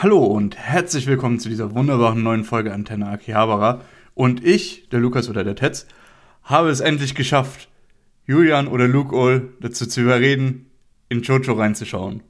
[0.00, 3.80] Hallo und herzlich willkommen zu dieser wunderbaren neuen Folge Antenne Akihabara.
[4.14, 5.88] Und ich, der Lukas oder der Tetz,
[6.44, 7.68] habe es endlich geschafft,
[8.24, 10.70] Julian oder Luke Ohl dazu zu überreden,
[11.08, 12.22] in Jojo reinzuschauen.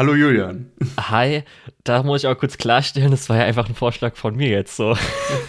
[0.00, 0.72] Hallo Julian.
[0.98, 1.42] Hi,
[1.84, 4.74] da muss ich auch kurz klarstellen, das war ja einfach ein Vorschlag von mir jetzt
[4.74, 4.96] so.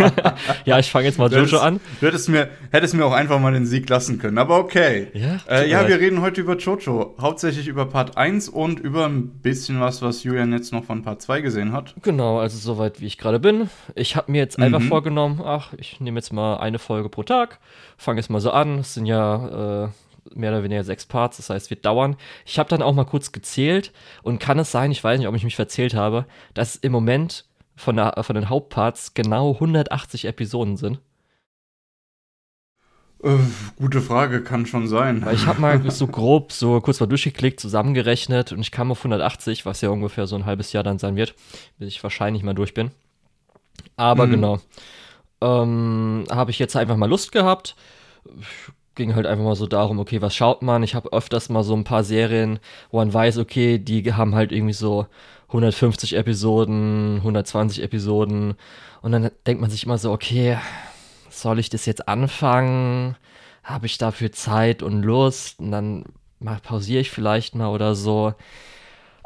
[0.65, 1.79] ja, ich fange jetzt mal Jojo an.
[2.01, 5.07] Du hättest mir, hättest mir auch einfach mal den Sieg lassen können, aber okay.
[5.13, 7.15] Ja, äh, ja wir reden heute über Jojo.
[7.17, 11.21] Hauptsächlich über Part 1 und über ein bisschen was, was Julian jetzt noch von Part
[11.21, 11.95] 2 gesehen hat.
[12.01, 13.69] Genau, also soweit wie ich gerade bin.
[13.95, 14.65] Ich habe mir jetzt mhm.
[14.65, 17.59] einfach vorgenommen, ach, ich nehme jetzt mal eine Folge pro Tag,
[17.95, 18.79] fange jetzt mal so an.
[18.79, 19.89] Es sind ja äh,
[20.33, 22.15] mehr oder weniger sechs Parts, das heißt, wird dauern.
[22.45, 23.91] Ich habe dann auch mal kurz gezählt
[24.23, 27.45] und kann es sein, ich weiß nicht, ob ich mich verzählt habe, dass im Moment
[27.75, 30.99] von, der, von den Hauptparts genau 180 Episoden sind.
[33.23, 33.37] Äh,
[33.75, 35.23] gute Frage, kann schon sein.
[35.25, 38.99] Weil ich habe mal so grob, so kurz mal durchgeklickt, zusammengerechnet und ich kam auf
[38.99, 41.35] 180, was ja ungefähr so ein halbes Jahr dann sein wird,
[41.77, 42.91] bis ich wahrscheinlich mal durch bin.
[43.95, 44.31] Aber mhm.
[44.31, 44.59] genau.
[45.41, 47.75] Ähm, habe ich jetzt einfach mal Lust gehabt
[48.95, 50.83] ging halt einfach mal so darum, okay, was schaut man?
[50.83, 54.51] Ich habe öfters mal so ein paar Serien, wo man weiß, okay, die haben halt
[54.51, 55.07] irgendwie so
[55.47, 58.55] 150 Episoden, 120 Episoden
[59.01, 60.57] und dann denkt man sich immer so, okay,
[61.29, 63.15] soll ich das jetzt anfangen?
[63.63, 65.59] Habe ich dafür Zeit und Lust?
[65.59, 66.05] Und dann
[66.39, 68.33] mal pausiere ich vielleicht mal oder so.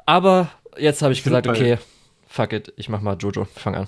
[0.06, 1.78] Aber jetzt habe ich gesagt, okay,
[2.28, 3.88] fuck it, ich mach mal Jojo, fang an.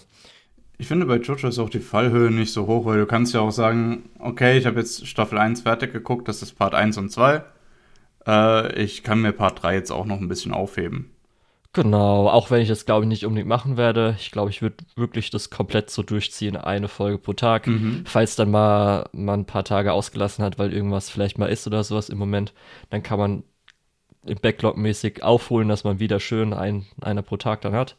[0.77, 3.41] Ich finde, bei Jojo ist auch die Fallhöhe nicht so hoch, weil du kannst ja
[3.41, 7.09] auch sagen, okay, ich habe jetzt Staffel 1 fertig geguckt, das ist Part 1 und
[7.09, 7.43] 2.
[8.27, 11.11] Äh, ich kann mir Part 3 jetzt auch noch ein bisschen aufheben.
[11.73, 14.15] Genau, auch wenn ich das, glaube ich, nicht unbedingt machen werde.
[14.19, 17.67] Ich glaube, ich würde wirklich das komplett so durchziehen, eine Folge pro Tag.
[17.67, 18.03] Mhm.
[18.05, 21.83] Falls dann mal man ein paar Tage ausgelassen hat, weil irgendwas vielleicht mal ist oder
[21.83, 22.53] sowas im Moment,
[22.89, 23.43] dann kann man
[24.25, 27.95] im Backlog mäßig aufholen, dass man wieder schön ein, einer pro Tag dann hat.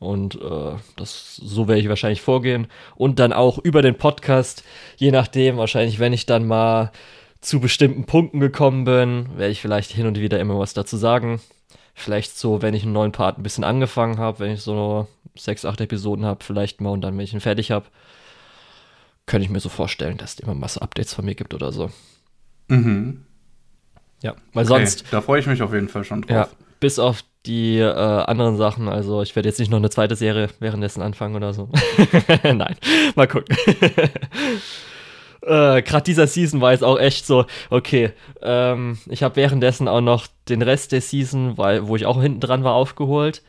[0.00, 2.66] Und äh, das, so werde ich wahrscheinlich vorgehen.
[2.96, 4.64] Und dann auch über den Podcast,
[4.96, 6.90] je nachdem, wahrscheinlich, wenn ich dann mal
[7.42, 11.40] zu bestimmten Punkten gekommen bin, werde ich vielleicht hin und wieder immer was dazu sagen.
[11.94, 15.66] Vielleicht so, wenn ich einen neuen Part ein bisschen angefangen habe, wenn ich so sechs,
[15.66, 17.86] acht Episoden habe, vielleicht mal und dann, wenn ich ihn fertig habe,
[19.26, 21.72] könnte ich mir so vorstellen, dass es immer mal so Updates von mir gibt oder
[21.72, 21.90] so.
[22.68, 23.26] Mhm.
[24.22, 25.04] Ja, weil okay, sonst.
[25.10, 26.30] Da freue ich mich auf jeden Fall schon drauf.
[26.30, 26.48] Ja,
[26.78, 28.88] bis auf die äh, anderen Sachen.
[28.88, 31.68] Also ich werde jetzt nicht noch eine zweite Serie währenddessen anfangen oder so.
[32.42, 32.76] Nein,
[33.14, 33.56] mal gucken.
[35.42, 38.12] äh, Gerade dieser Season war jetzt auch echt so, okay,
[38.42, 42.40] ähm, ich habe währenddessen auch noch den Rest der Season, weil, wo ich auch hinten
[42.40, 43.42] dran war, aufgeholt.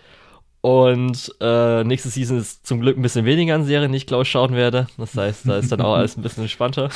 [0.61, 4.25] Und äh, nächste Season ist zum Glück ein bisschen weniger an Serien, die ich glaube
[4.25, 4.85] schauen werde.
[4.97, 6.89] Das heißt, da ist dann auch alles ein bisschen entspannter.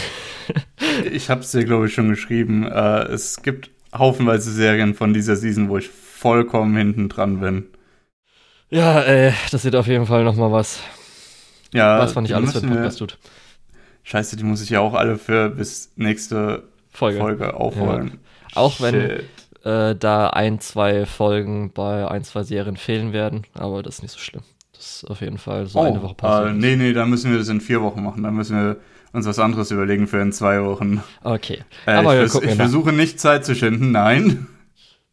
[1.12, 2.64] ich habe es dir, glaube ich, schon geschrieben.
[2.64, 5.90] Äh, es gibt haufenweise Serien von dieser Season, wo ich
[6.26, 7.66] vollkommen hinten dran bin.
[8.72, 10.80] Ja, ey, das sieht auf jeden Fall noch mal was.
[11.72, 13.20] Ja, was man nicht alles für den Podcast tut.
[14.02, 18.08] Scheiße, die muss ich ja auch alle für bis nächste Folge, Folge aufholen.
[18.08, 18.58] Ja.
[18.58, 19.22] Auch wenn
[19.64, 24.14] äh, da ein, zwei Folgen bei ein, zwei Serien fehlen werden, aber das ist nicht
[24.14, 24.42] so schlimm.
[24.74, 26.50] Das ist auf jeden Fall so oh, eine Woche passiert.
[26.50, 28.24] Äh, nee, nee, da müssen wir das in vier Wochen machen.
[28.24, 28.78] Da müssen wir
[29.14, 31.04] uns was anderes überlegen für in zwei Wochen.
[31.24, 31.60] Okay.
[31.86, 34.48] Äh, aber ich, vers ich versuche nicht Zeit zu schinden, nein.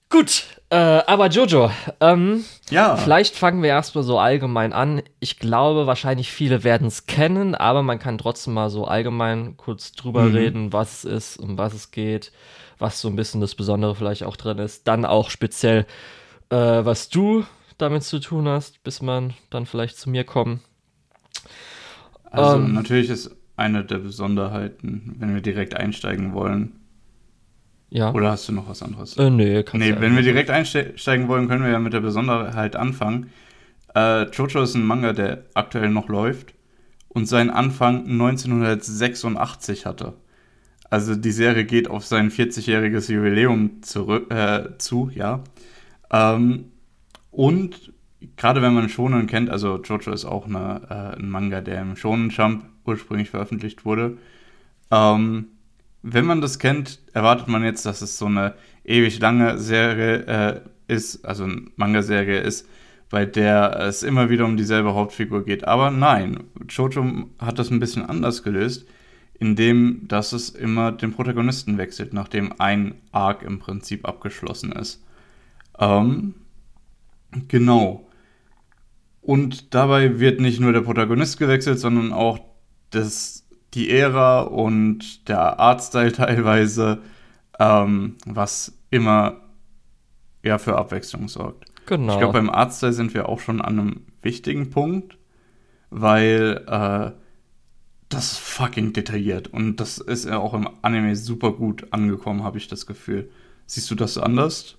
[0.09, 2.97] Gut, äh, aber Jojo, ähm, ja.
[2.97, 5.03] vielleicht fangen wir erstmal so allgemein an.
[5.21, 9.93] Ich glaube, wahrscheinlich viele werden es kennen, aber man kann trotzdem mal so allgemein kurz
[9.93, 10.35] drüber mhm.
[10.35, 12.33] reden, was es ist, um was es geht,
[12.79, 14.89] was so ein bisschen das Besondere vielleicht auch drin ist.
[14.89, 15.85] Dann auch speziell,
[16.49, 17.45] äh, was du
[17.77, 20.61] damit zu tun hast, bis man dann vielleicht zu mir kommt.
[22.31, 26.81] Also ähm, natürlich ist eine der Besonderheiten, wenn wir direkt einsteigen wollen,
[27.93, 28.11] ja.
[28.13, 29.19] Oder hast du noch was anderes?
[29.19, 32.75] Äh, nee, kannst Nee, wenn wir direkt einsteigen wollen, können wir ja mit der Besonderheit
[32.75, 33.31] anfangen.
[33.95, 36.55] Äh, Jojo ist ein Manga, der aktuell noch läuft
[37.09, 40.15] und seinen Anfang 1986 hatte.
[40.89, 45.45] Also die Serie geht auf sein 40-jähriges Jubiläum zurück, äh, zu, ja.
[46.11, 46.73] Ähm,
[47.31, 47.93] und
[48.37, 51.97] gerade wenn man Shonen kennt, also Jojo ist auch eine, äh, ein Manga, der im
[51.97, 54.17] Shonen Jump ursprünglich veröffentlicht wurde.
[54.91, 55.49] Ähm,
[56.03, 58.55] wenn man das kennt, erwartet man jetzt, dass es so eine
[58.85, 62.69] ewig lange Serie äh, ist, also eine Manga-Serie ist,
[63.09, 65.65] bei der es immer wieder um dieselbe Hauptfigur geht.
[65.65, 68.87] Aber nein, Jojo hat das ein bisschen anders gelöst,
[69.39, 75.05] indem dass es immer den Protagonisten wechselt, nachdem ein Arc im Prinzip abgeschlossen ist.
[75.79, 76.35] Ähm,
[77.49, 78.09] genau.
[79.21, 82.41] Und dabei wird nicht nur der Protagonist gewechselt, sondern auch
[82.91, 83.42] das
[83.75, 87.03] die Ära und der Artstyle teilweise,
[87.59, 89.41] ähm, was immer
[90.43, 91.67] ja für Abwechslung sorgt.
[91.87, 92.13] Genau.
[92.13, 95.19] Ich glaube, beim Artstyle sind wir auch schon an einem wichtigen Punkt,
[95.91, 97.13] weil äh,
[98.09, 102.59] das ist fucking detailliert und das ist ja auch im Anime super gut angekommen, habe
[102.59, 103.31] ich das Gefühl.
[103.67, 104.77] Siehst du das anders?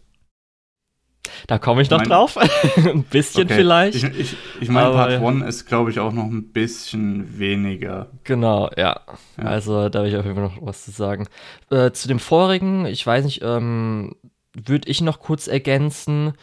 [1.47, 2.37] Da komme ich noch mein, drauf.
[2.77, 3.55] ein bisschen okay.
[3.55, 3.95] vielleicht.
[3.95, 8.07] Ich, ich, ich meine, Part 1 ist, glaube ich, auch noch ein bisschen weniger.
[8.23, 8.99] Genau, ja.
[9.37, 9.43] ja.
[9.43, 11.27] Also da habe ich auf jeden Fall noch was zu sagen.
[11.69, 14.15] Äh, zu dem vorigen, ich weiß nicht, ähm,
[14.53, 16.33] würde ich noch kurz ergänzen.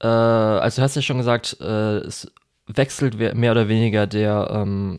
[0.00, 2.30] Äh, also du hast ja schon gesagt, äh, es
[2.66, 4.98] wechselt mehr oder weniger der ähm,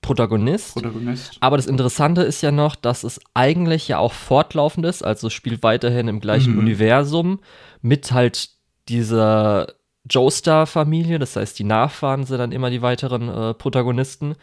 [0.00, 0.74] Protagonist.
[0.74, 1.36] Protagonist.
[1.40, 5.62] Aber das Interessante ist ja noch, dass es eigentlich ja auch fortlaufend ist, also spielt
[5.62, 6.58] weiterhin im gleichen mhm.
[6.58, 7.40] Universum
[7.80, 8.50] mit halt
[8.88, 9.68] dieser
[10.08, 14.34] Joestar-Familie, das heißt, die Nachfahren sind dann immer die weiteren äh, Protagonisten,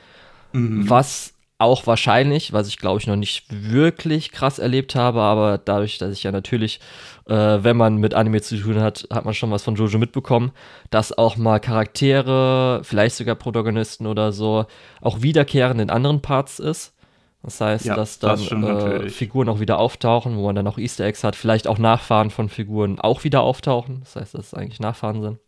[0.53, 0.89] mhm.
[0.89, 5.99] was auch wahrscheinlich, was ich glaube ich noch nicht wirklich krass erlebt habe, aber dadurch,
[5.99, 6.79] dass ich ja natürlich,
[7.27, 10.51] äh, wenn man mit Anime zu tun hat, hat man schon was von Jojo mitbekommen,
[10.89, 14.65] dass auch mal Charaktere, vielleicht sogar Protagonisten oder so,
[15.01, 16.95] auch wiederkehrend in anderen Parts ist.
[17.43, 20.77] Das heißt, ja, dass dann das äh, Figuren auch wieder auftauchen, wo man dann auch
[20.77, 24.01] Easter Eggs hat, vielleicht auch Nachfahren von Figuren auch wieder auftauchen.
[24.03, 25.39] Das heißt, dass es eigentlich Nachfahren sind.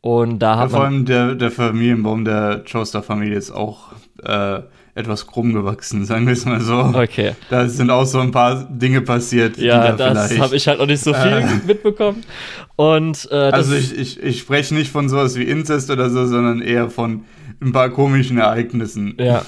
[0.00, 3.92] Und da ja, hat Vor allem der, der Familienbaum der Joestar-Familie ist auch
[4.22, 4.60] äh,
[4.94, 6.78] etwas krumm gewachsen, sagen wir es mal so.
[6.78, 7.32] Okay.
[7.50, 9.58] Da sind auch so ein paar Dinge passiert.
[9.58, 12.22] Ja, da das habe ich halt noch nicht so viel äh, mitbekommen.
[12.76, 16.62] Und, äh, also ich, ich, ich spreche nicht von sowas wie Inzest oder so, sondern
[16.62, 17.24] eher von
[17.60, 19.16] ein paar komischen Ereignissen.
[19.18, 19.44] Ja.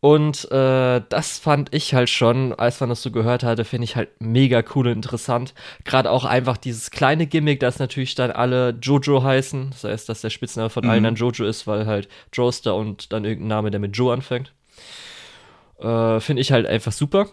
[0.00, 3.96] Und äh, das fand ich halt schon, als man das so gehört hatte, finde ich
[3.96, 5.54] halt mega cool und interessant.
[5.84, 9.70] Gerade auch einfach dieses kleine Gimmick, dass natürlich dann alle Jojo heißen.
[9.70, 10.90] Das heißt, dass der Spitzname von mhm.
[10.90, 14.52] allen dann Jojo ist, weil halt Joester und dann irgendein Name, der mit Joe anfängt.
[15.80, 17.28] Äh, finde ich halt einfach super.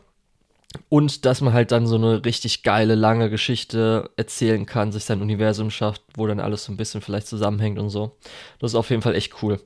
[0.89, 5.21] Und dass man halt dann so eine richtig geile, lange Geschichte erzählen kann, sich sein
[5.21, 8.18] Universum schafft, wo dann alles so ein bisschen vielleicht zusammenhängt und so.
[8.60, 9.60] Das ist auf jeden Fall echt cool.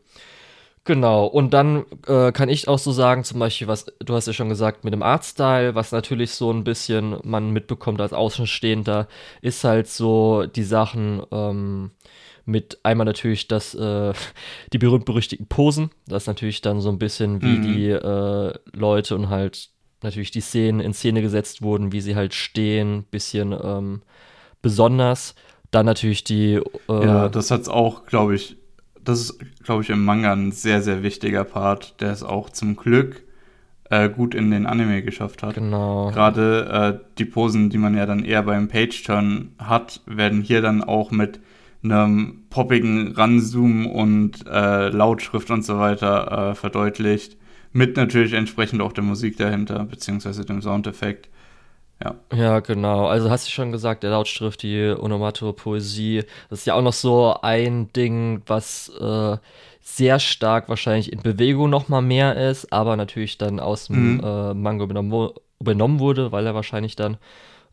[0.87, 4.31] Genau, und dann äh, kann ich auch so sagen, zum Beispiel, was du hast ja
[4.31, 9.09] schon gesagt, mit dem Artstyle, was natürlich so ein bisschen man mitbekommt als Außenstehender,
[9.41, 11.91] ist halt so die Sachen ähm,
[12.45, 14.13] mit einmal natürlich das, äh,
[14.71, 17.61] die berühmt-berüchtigten Posen, das ist natürlich dann so ein bisschen wie mhm.
[17.63, 19.67] die äh, Leute und halt
[20.03, 24.03] natürlich die Szenen in Szene gesetzt wurden, wie sie halt stehen, bisschen ähm,
[24.61, 25.35] besonders.
[25.69, 26.61] Dann natürlich die.
[26.87, 28.55] Äh, ja, das hat's auch, glaube ich,
[29.07, 32.75] das ist, glaube ich, im Manga ein sehr, sehr wichtiger Part, der es auch zum
[32.75, 33.23] Glück
[33.89, 35.55] äh, gut in den Anime geschafft hat.
[35.55, 36.11] Genau.
[36.11, 40.83] Gerade äh, die Posen, die man ja dann eher beim Page-Turn hat, werden hier dann
[40.83, 41.39] auch mit
[41.83, 47.37] einem poppigen Ranzoom und äh, Lautschrift und so weiter äh, verdeutlicht.
[47.71, 51.29] Mit natürlich entsprechend auch der Musik dahinter, beziehungsweise dem Soundeffekt.
[52.03, 52.15] Ja.
[52.35, 53.07] Ja, genau.
[53.07, 57.35] Also hast du schon gesagt, der Lautschrift, die Onomatopoesie, das ist ja auch noch so
[57.41, 59.37] ein Ding, was äh,
[59.81, 64.23] sehr stark wahrscheinlich in Bewegung noch mal mehr ist, aber natürlich dann aus dem mhm.
[64.23, 67.17] äh, Manga übernommen, übernommen, wurde, weil er wahrscheinlich dann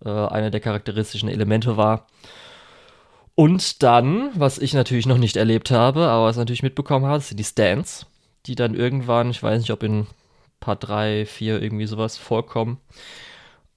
[0.05, 2.07] äh, einer der charakteristischen Elemente war.
[3.35, 7.21] Und dann, was ich natürlich noch nicht erlebt habe, aber was ich natürlich mitbekommen habe,
[7.21, 8.07] sind die Stands,
[8.47, 10.07] die dann irgendwann, ich weiß nicht, ob in
[10.61, 12.79] Part 3, 4 irgendwie sowas vorkommen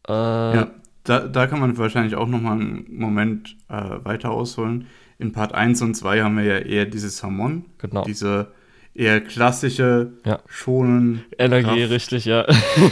[0.07, 0.71] äh, ja,
[1.03, 3.73] da, da kann man wahrscheinlich auch noch mal einen Moment äh,
[4.03, 4.87] weiter ausholen.
[5.19, 8.03] In Part 1 und 2 haben wir ja eher dieses Hamon, genau.
[8.03, 8.51] diese
[8.93, 10.39] eher klassische, ja.
[10.47, 11.91] schonen Energie, Kraft.
[11.91, 12.45] richtig, ja.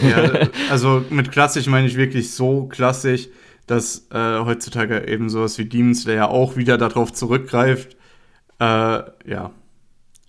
[0.07, 0.47] ja.
[0.69, 3.27] Also mit klassisch meine ich wirklich so klassisch,
[3.67, 7.97] dass äh, heutzutage eben sowas wie Demon Slayer auch wieder darauf zurückgreift.
[8.59, 9.51] Äh, ja,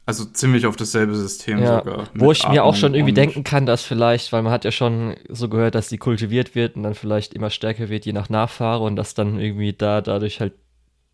[0.07, 1.79] also ziemlich auf dasselbe System ja.
[1.79, 2.05] sogar.
[2.15, 5.17] Wo ich mir auch schon irgendwie denken kann, dass vielleicht, weil man hat ja schon
[5.29, 8.85] so gehört, dass die kultiviert wird und dann vielleicht immer stärker wird, je nach Nachfahre
[8.85, 10.53] und dass dann irgendwie da dadurch halt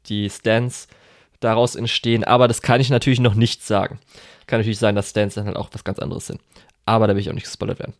[0.06, 0.88] die Stands
[1.40, 2.22] daraus entstehen.
[2.22, 3.98] Aber das kann ich natürlich noch nicht sagen.
[4.46, 6.40] Kann natürlich sein, dass Stands dann halt auch was ganz anderes sind.
[6.84, 7.94] Aber da will ich auch nicht gespoilert werden.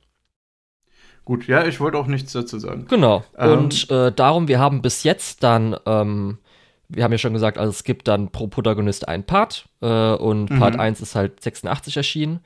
[1.25, 2.87] Gut, ja, ich wollte auch nichts dazu sagen.
[2.91, 3.25] Genau.
[3.39, 6.37] Ähm, und äh, darum, wir haben bis jetzt dann ähm,
[6.95, 10.51] wir haben ja schon gesagt, also es gibt dann pro Protagonist einen Part äh, und
[10.51, 10.59] mhm.
[10.59, 12.41] Part 1 ist halt 86 erschienen.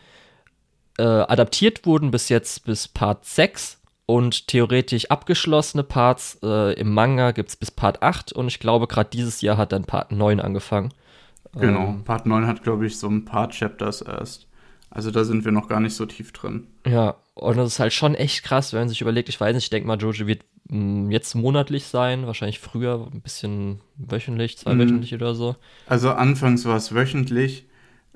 [0.99, 7.33] Äh, adaptiert wurden bis jetzt bis Part 6 und theoretisch abgeschlossene Parts äh, im Manga
[7.33, 10.41] gibt es bis Part 8 und ich glaube, gerade dieses Jahr hat dann Part 9
[10.41, 10.95] angefangen.
[11.55, 14.47] Genau, ähm, Part 9 hat, glaube ich, so ein paar Chapters erst.
[14.91, 16.69] Also da sind wir noch gar nicht so tief drin.
[16.87, 19.65] Ja, und das ist halt schon echt krass, wenn man sich überlegt, ich weiß nicht,
[19.65, 25.19] ich denke mal, Jojo wird jetzt monatlich sein, wahrscheinlich früher ein bisschen wöchentlich, zweiwöchentlich mhm.
[25.19, 25.57] oder so.
[25.87, 27.67] Also anfangs war es wöchentlich,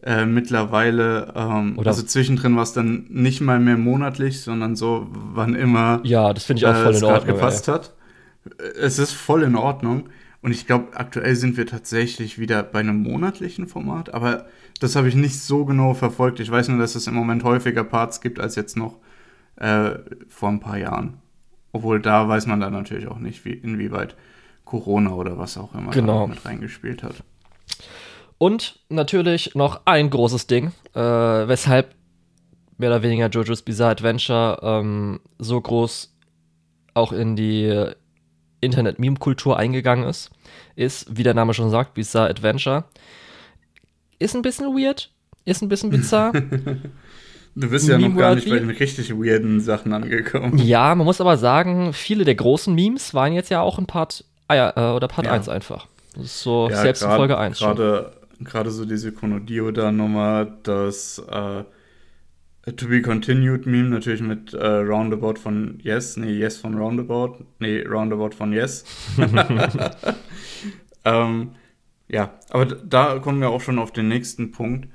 [0.03, 5.07] äh, mittlerweile, ähm, oder also zwischendrin war es dann nicht mal mehr monatlich, sondern so,
[5.11, 7.75] wann immer ja, das finde ich auch voll äh, in Ordnung, gepasst ey.
[7.75, 7.95] hat.
[8.81, 10.09] Es ist voll in Ordnung.
[10.43, 14.47] Und ich glaube, aktuell sind wir tatsächlich wieder bei einem monatlichen Format, aber
[14.81, 16.41] das habe ich nicht so genau verfolgt.
[16.41, 18.97] Ich weiß nur, dass es im Moment häufiger Parts gibt als jetzt noch
[19.57, 19.91] äh,
[20.29, 21.19] vor ein paar Jahren.
[21.73, 24.17] Obwohl da weiß man dann natürlich auch nicht, wie, inwieweit
[24.65, 26.27] Corona oder was auch immer genau.
[26.27, 27.17] mit reingespielt hat.
[28.39, 31.95] Und natürlich noch ein großes Ding, äh, weshalb
[32.79, 36.17] mehr oder weniger JoJo's Bizarre Adventure ähm, so groß
[36.95, 37.93] auch in die
[38.61, 40.31] Internet-Meme-Kultur eingegangen ist,
[40.77, 42.85] ist, wie der Name schon sagt, Bizarre Adventure.
[44.19, 45.11] Ist ein bisschen weird,
[45.45, 46.33] ist ein bisschen bizarr.
[47.55, 50.59] Du bist ja noch gar nicht bei den richtig weirden Sachen angekommen.
[50.59, 54.25] Ja, man muss aber sagen, viele der großen Memes waren jetzt ja auch in Part,
[54.49, 55.33] ah äh, oder Part ja.
[55.33, 55.87] 1 einfach.
[56.15, 61.19] Das ist so ja, selbst grad, in Folge 1 Gerade gerade so diese Konodio-Nummer, das
[61.31, 61.65] äh,
[62.73, 67.83] To Be Continued Meme natürlich mit äh, Roundabout von Yes, nee, Yes von Roundabout, nee,
[67.83, 68.85] Roundabout von Yes.
[71.05, 71.51] ähm,
[72.09, 74.89] ja, aber da kommen wir auch schon auf den nächsten Punkt.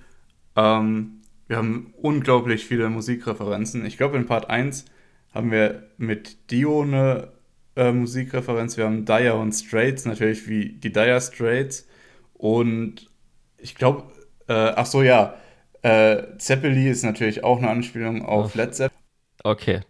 [0.56, 1.15] Ähm,
[1.48, 3.86] wir haben unglaublich viele Musikreferenzen.
[3.86, 4.86] Ich glaube, in Part 1
[5.34, 7.34] haben wir mit Dio eine
[7.76, 8.78] äh, Musikreferenz.
[8.78, 11.88] Wir haben Dire und Straits, natürlich wie die Dire Straits.
[12.34, 13.08] Und
[13.58, 14.04] ich glaube,
[14.48, 15.36] äh, ach so, ja,
[15.82, 18.58] äh, Zeppeli ist natürlich auch eine Anspielung auf oh.
[18.58, 19.04] Led Zeppelin.
[19.44, 19.82] Okay.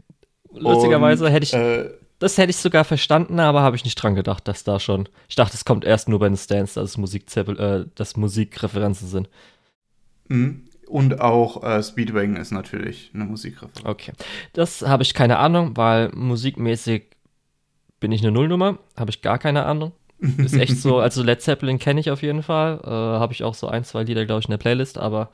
[0.52, 4.48] Lustigerweise hätte ich, äh, das hätte ich sogar verstanden, aber habe ich nicht dran gedacht,
[4.48, 7.26] dass da schon, ich dachte, es kommt erst nur bei den Stands, dass es Musik
[7.36, 9.30] äh, dass Musikreferenzen sind.
[10.28, 10.65] Mhm.
[10.88, 13.84] Und auch äh, Speedwagon ist natürlich eine Musikreferenz.
[13.84, 14.12] Okay.
[14.54, 17.06] Das habe ich keine Ahnung, weil musikmäßig
[18.00, 19.94] bin ich eine Nullnummer, habe ich gar keine Ahnung.
[20.20, 22.80] Ist echt so, also Led Zeppelin kenne ich auf jeden Fall.
[22.84, 25.30] Äh, Habe ich auch so ein, zwei Lieder, glaube ich, in der Playlist, aber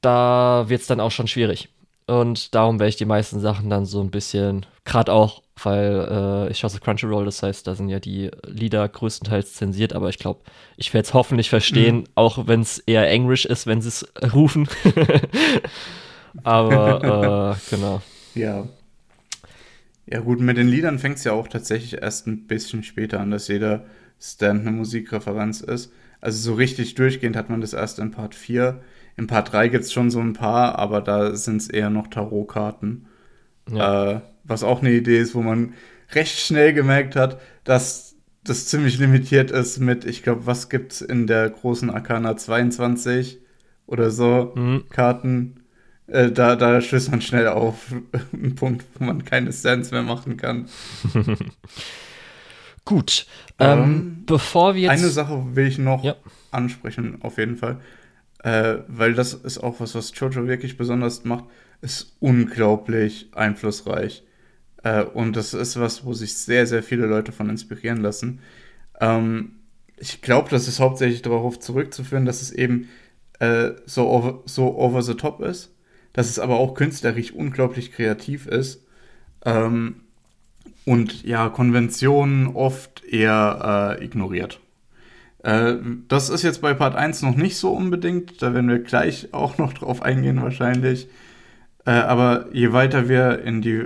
[0.00, 1.68] da wird es dann auch schon schwierig.
[2.06, 6.50] Und darum werde ich die meisten Sachen dann so ein bisschen, gerade auch, weil äh,
[6.50, 10.40] ich schaue Crunchyroll, das heißt, da sind ja die Lieder größtenteils zensiert, aber ich glaube,
[10.76, 12.04] ich werde es hoffentlich verstehen, mhm.
[12.14, 14.68] auch wenn es eher Englisch ist, wenn sie es rufen.
[16.44, 18.02] aber äh, genau.
[18.34, 18.66] Ja,
[20.08, 23.32] ja, gut, mit den Liedern fängt es ja auch tatsächlich erst ein bisschen später an,
[23.32, 23.86] dass jeder
[24.20, 25.92] Stand eine Musikreferenz ist.
[26.20, 28.80] Also so richtig durchgehend hat man das erst in Part 4.
[29.16, 32.08] In Part 3 gibt es schon so ein paar, aber da sind es eher noch
[32.08, 33.06] Tarotkarten.
[33.70, 34.10] Ja.
[34.12, 35.74] Äh, was auch eine Idee ist, wo man
[36.12, 41.00] recht schnell gemerkt hat, dass das ziemlich limitiert ist mit, ich glaube, was gibt es
[41.00, 43.40] in der großen Arcana 22
[43.86, 44.84] oder so mhm.
[44.90, 45.60] Karten.
[46.06, 47.92] Äh, da, da stößt man schnell auf
[48.32, 50.68] einen Punkt, wo man keine Stands mehr machen kann.
[52.84, 53.26] Gut.
[53.58, 54.90] Ähm, ähm, bevor wir jetzt.
[55.02, 56.14] Eine Sache will ich noch ja.
[56.52, 57.80] ansprechen, auf jeden Fall.
[58.46, 61.44] Äh, weil das ist auch was, was Jojo wirklich besonders macht.
[61.82, 64.24] Ist unglaublich einflussreich.
[64.84, 68.40] Äh, und das ist was, wo sich sehr, sehr viele Leute von inspirieren lassen.
[69.00, 69.56] Ähm,
[69.96, 72.88] ich glaube, das ist hauptsächlich darauf zurückzuführen, dass es eben
[73.40, 75.72] äh, so, over, so over the top ist
[76.16, 78.86] dass es aber auch künstlerisch unglaublich kreativ ist.
[79.44, 79.96] Ähm,
[80.86, 84.60] und ja, Konventionen oft eher äh, ignoriert.
[85.46, 85.76] Äh,
[86.08, 89.58] das ist jetzt bei Part 1 noch nicht so unbedingt, da werden wir gleich auch
[89.58, 91.06] noch drauf eingehen wahrscheinlich.
[91.84, 93.84] Äh, aber je weiter wir in die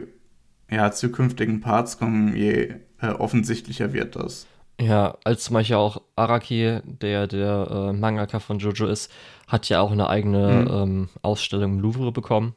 [0.70, 4.46] ja, zukünftigen Parts kommen, je äh, offensichtlicher wird das.
[4.80, 9.12] Ja, als zum Beispiel auch Araki, der der äh, Mangaka von Jojo ist,
[9.46, 10.70] hat ja auch eine eigene mhm.
[10.70, 12.54] ähm, Ausstellung im Louvre bekommen.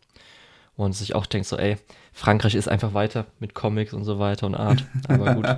[0.76, 1.78] Und sich auch denkt so, ey,
[2.14, 4.86] Frankreich ist einfach weiter mit Comics und so weiter und Art.
[5.10, 5.46] Aber gut.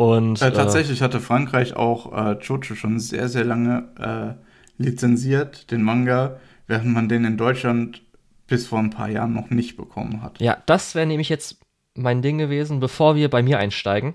[0.00, 5.70] Und, äh, tatsächlich äh, hatte Frankreich auch äh, Jojo schon sehr, sehr lange äh, lizenziert,
[5.70, 8.00] den Manga, während man den in Deutschland
[8.46, 10.40] bis vor ein paar Jahren noch nicht bekommen hat.
[10.40, 11.58] Ja, das wäre nämlich jetzt
[11.94, 14.14] mein Ding gewesen, bevor wir bei mir einsteigen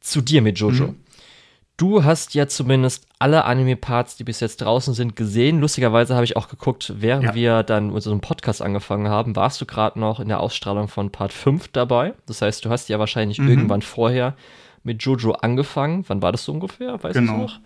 [0.00, 0.86] zu dir mit Jojo.
[0.86, 0.96] Mhm.
[1.76, 5.60] Du hast ja zumindest alle Anime-Parts, die bis jetzt draußen sind, gesehen.
[5.60, 7.34] Lustigerweise habe ich auch geguckt, während ja.
[7.34, 11.34] wir dann unseren Podcast angefangen haben, warst du gerade noch in der Ausstrahlung von Part
[11.34, 12.14] 5 dabei.
[12.24, 13.50] Das heißt, du hast ja wahrscheinlich mhm.
[13.50, 14.34] irgendwann vorher
[14.86, 16.04] mit Jojo angefangen.
[16.06, 17.02] Wann war das so ungefähr?
[17.02, 17.32] Weißt genau.
[17.32, 17.60] du noch?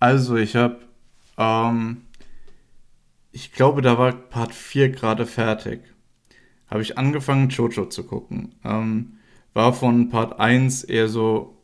[0.00, 0.80] Also, ich habe,
[1.38, 2.02] ähm,
[3.32, 5.80] ich glaube, da war Part 4 gerade fertig.
[6.66, 8.56] Habe ich angefangen, Jojo zu gucken.
[8.64, 9.18] Ähm,
[9.54, 11.56] war von Part 1 eher so,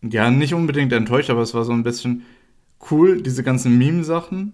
[0.00, 2.24] ja, nicht unbedingt enttäuscht, aber es war so ein bisschen
[2.90, 4.52] cool, diese ganzen Meme-Sachen.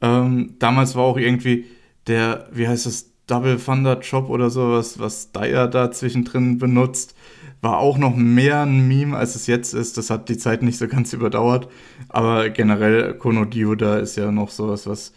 [0.00, 1.66] Ähm, damals war auch irgendwie
[2.08, 7.15] der, wie heißt das, Double Thunder Job oder sowas, was Dyer da zwischendrin benutzt,
[7.60, 9.96] war auch noch mehr ein Meme, als es jetzt ist.
[9.98, 11.68] Das hat die Zeit nicht so ganz überdauert.
[12.08, 15.12] Aber generell Kono da ist ja noch sowas, was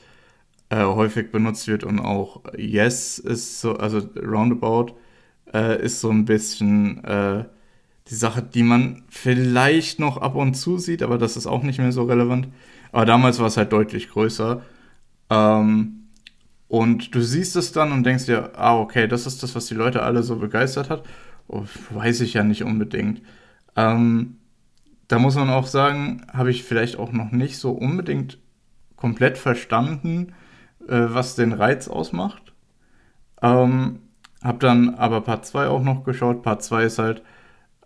[0.69, 4.95] äh, häufig benutzt wird und auch Yes ist so, also Roundabout
[5.53, 7.45] äh, ist so ein bisschen äh,
[8.09, 11.79] die Sache, die man vielleicht noch ab und zu sieht, aber das ist auch nicht
[11.79, 12.47] mehr so relevant.
[12.91, 14.61] Aber damals war es halt deutlich größer.
[15.29, 16.07] Ähm,
[16.67, 19.75] und du siehst es dann und denkst dir, ah, okay, das ist das, was die
[19.75, 21.03] Leute alle so begeistert hat.
[21.49, 23.21] Oh, weiß ich ja nicht unbedingt.
[23.75, 24.37] Ähm,
[25.07, 28.37] da muss man auch sagen, habe ich vielleicht auch noch nicht so unbedingt
[28.95, 30.33] komplett verstanden,
[30.87, 32.53] äh, was den Reiz ausmacht.
[33.41, 33.99] Ähm,
[34.43, 36.43] hab dann aber Part 2 auch noch geschaut.
[36.43, 37.23] Part 2 ist halt,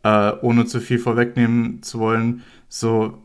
[0.03, 3.19] äh, ohne zu viel vorwegnehmen zu wollen, so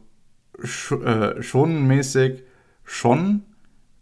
[0.64, 2.44] sch äh, schonenmäßig
[2.84, 3.44] schon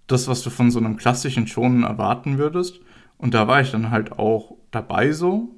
[0.06, 2.80] das, was du von so einem klassischen Schonen erwarten würdest.
[3.18, 5.55] Und da war ich dann halt auch dabei so.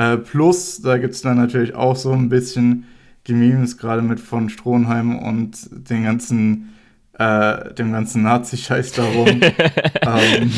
[0.00, 2.86] Äh, plus, da gibt es dann natürlich auch so ein bisschen
[3.26, 6.72] die Memes, gerade mit von Strohenheim und den ganzen,
[7.18, 9.28] äh, dem ganzen Nazi-Scheiß darum.
[10.00, 10.50] ähm,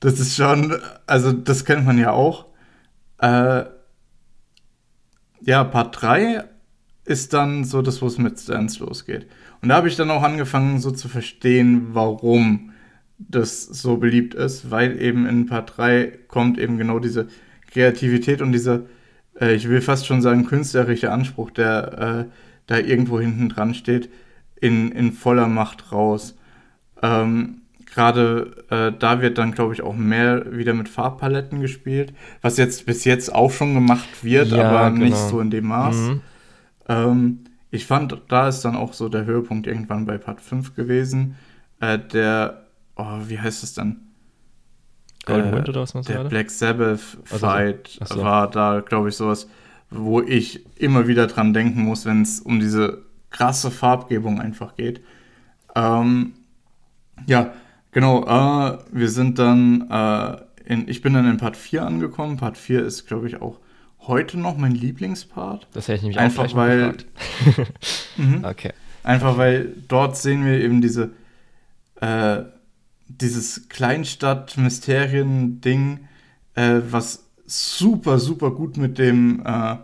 [0.00, 0.74] das ist schon,
[1.06, 2.46] also das kennt man ja auch.
[3.18, 3.64] Äh,
[5.42, 6.44] ja, Part 3
[7.04, 9.26] ist dann so das, wo es mit Stance losgeht.
[9.60, 12.72] Und da habe ich dann auch angefangen, so zu verstehen, warum
[13.18, 17.28] das so beliebt ist, weil eben in Part 3 kommt eben genau diese
[17.72, 18.82] Kreativität und dieser,
[19.40, 22.32] äh, ich will fast schon sagen, künstlerische Anspruch, der äh,
[22.66, 24.10] da irgendwo hinten dran steht,
[24.60, 26.36] in, in voller Macht raus.
[27.02, 32.56] Ähm, Gerade äh, da wird dann, glaube ich, auch mehr wieder mit Farbpaletten gespielt, was
[32.56, 35.04] jetzt bis jetzt auch schon gemacht wird, ja, aber genau.
[35.04, 35.96] nicht so in dem Maß.
[35.96, 36.20] Mhm.
[36.88, 37.38] Ähm,
[37.70, 41.36] ich fand, da ist dann auch so der Höhepunkt irgendwann bei Part 5 gewesen.
[41.80, 42.64] Äh, der,
[42.96, 43.96] oh, wie heißt es denn?
[45.24, 46.24] Golden äh, Wind oder was man so Der?
[46.24, 48.22] Black Sabbath Fight also, so.
[48.22, 49.48] war da, glaube ich, sowas,
[49.90, 55.00] wo ich immer wieder dran denken muss, wenn es um diese krasse Farbgebung einfach geht.
[55.74, 56.32] Ähm,
[57.26, 57.52] ja,
[57.92, 62.36] genau, äh, wir sind dann äh, in, ich bin dann in Part 4 angekommen.
[62.36, 63.58] Part 4 ist, glaube ich, auch
[64.06, 65.68] heute noch mein Lieblingspart.
[65.72, 66.94] Das hätte ich nämlich Einfach auch weil,
[68.16, 68.44] mhm.
[68.44, 68.72] Okay.
[69.02, 71.10] Einfach weil dort sehen wir eben diese
[72.00, 72.42] äh,
[73.20, 76.00] dieses Kleinstadt-Mysterien-Ding,
[76.54, 79.76] äh, was super, super gut mit dem äh,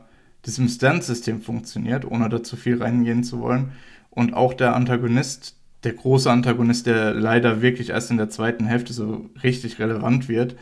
[0.47, 3.73] diesem Stand-System funktioniert, ohne da zu viel reingehen zu wollen.
[4.11, 8.93] Und auch der Antagonist, der große Antagonist, der leider wirklich erst in der zweiten Hälfte
[8.93, 10.57] so richtig relevant wird,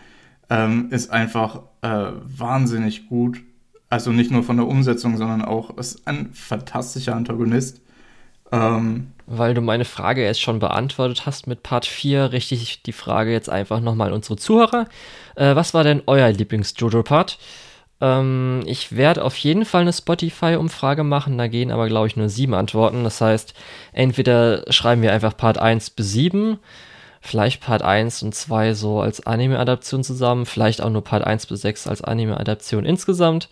[0.51, 3.43] ähm, ist einfach äh, wahnsinnig gut.
[3.89, 7.81] Also nicht nur von der Umsetzung, sondern auch ist ein fantastischer Antagonist.
[8.53, 12.93] Ähm, Weil du meine Frage jetzt schon beantwortet hast mit Part 4, richte ich die
[12.93, 14.87] Frage jetzt einfach nochmal an unsere Zuhörer.
[15.35, 17.39] Äh, was war denn euer Lieblings-Jojo-Part?
[18.01, 22.29] Ähm, ich werde auf jeden Fall eine Spotify-Umfrage machen, da gehen aber, glaube ich, nur
[22.29, 23.05] sieben Antworten.
[23.05, 23.55] Das heißt,
[23.93, 26.59] entweder schreiben wir einfach Part 1 bis 7
[27.27, 31.63] vielleicht Part 1 und 2 so als Anime-Adaption zusammen, vielleicht auch nur Part 1 bis
[31.63, 33.49] 6 als Anime-Adaption insgesamt.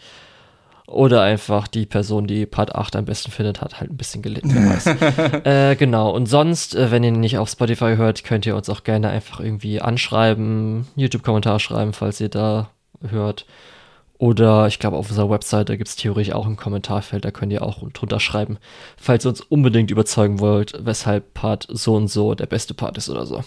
[0.87, 4.55] Oder einfach die Person, die Part 8 am besten findet, hat halt ein bisschen gelitten,
[5.45, 8.85] äh, genau, und sonst, äh, wenn ihr nicht auf Spotify hört, könnt ihr uns auch
[8.85, 12.69] gerne einfach irgendwie anschreiben, YouTube-Kommentar schreiben, falls ihr da
[13.09, 13.47] hört.
[14.19, 17.63] Oder ich glaube, auf unserer Website, gibt es theoretisch auch ein Kommentarfeld, da könnt ihr
[17.63, 18.59] auch drunter schreiben,
[18.97, 23.09] falls ihr uns unbedingt überzeugen wollt, weshalb Part so und so der beste Part ist
[23.09, 23.43] oder so.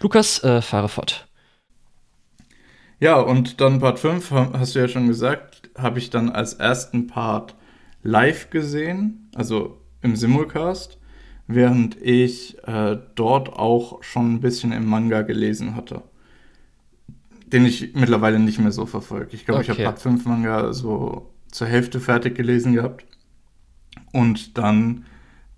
[0.00, 1.26] Lukas, äh, fahre fort.
[3.04, 7.06] Ja, und dann Part 5, hast du ja schon gesagt, habe ich dann als ersten
[7.06, 7.54] Part
[8.02, 10.96] live gesehen, also im Simulcast,
[11.46, 16.02] während ich äh, dort auch schon ein bisschen im Manga gelesen hatte
[17.52, 19.28] den ich mittlerweile nicht mehr so verfolge.
[19.36, 19.72] Ich glaube, okay.
[19.72, 23.04] ich habe Part 5 Manga so zur Hälfte fertig gelesen gehabt
[24.12, 25.04] und dann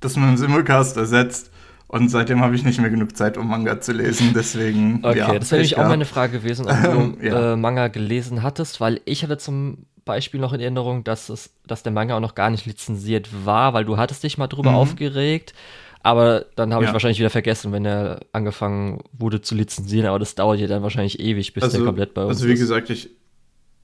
[0.00, 1.50] das mit dem Simulcast ersetzt.
[1.88, 4.32] Und seitdem habe ich nicht mehr genug Zeit, um Manga zu lesen.
[4.34, 5.04] Deswegen.
[5.04, 6.82] Okay, ja, das wäre nämlich auch meine Frage gewesen, ob
[7.20, 7.52] du ja.
[7.52, 11.82] äh, Manga gelesen hattest, weil ich hatte zum Beispiel noch in Erinnerung, dass, es, dass
[11.82, 14.76] der Manga auch noch gar nicht lizenziert war, weil du hattest dich mal drüber mhm.
[14.76, 15.54] aufgeregt.
[16.02, 16.90] Aber dann habe ja.
[16.90, 20.06] ich wahrscheinlich wieder vergessen, wenn er angefangen wurde zu lizenzieren.
[20.06, 22.36] Aber das dauert ja dann wahrscheinlich ewig, bis also, der komplett bei uns ist.
[22.38, 22.60] Also wie ist.
[22.60, 23.10] gesagt, ich,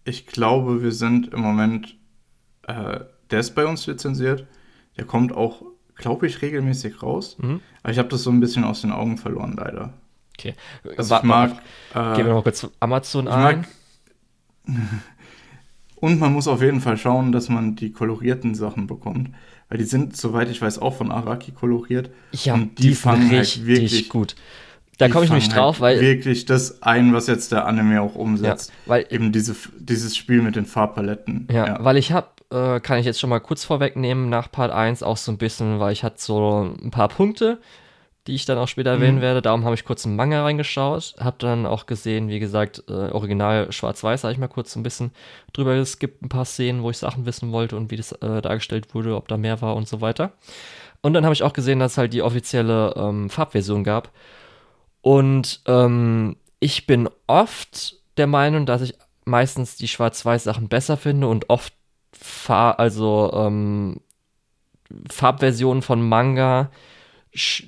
[0.05, 1.97] ich glaube, wir sind im Moment,
[2.69, 3.01] äh,
[3.33, 4.47] der ist bei uns lizenziert.
[4.97, 5.63] Der kommt auch,
[6.03, 7.37] glaube ich, regelmäßig raus.
[7.41, 7.61] Mhm.
[7.83, 9.95] Aber ich habe das so ein bisschen aus den Augen verloren, leider.
[10.39, 10.55] Okay.
[10.97, 11.53] Also ich mag,
[11.95, 13.67] äh, Gehen wir noch kurz Amazon ein.
[15.97, 19.31] und man muss auf jeden Fall schauen, dass man die kolorierten Sachen bekommt
[19.73, 22.11] weil die sind, soweit ich weiß, auch von Araki koloriert.
[22.33, 24.37] Ja, und die, die fangen richtig halt wirklich gut.
[24.99, 26.01] Da komme ich nämlich drauf, halt weil.
[26.03, 28.69] Wirklich das ein, was jetzt der Anime auch umsetzt.
[28.69, 31.49] Ja, weil eben diese, dieses Spiel mit den Farbpaletten.
[31.51, 31.79] Ja, ja.
[31.81, 35.17] weil ich habe, äh, kann ich jetzt schon mal kurz vorwegnehmen, nach Part 1 auch
[35.17, 37.61] so ein bisschen, weil ich hatte so ein paar Punkte,
[38.27, 39.23] die ich dann auch später erwähnen mhm.
[39.23, 39.43] werde.
[39.43, 43.73] Darum habe ich kurz einen Manga reingeschaut, habe dann auch gesehen, wie gesagt, äh, original
[43.73, 45.11] schwarz-weiß, habe ich mal kurz ein bisschen
[45.53, 48.95] drüber geskippt, ein paar Szenen, wo ich Sachen wissen wollte und wie das äh, dargestellt
[48.95, 50.33] wurde, ob da mehr war und so weiter.
[51.01, 54.13] Und dann habe ich auch gesehen, dass es halt die offizielle ähm, Farbversion gab.
[55.01, 61.51] Und ähm, ich bin oft der Meinung, dass ich meistens die Schwarz-Weiß-Sachen besser finde und
[61.51, 61.75] oft
[62.13, 64.01] Fahr also ähm,
[65.11, 66.71] Farbversionen von Manga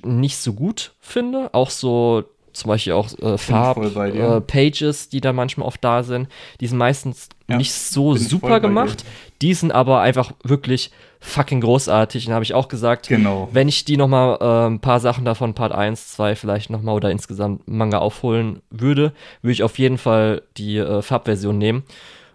[0.03, 1.49] nicht so gut finde.
[1.53, 2.23] Auch so
[2.55, 6.29] zum Beispiel auch äh, Farb-Pages, äh, die da manchmal oft da sind.
[6.61, 9.03] Die sind meistens ja, nicht so super gemacht.
[9.41, 12.27] Die sind aber einfach wirklich fucking großartig.
[12.27, 13.49] Und habe ich auch gesagt, genau.
[13.51, 17.11] wenn ich die nochmal äh, ein paar Sachen davon, Part 1, 2 vielleicht nochmal oder
[17.11, 21.83] insgesamt Manga aufholen würde, würde ich auf jeden Fall die äh, Farbversion nehmen.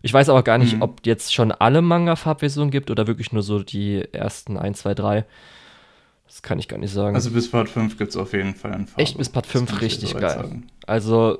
[0.02, 0.82] Ich weiß aber gar nicht, mhm.
[0.82, 5.26] ob jetzt schon alle Manga-Farbversionen gibt oder wirklich nur so die ersten 1, 2, 3.
[6.26, 7.16] Das kann ich gar nicht sagen.
[7.16, 9.02] Also bis Part 5 gibt es auf jeden Fall einen Farbe.
[9.02, 10.30] Echt bis Part 5 richtig geil.
[10.30, 10.66] Sagen.
[10.86, 11.38] Also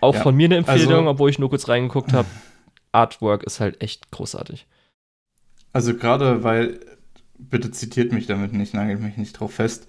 [0.00, 0.22] auch ja.
[0.22, 2.28] von mir eine Empfehlung, also, obwohl ich nur kurz reingeguckt habe.
[2.92, 4.66] Artwork ist halt echt großartig.
[5.72, 6.80] Also gerade weil,
[7.38, 9.86] bitte zitiert mich damit nicht, nagelt mich nicht drauf fest.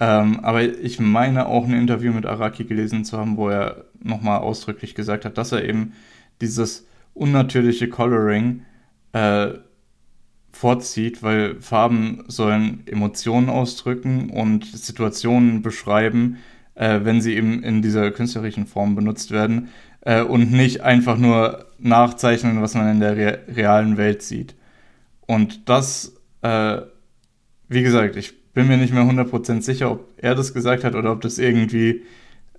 [0.00, 4.38] Ähm, aber ich meine auch ein Interview mit Araki gelesen zu haben, wo er nochmal
[4.38, 5.92] ausdrücklich gesagt hat, dass er eben
[6.40, 6.86] dieses
[7.18, 8.62] unnatürliche Coloring
[9.12, 9.48] äh,
[10.50, 16.38] vorzieht, weil Farben sollen Emotionen ausdrücken und Situationen beschreiben,
[16.74, 19.68] äh, wenn sie eben in dieser künstlerischen Form benutzt werden
[20.00, 24.54] äh, und nicht einfach nur nachzeichnen, was man in der re realen Welt sieht.
[25.26, 26.78] Und das, äh,
[27.68, 31.12] wie gesagt, ich bin mir nicht mehr 100% sicher, ob er das gesagt hat oder
[31.12, 32.02] ob das irgendwie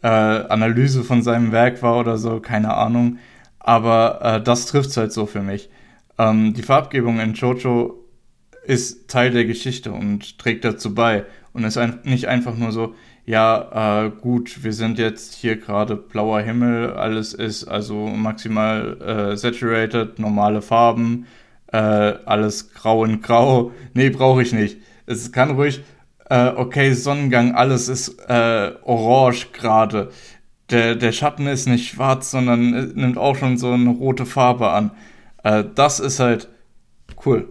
[0.02, 3.18] äh, Analyse von seinem Werk war oder so, keine Ahnung.
[3.60, 5.70] Aber äh, das trifft es halt so für mich.
[6.18, 8.06] Ähm, die Farbgebung in Jojo
[8.66, 11.26] ist Teil der Geschichte und trägt dazu bei.
[11.54, 12.96] Und ist ein, nicht einfach nur so,
[13.26, 19.38] ja, äh, gut, wir sind jetzt hier gerade blauer Himmel, alles ist also maximal äh,
[19.38, 21.28] saturated, normale Farben,
[21.72, 23.72] äh, alles grau in grau.
[23.94, 24.78] Nee, brauche ich nicht.
[25.06, 25.82] Es kann ruhig,
[26.30, 30.10] äh, okay, Sonnengang, alles ist äh, orange gerade.
[30.72, 34.92] Der, der Schatten ist nicht schwarz, sondern nimmt auch schon so eine rote Farbe an.
[35.44, 36.50] Äh, das ist halt
[37.26, 37.50] cool.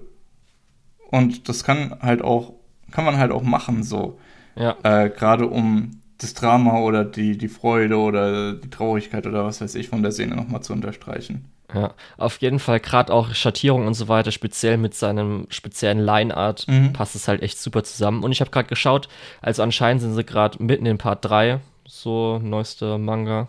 [1.11, 2.54] Und das kann halt auch,
[2.90, 4.18] kann man halt auch machen so.
[4.57, 4.76] Ja.
[4.83, 9.74] Äh, Gerade um das Drama oder die, die Freude oder die Traurigkeit oder was weiß
[9.76, 11.50] ich von der Szene nochmal zu unterstreichen.
[11.72, 16.66] Ja, auf jeden Fall, gerade auch Schattierung und so weiter, speziell mit seinem speziellen Line-Art,
[16.66, 16.94] mhm.
[16.94, 18.24] passt es halt echt super zusammen.
[18.24, 19.09] Und ich habe gerade geschaut,
[19.42, 23.48] also anscheinend sind sie gerade mitten in Part 3, so neueste Manga.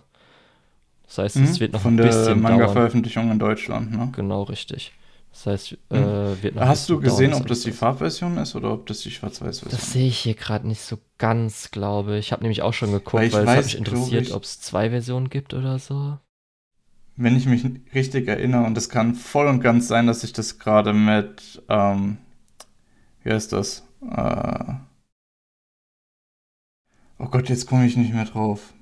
[1.06, 1.43] Das heißt, mhm.
[1.43, 2.25] es wird noch Von ein bisschen.
[2.25, 4.10] Von der Manga-Veröffentlichung in Deutschland, ne?
[4.15, 4.93] Genau, richtig.
[5.32, 6.38] Das heißt, äh, hm.
[6.41, 9.71] wird noch Hast du gesehen, ob das die Farbversion ist oder ob das die Schwarz-Weiß-Version
[9.71, 9.82] ist?
[9.82, 12.28] Das sehe ich hier gerade nicht so ganz, glaube ich.
[12.28, 14.89] Ich habe nämlich auch schon geguckt, weil, weil es hat mich interessiert, ob es zwei
[14.89, 16.17] Versionen gibt oder so.
[17.15, 20.58] Wenn ich mich richtig erinnere, und es kann voll und ganz sein, dass ich das
[20.58, 22.17] gerade mit, ähm,
[23.23, 23.84] wie heißt das?
[24.02, 24.73] Äh,
[27.19, 28.73] oh Gott, jetzt komme ich nicht mehr drauf.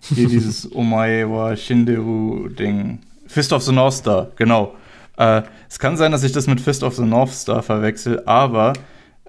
[0.00, 3.00] Hier dieses Omae wa Shinderu-Ding.
[3.26, 4.74] Fist of the North Star, genau.
[5.16, 8.74] Äh, es kann sein, dass ich das mit Fist of the North Star verwechsel, aber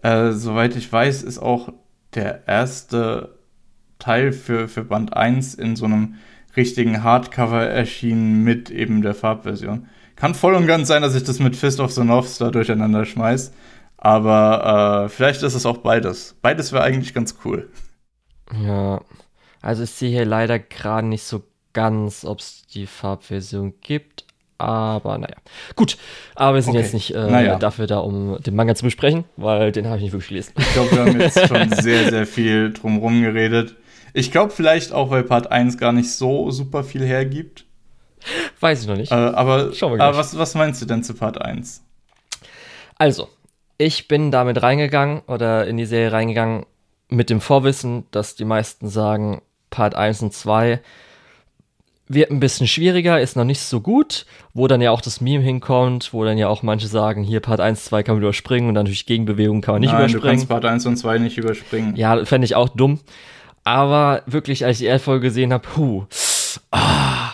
[0.04, 1.74] äh, soweit ich weiß, ist auch
[2.14, 3.38] der erste
[4.00, 6.16] Teil für, für Band 1 in so einem
[6.56, 9.88] richtigen Hardcover erschienen mit eben der Farbversion.
[10.16, 13.06] Kann voll und ganz sein, dass ich das mit Fist of the North Star durcheinander
[13.06, 13.52] schmeiß.
[13.98, 16.36] Aber äh, vielleicht ist es auch beides.
[16.42, 17.70] Beides wäre eigentlich ganz cool.
[18.64, 19.02] Ja,
[19.62, 24.26] also ich sehe hier leider gerade nicht so ganz, ob es die Farbversion gibt.
[24.60, 25.36] Aber naja.
[25.76, 25.98] Gut,
[26.34, 26.82] aber wir sind okay.
[26.82, 27.60] jetzt nicht äh, naja.
[27.60, 30.54] dafür da, um den Manga zu besprechen, weil den habe ich nicht wirklich gelesen.
[30.58, 33.76] Ich glaube, wir haben jetzt schon sehr, sehr viel drumherum geredet.
[34.14, 37.66] Ich glaube vielleicht auch, weil Part 1 gar nicht so super viel hergibt.
[38.60, 39.12] Weiß ich noch nicht.
[39.12, 41.84] Äh, aber aber was, was meinst du denn zu Part 1?
[42.96, 43.30] Also,
[43.78, 46.66] ich bin damit reingegangen oder in die Serie reingegangen
[47.10, 50.80] mit dem Vorwissen, dass die meisten sagen, Part 1 und 2
[52.10, 55.44] wird ein bisschen schwieriger, ist noch nicht so gut, wo dann ja auch das Meme
[55.44, 58.76] hinkommt, wo dann ja auch manche sagen, hier Part 1, 2 kann man überspringen und
[58.76, 60.22] dann durch Gegenbewegung kann man nicht Nein, überspringen.
[60.22, 61.96] Du kannst Part 1 und 2 nicht überspringen.
[61.96, 63.00] Ja, fände ich auch dumm.
[63.64, 66.06] Aber wirklich, als ich die Erdfolge gesehen habe, puh,
[66.72, 67.34] ah,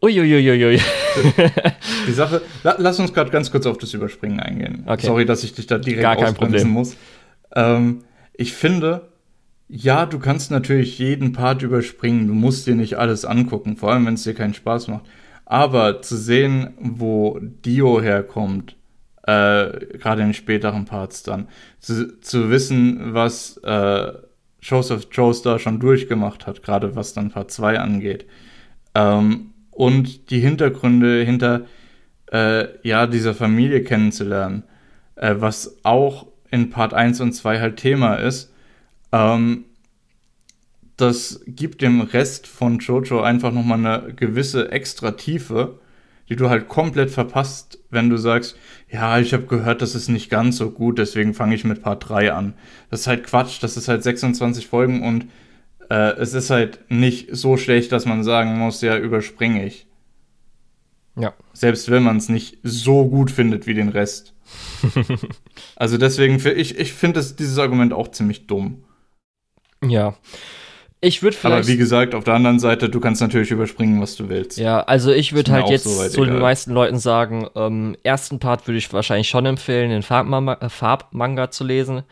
[0.00, 0.80] uiuiuiui.
[2.06, 4.84] die Sache, la, lass uns gerade ganz kurz auf das Überspringen eingehen.
[4.86, 5.06] Okay.
[5.06, 6.68] Sorry, dass ich dich da direkt Gar kein Problem.
[6.68, 6.96] muss.
[7.56, 8.04] Ähm,
[8.34, 9.08] ich finde,
[9.74, 12.26] ja, du kannst natürlich jeden Part überspringen.
[12.28, 15.06] Du musst dir nicht alles angucken, vor allem wenn es dir keinen Spaß macht.
[15.46, 18.76] Aber zu sehen, wo Dio herkommt,
[19.22, 21.48] äh, gerade in späteren Parts dann,
[21.80, 24.12] zu, zu wissen, was äh,
[24.70, 28.26] of Joestar schon durchgemacht hat, gerade was dann Part 2 angeht.
[28.94, 31.62] Ähm, und die Hintergründe hinter
[32.30, 34.64] äh, ja, dieser Familie kennenzulernen,
[35.16, 38.51] äh, was auch in Part 1 und 2 halt Thema ist.
[39.12, 39.64] Ähm,
[40.96, 45.80] das gibt dem Rest von Jojo einfach nochmal eine gewisse extra Tiefe,
[46.28, 48.56] die du halt komplett verpasst, wenn du sagst,
[48.90, 52.08] ja, ich habe gehört, das ist nicht ganz so gut, deswegen fange ich mit Part
[52.08, 52.54] 3 an.
[52.90, 55.26] Das ist halt Quatsch, das ist halt 26 Folgen und
[55.90, 59.86] äh, es ist halt nicht so schlecht, dass man sagen muss, ja, überspringe ich.
[61.16, 61.34] Ja.
[61.52, 64.34] Selbst wenn man es nicht so gut findet wie den Rest.
[65.76, 68.84] also deswegen, ich, ich finde dieses Argument auch ziemlich dumm.
[69.82, 70.14] Ja.
[71.04, 71.56] Ich würde vielleicht.
[71.56, 74.56] Aber wie gesagt, auf der anderen Seite, du kannst natürlich überspringen, was du willst.
[74.56, 78.68] Ja, also ich würde halt jetzt so zu den meisten Leuten sagen, ähm, ersten Part
[78.68, 82.04] würde ich wahrscheinlich schon empfehlen, den Farbmanga, äh, Farbmanga zu lesen.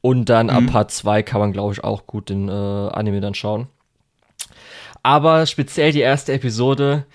[0.00, 0.52] Und dann mhm.
[0.52, 3.66] ab Part 2 kann man, glaube ich, auch gut den äh, Anime dann schauen.
[5.02, 7.06] Aber speziell die erste Episode,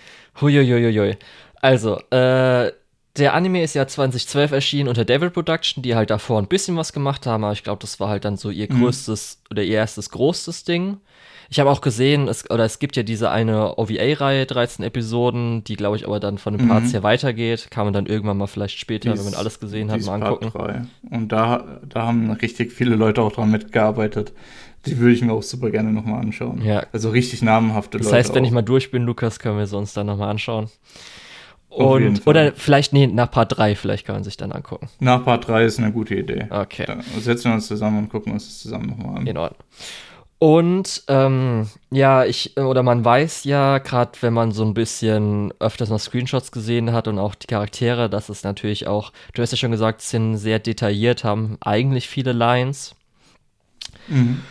[0.42, 1.16] huiuiuiui.
[1.62, 2.72] Also, äh,
[3.20, 6.94] der Anime ist ja 2012 erschienen unter Devil Production, die halt davor ein bisschen was
[6.94, 8.82] gemacht haben, aber ich glaube, das war halt dann so ihr mhm.
[8.82, 10.98] größtes oder ihr erstes großes Ding.
[11.52, 15.76] Ich habe auch gesehen, es, oder es gibt ja diese eine OVA-Reihe, 13 Episoden, die,
[15.76, 16.92] glaube ich, aber dann von den Parts mhm.
[16.92, 17.72] her weitergeht.
[17.72, 20.52] Kann man dann irgendwann mal vielleicht später, dies, wenn man alles gesehen hat, mal angucken.
[20.52, 20.82] Part 3.
[21.10, 24.32] Und da, da haben richtig viele Leute auch dran mitgearbeitet.
[24.86, 26.62] Die würde ich mir auch super gerne nochmal anschauen.
[26.64, 26.86] Ja.
[26.94, 28.18] Also richtig namhafte das Leute.
[28.18, 28.48] Das heißt, wenn auch.
[28.48, 30.70] ich mal durch bin, Lukas, können wir es uns dann nochmal anschauen.
[31.70, 34.90] Und, oder vielleicht, nee, nach Part 3 vielleicht kann man sich dann angucken.
[35.00, 36.48] Nach Part 3 ist eine gute Idee.
[36.50, 36.86] Okay.
[36.86, 39.28] Dann setzen wir uns zusammen und gucken uns das zusammen nochmal an.
[39.28, 39.64] In Ordnung.
[40.40, 45.90] Und ähm, ja, ich, oder man weiß ja, gerade wenn man so ein bisschen öfters
[45.90, 49.58] noch Screenshots gesehen hat und auch die Charaktere, dass es natürlich auch, du hast ja
[49.58, 52.96] schon gesagt, sind sehr detailliert, haben eigentlich viele Lines.
[54.08, 54.42] Mhm.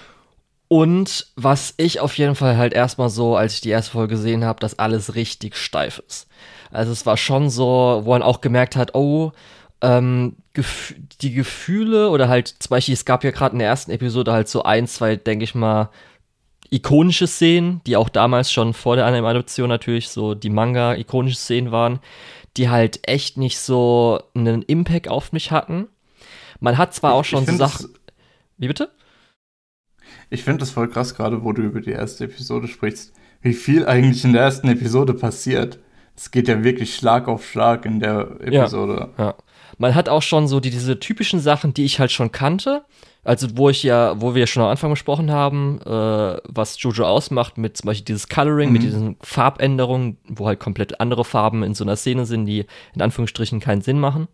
[0.68, 4.44] Und was ich auf jeden Fall halt erstmal so, als ich die erste Folge gesehen
[4.44, 6.28] habe, dass alles richtig steif ist.
[6.70, 9.32] Also es war schon so, wo man auch gemerkt hat, oh,
[9.80, 13.90] ähm, gef die Gefühle oder halt zum Beispiel, es gab ja gerade in der ersten
[13.90, 15.90] Episode halt so ein, zwei, denke ich mal,
[16.70, 22.00] ikonische Szenen, die auch damals schon vor der Animation natürlich so die Manga-ikonische Szenen waren,
[22.56, 25.86] die halt echt nicht so einen Impact auf mich hatten.
[26.60, 27.94] Man hat zwar auch schon so Sachen.
[28.58, 28.90] Wie bitte?
[30.30, 33.86] Ich finde das voll krass, gerade wo du über die erste Episode sprichst, wie viel
[33.86, 35.78] eigentlich in der ersten Episode passiert.
[36.18, 39.10] Es geht ja wirklich Schlag auf Schlag in der Episode.
[39.16, 39.34] Ja, ja.
[39.78, 42.84] Man hat auch schon so die, diese typischen Sachen, die ich halt schon kannte.
[43.22, 47.56] Also, wo ich ja, wo wir schon am Anfang gesprochen haben, äh, was Jojo ausmacht,
[47.56, 48.72] mit zum Beispiel dieses Coloring, mhm.
[48.72, 53.02] mit diesen Farbänderungen, wo halt komplett andere Farben in so einer Szene sind, die in
[53.02, 54.26] Anführungsstrichen keinen Sinn machen.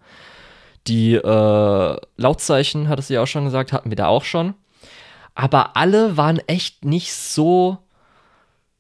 [0.86, 4.54] Die äh, Lautzeichen, hat es ja auch schon gesagt, hatten wir da auch schon.
[5.34, 7.83] Aber alle waren echt nicht so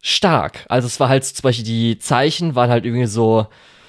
[0.06, 0.66] stark.
[0.68, 3.46] Also es war halt zum Beispiel die Zeichen waren halt irgendwie so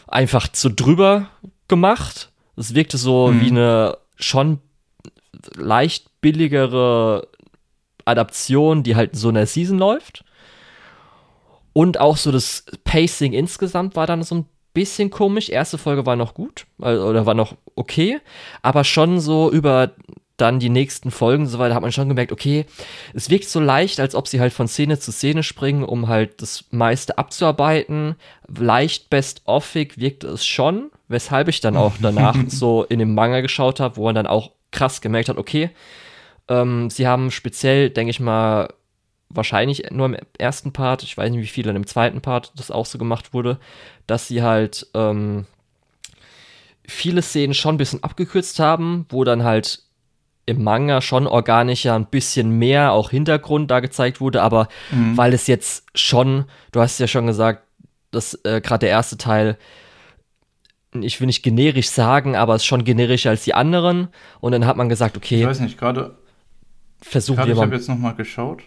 [0.08, 1.28] einfach zu drüber
[1.68, 2.32] gemacht.
[2.56, 3.42] Es wirkte so mhm.
[3.42, 4.60] wie eine schon
[5.56, 7.28] leicht billigere
[8.06, 10.24] Adaption, die halt in so einer Season läuft.
[11.74, 15.50] Und auch so das Pacing insgesamt war dann so ein bisschen komisch.
[15.50, 18.22] Erste Folge war noch gut, also, oder war noch okay,
[18.62, 19.92] aber schon so über
[20.38, 22.66] dann die nächsten Folgen so weiter hat man schon gemerkt, okay,
[23.14, 26.42] es wirkt so leicht, als ob sie halt von Szene zu Szene springen, um halt
[26.42, 28.16] das meiste abzuarbeiten.
[28.48, 33.80] Leicht best-offig wirkt es schon, weshalb ich dann auch danach so in dem Manga geschaut
[33.80, 35.70] habe, wo man dann auch krass gemerkt hat, okay,
[36.50, 38.68] ähm, sie haben speziell, denke ich mal,
[39.30, 42.72] wahrscheinlich nur im ersten Part, ich weiß nicht, wie viel dann im zweiten Part das
[42.72, 43.58] auch so gemacht wurde,
[44.06, 45.46] dass sie halt ähm,
[46.86, 49.85] viele Szenen schon ein bisschen abgekürzt haben, wo dann halt
[50.46, 55.18] im Manga schon organischer ein bisschen mehr auch Hintergrund da gezeigt wurde, aber mhm.
[55.18, 57.64] weil es jetzt schon, du hast ja schon gesagt,
[58.12, 59.58] dass äh, gerade der erste Teil,
[60.94, 64.08] ich will nicht generisch sagen, aber es ist schon generischer als die anderen.
[64.40, 65.42] Und dann hat man gesagt, okay.
[65.42, 66.16] Ich weiß nicht, gerade.
[67.02, 67.52] Versuchen wir mal.
[67.54, 68.64] Ich habe jetzt nochmal geschaut.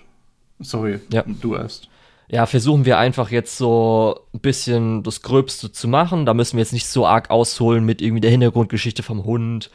[0.59, 1.25] Sorry, ja.
[1.27, 1.89] du erst.
[2.31, 6.27] Ja, versuchen wir einfach jetzt so ein bisschen das Gröbste zu machen.
[6.27, 9.71] Da müssen wir jetzt nicht so arg ausholen mit irgendwie der Hintergrundgeschichte vom Hund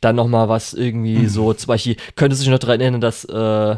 [0.00, 1.28] dann noch mal was irgendwie mhm.
[1.28, 3.76] so, zum Beispiel, könntest du dich noch daran erinnern, dass, äh,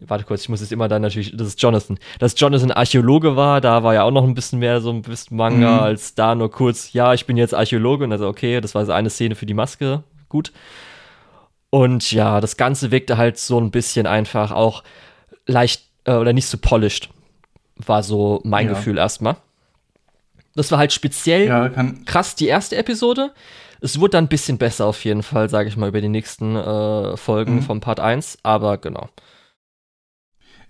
[0.00, 3.60] warte kurz, ich muss jetzt immer dann natürlich, das ist Jonathan, dass Jonathan Archäologe war,
[3.60, 5.80] da war ja auch noch ein bisschen mehr so ein bisschen Manga, mhm.
[5.80, 8.92] als da nur kurz, ja, ich bin jetzt Archäologe und also okay, das war so
[8.92, 10.52] eine Szene für die Maske, gut.
[11.70, 14.82] Und ja, das Ganze wirkte halt so ein bisschen einfach auch
[15.46, 17.10] leicht äh, oder nicht so polished,
[17.76, 18.72] war so mein ja.
[18.72, 19.36] Gefühl erstmal.
[20.54, 21.68] Das war halt speziell ja,
[22.06, 23.32] krass die erste Episode.
[23.86, 26.56] Es wurde dann ein bisschen besser auf jeden Fall, sage ich mal, über die nächsten
[26.56, 27.62] äh, Folgen mhm.
[27.62, 29.08] vom Part 1, aber genau.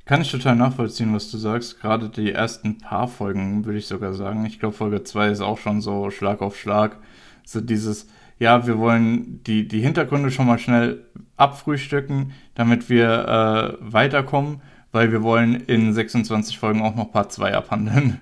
[0.05, 1.81] Kann ich total nachvollziehen, was du sagst.
[1.81, 4.45] Gerade die ersten paar Folgen, würde ich sogar sagen.
[4.45, 6.99] Ich glaube, Folge 2 ist auch schon so Schlag auf Schlag.
[7.43, 8.07] So dieses,
[8.39, 11.07] ja, wir wollen die, die Hintergründe schon mal schnell
[11.39, 14.61] abfrühstücken, damit wir äh, weiterkommen,
[14.93, 18.21] weil wir wollen in 26 Folgen auch noch Part 2 abhandeln.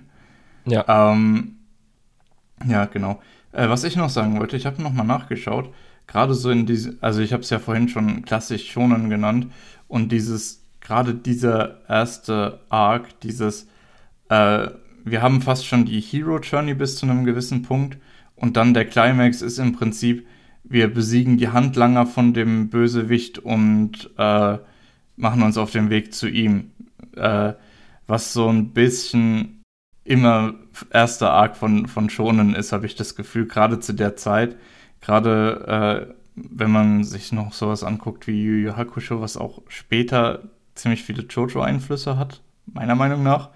[0.65, 0.85] Ja.
[0.87, 1.57] Ähm,
[2.65, 3.19] ja, genau.
[3.55, 5.73] Äh, was ich noch sagen wollte, ich habe nochmal nachgeschaut,
[6.07, 9.47] gerade so in diese, also ich habe es ja vorhin schon klassisch Shonen genannt.
[9.87, 13.67] Und dieses, gerade dieser erste Arc, dieses,
[14.29, 14.67] äh,
[15.05, 17.97] wir haben fast schon die Hero Journey bis zu einem gewissen Punkt.
[18.35, 20.27] Und dann der Climax ist im Prinzip,
[20.63, 24.57] wir besiegen die Handlanger von dem Bösewicht und äh,
[25.15, 26.71] machen uns auf den Weg zu ihm.
[27.15, 27.53] Äh,
[28.07, 29.63] was so ein bisschen
[30.03, 30.55] immer
[30.91, 34.55] erster Arc von, von Shonen ist, habe ich das Gefühl, gerade zu der Zeit.
[35.01, 40.43] Gerade äh, wenn man sich noch sowas anguckt wie Yu Yu Hakusho, was auch später
[40.75, 43.49] ziemlich viele Jojo-Einflüsse hat, meiner Meinung nach.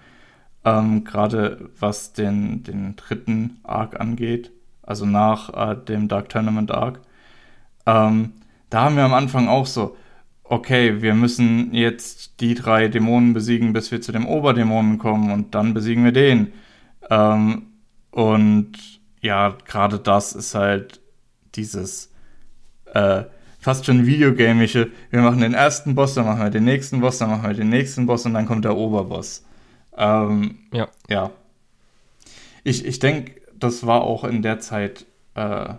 [0.64, 4.50] Ähm, gerade was den, den dritten Arc angeht,
[4.82, 7.00] also nach äh, dem Dark Tournament Arc.
[7.86, 8.32] Ähm,
[8.68, 9.96] da haben wir am Anfang auch so,
[10.44, 15.54] okay, wir müssen jetzt die drei Dämonen besiegen, bis wir zu dem Oberdämonen kommen und
[15.54, 16.52] dann besiegen wir den.
[17.10, 17.66] Ähm,
[18.10, 18.72] und
[19.20, 21.00] ja, gerade das ist halt
[21.54, 22.10] dieses
[22.86, 23.24] äh,
[23.58, 24.90] fast schon videogamische.
[25.10, 27.68] Wir machen den ersten Boss, dann machen wir den nächsten Boss, dann machen wir den
[27.68, 29.44] nächsten Boss und dann kommt der Oberboss.
[29.96, 30.88] Ähm, ja.
[31.08, 31.30] Ja.
[32.64, 35.06] Ich, ich denke, das war auch in der Zeit.
[35.34, 35.74] Äh,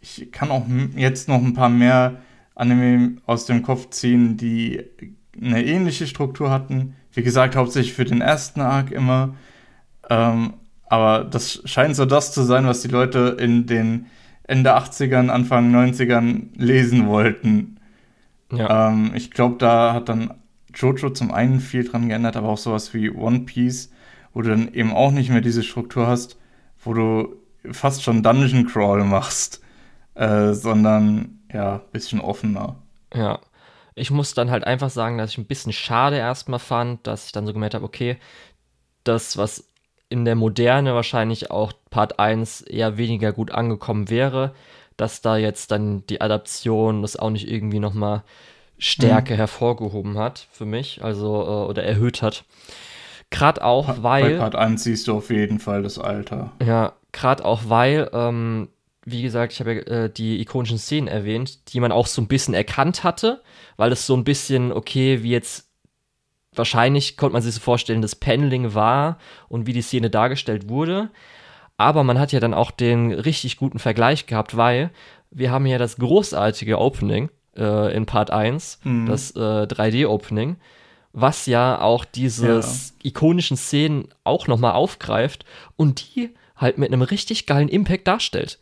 [0.00, 0.66] ich kann auch
[0.96, 2.20] jetzt noch ein paar mehr
[2.54, 4.84] Anime aus dem Kopf ziehen, die
[5.40, 6.96] eine ähnliche Struktur hatten.
[7.12, 9.36] Wie gesagt, hauptsächlich für den ersten Arc immer.
[10.08, 10.54] Ähm,
[10.88, 14.06] aber das scheint so das zu sein, was die Leute in den
[14.44, 17.80] Ende 80ern, Anfang 90ern lesen wollten.
[18.52, 18.88] Ja.
[18.88, 20.34] Ähm, ich glaube, da hat dann
[20.74, 23.90] Jojo zum einen viel dran geändert, aber auch sowas wie One Piece,
[24.32, 26.38] wo du dann eben auch nicht mehr diese Struktur hast,
[26.84, 27.36] wo du
[27.72, 29.62] fast schon Dungeon Crawl machst,
[30.14, 32.76] äh, sondern ja, bisschen offener.
[33.12, 33.40] Ja.
[33.98, 37.32] Ich muss dann halt einfach sagen, dass ich ein bisschen schade erstmal fand, dass ich
[37.32, 38.18] dann so gemerkt habe, okay,
[39.04, 39.72] das, was
[40.08, 44.54] in der Moderne wahrscheinlich auch Part 1 eher weniger gut angekommen wäre,
[44.96, 48.22] dass da jetzt dann die Adaption das auch nicht irgendwie nochmal
[48.78, 49.38] Stärke mhm.
[49.38, 52.44] hervorgehoben hat für mich, also äh, oder erhöht hat.
[53.30, 54.34] Gerade auch, pa weil.
[54.34, 56.52] Bei Part 1 siehst du auf jeden Fall das Alter.
[56.64, 58.68] Ja, gerade auch, weil ähm,
[59.04, 62.26] wie gesagt, ich habe ja äh, die ikonischen Szenen erwähnt, die man auch so ein
[62.26, 63.40] bisschen erkannt hatte,
[63.76, 65.65] weil es so ein bisschen, okay, wie jetzt
[66.58, 71.10] wahrscheinlich konnte man sich so vorstellen, das Paneling war und wie die Szene dargestellt wurde.
[71.76, 74.90] Aber man hat ja dann auch den richtig guten Vergleich gehabt, weil
[75.30, 79.06] wir haben ja das großartige Opening äh, in Part 1, mhm.
[79.06, 80.56] das äh, 3D-Opening,
[81.12, 83.08] was ja auch dieses ja.
[83.08, 85.44] ikonischen Szenen auch nochmal aufgreift
[85.76, 88.58] und die halt mit einem richtig geilen Impact darstellt.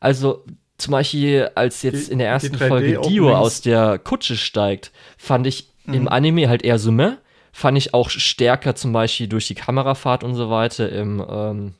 [0.00, 0.44] Also
[0.76, 5.46] zum Beispiel, als jetzt die, in der ersten Folge Dio aus der Kutsche steigt, fand
[5.46, 5.94] ich mhm.
[5.94, 7.12] im Anime halt eher so meh.
[7.52, 11.74] Fand ich auch stärker zum Beispiel durch die Kamerafahrt und so weiter im, ähm,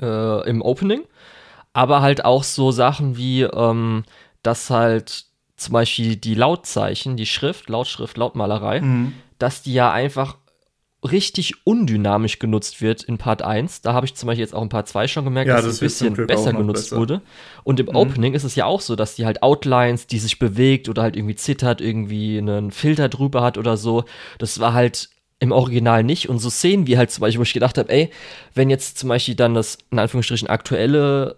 [0.00, 1.02] äh, im Opening.
[1.72, 4.04] Aber halt auch so Sachen wie, ähm,
[4.42, 9.14] dass halt zum Beispiel die Lautzeichen, die Schrift, Lautschrift, Lautmalerei, mhm.
[9.38, 10.36] dass die ja einfach
[11.04, 13.82] richtig undynamisch genutzt wird in Part 1.
[13.82, 15.74] Da habe ich zum Beispiel jetzt auch in Part 2 schon gemerkt, ja, dass das
[15.74, 16.96] es ein bisschen besser genutzt besser.
[16.96, 17.22] wurde.
[17.62, 17.96] Und im mhm.
[17.96, 21.16] Opening ist es ja auch so, dass die halt Outlines, die sich bewegt oder halt
[21.16, 24.04] irgendwie zittert, irgendwie einen Filter drüber hat oder so.
[24.38, 26.28] Das war halt im Original nicht.
[26.28, 28.10] Und so Szenen wie halt zum Beispiel, wo ich gedacht habe, ey,
[28.54, 31.36] wenn jetzt zum Beispiel dann das in Anführungsstrichen aktuelle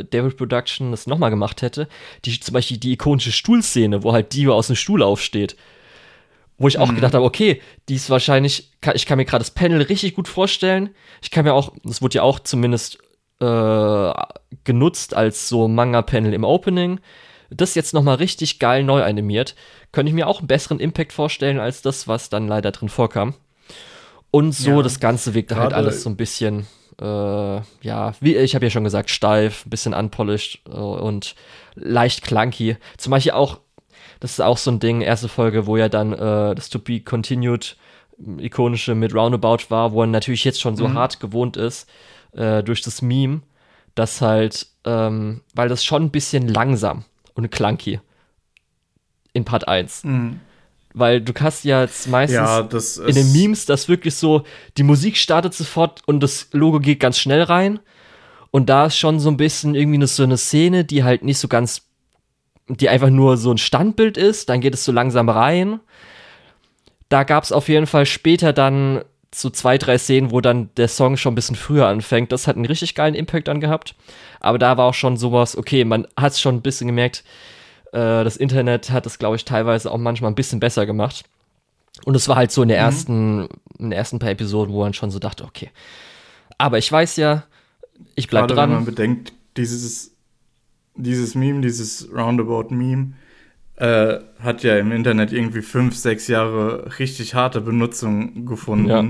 [0.00, 1.86] äh, David Production das nochmal gemacht hätte,
[2.24, 5.56] die zum Beispiel die ikonische Stuhlszene, wo halt Dio aus dem Stuhl aufsteht
[6.62, 6.94] wo ich auch mhm.
[6.94, 10.90] gedacht habe, okay, die ist wahrscheinlich, ich kann mir gerade das Panel richtig gut vorstellen.
[11.20, 12.98] Ich kann mir auch, das wurde ja auch zumindest
[13.40, 14.12] äh,
[14.62, 17.00] genutzt als so Manga-Panel im Opening.
[17.50, 19.56] Das jetzt nochmal richtig geil neu animiert,
[19.90, 23.34] könnte ich mir auch einen besseren Impact vorstellen als das, was dann leider drin vorkam.
[24.30, 26.68] Und so ja, das Ganze wirkte halt alles so ein bisschen,
[27.00, 31.34] äh, ja, wie ich habe ja schon gesagt, steif, ein bisschen unpolished äh, und
[31.74, 32.76] leicht clunky.
[32.98, 33.58] Zum Beispiel auch
[34.22, 37.00] das ist auch so ein Ding, erste Folge, wo ja dann äh, das To Be
[37.00, 37.76] Continued
[38.38, 40.94] ikonische mit Roundabout war, wo er natürlich jetzt schon so mhm.
[40.94, 41.90] hart gewohnt ist
[42.30, 43.42] äh, durch das Meme,
[43.96, 47.04] dass halt, ähm, weil das schon ein bisschen langsam
[47.34, 47.98] und clunky
[49.32, 50.04] in Part 1.
[50.04, 50.38] Mhm.
[50.94, 54.44] Weil du hast ja jetzt meistens ja, in den Memes, dass wirklich so,
[54.76, 57.80] die Musik startet sofort und das Logo geht ganz schnell rein.
[58.52, 61.48] Und da ist schon so ein bisschen irgendwie so eine Szene, die halt nicht so
[61.48, 61.88] ganz
[62.76, 65.80] die einfach nur so ein Standbild ist, dann geht es so langsam rein.
[67.08, 69.02] da gab es auf jeden Fall später dann
[69.34, 72.32] so zwei, drei Szenen, wo dann der Song schon ein bisschen früher anfängt.
[72.32, 73.94] Das hat einen richtig geilen Impact dann gehabt.
[74.40, 77.24] Aber da war auch schon sowas, okay, man hat es schon ein bisschen gemerkt,
[77.92, 81.24] äh, das Internet hat es, glaube ich, teilweise auch manchmal ein bisschen besser gemacht.
[82.04, 82.84] Und es war halt so in der mhm.
[82.84, 83.40] ersten,
[83.78, 85.70] in den ersten paar Episoden, wo man schon so dachte, okay.
[86.58, 87.44] Aber ich weiß ja,
[88.14, 88.70] ich bleib Gerade dran.
[88.70, 90.11] Wenn man bedenkt, dieses,
[90.94, 93.12] dieses Meme, dieses Roundabout-Meme,
[93.76, 98.88] äh, hat ja im Internet irgendwie fünf, sechs Jahre richtig harte Benutzung gefunden.
[98.88, 99.04] Ja.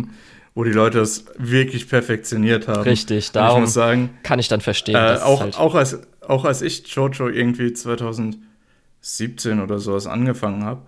[0.54, 2.82] Wo die Leute es wirklich perfektioniert haben.
[2.82, 4.96] Richtig, darum ich muss sagen, kann ich dann verstehen.
[4.96, 10.82] Äh, auch, halt auch, als, auch als ich Jojo irgendwie 2017 oder sowas angefangen habe,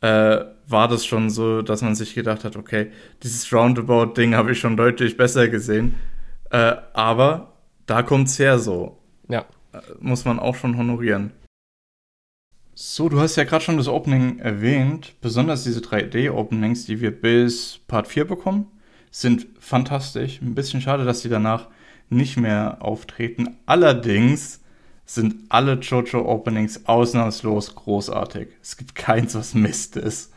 [0.00, 2.92] äh, war das schon so, dass man sich gedacht hat, okay,
[3.24, 5.96] dieses Roundabout-Ding habe ich schon deutlich besser gesehen.
[6.50, 7.54] Äh, aber
[7.86, 8.98] da kommt es her so.
[9.28, 9.44] Ja.
[10.00, 11.32] Muss man auch schon honorieren.
[12.74, 15.14] So, du hast ja gerade schon das Opening erwähnt.
[15.20, 18.68] Besonders diese 3D-Openings, die wir bis Part 4 bekommen,
[19.10, 20.40] sind fantastisch.
[20.40, 21.68] Ein bisschen schade, dass sie danach
[22.08, 23.58] nicht mehr auftreten.
[23.66, 24.60] Allerdings
[25.04, 28.48] sind alle JoJo-Openings ausnahmslos großartig.
[28.62, 30.32] Es gibt keins, was Mist ist.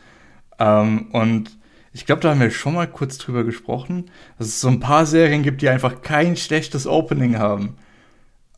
[0.58, 1.56] Ähm, und
[1.92, 5.06] ich glaube, da haben wir schon mal kurz drüber gesprochen, dass es so ein paar
[5.06, 7.76] Serien gibt, die einfach kein schlechtes Opening haben.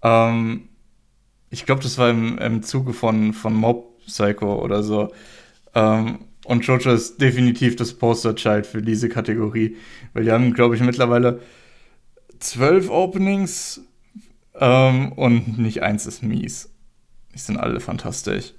[0.03, 0.69] Ähm,
[1.51, 5.13] ich glaube, das war im, im Zuge von, von Mob Psycho oder so.
[5.75, 9.77] Ähm, und Jojo ist definitiv das Poster-Child für diese Kategorie,
[10.13, 11.41] weil die haben, glaube ich, mittlerweile
[12.39, 13.81] zwölf Openings
[14.55, 16.71] ähm, und nicht eins ist mies.
[17.35, 18.55] Die sind alle fantastisch.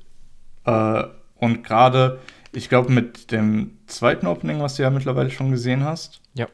[0.65, 1.03] Äh,
[1.35, 2.19] und gerade,
[2.51, 6.47] ich glaube, mit dem zweiten Opening, was du ja mittlerweile schon gesehen hast, ja.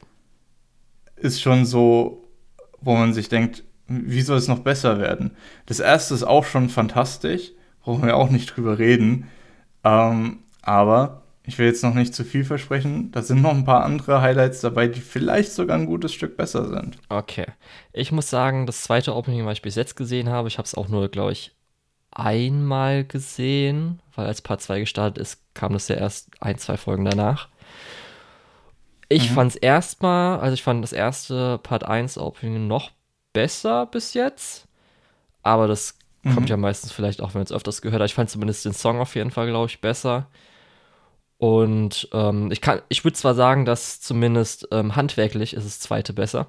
[1.16, 2.24] ist schon so,
[2.80, 5.32] wo man sich denkt, wie soll es noch besser werden?
[5.66, 9.28] Das erste ist auch schon fantastisch, brauchen wir auch nicht drüber reden.
[9.84, 13.12] Ähm, aber ich will jetzt noch nicht zu viel versprechen.
[13.12, 16.70] Da sind noch ein paar andere Highlights dabei, die vielleicht sogar ein gutes Stück besser
[16.70, 16.98] sind.
[17.10, 17.48] Okay.
[17.92, 20.76] Ich muss sagen, das zweite Opening, was ich bis jetzt gesehen habe, ich habe es
[20.76, 21.54] auch nur, glaube ich,
[22.12, 27.06] einmal gesehen, weil als Part 2 gestartet ist, kam das ja erst ein, zwei Folgen
[27.06, 27.50] danach.
[29.10, 29.34] Ich mhm.
[29.34, 32.92] fand es erstmal, also ich fand das erste Part 1 Opening noch
[33.34, 34.68] besser bis jetzt.
[35.42, 36.36] Aber das mhm.
[36.36, 38.10] kommt ja meistens vielleicht auch, wenn man es öfters gehört hat.
[38.10, 40.28] Ich fand zumindest den Song auf jeden Fall, glaube ich, besser.
[41.38, 46.14] Und ähm, ich kann, ich würde zwar sagen, dass zumindest ähm, handwerklich ist das zweite
[46.14, 46.48] besser,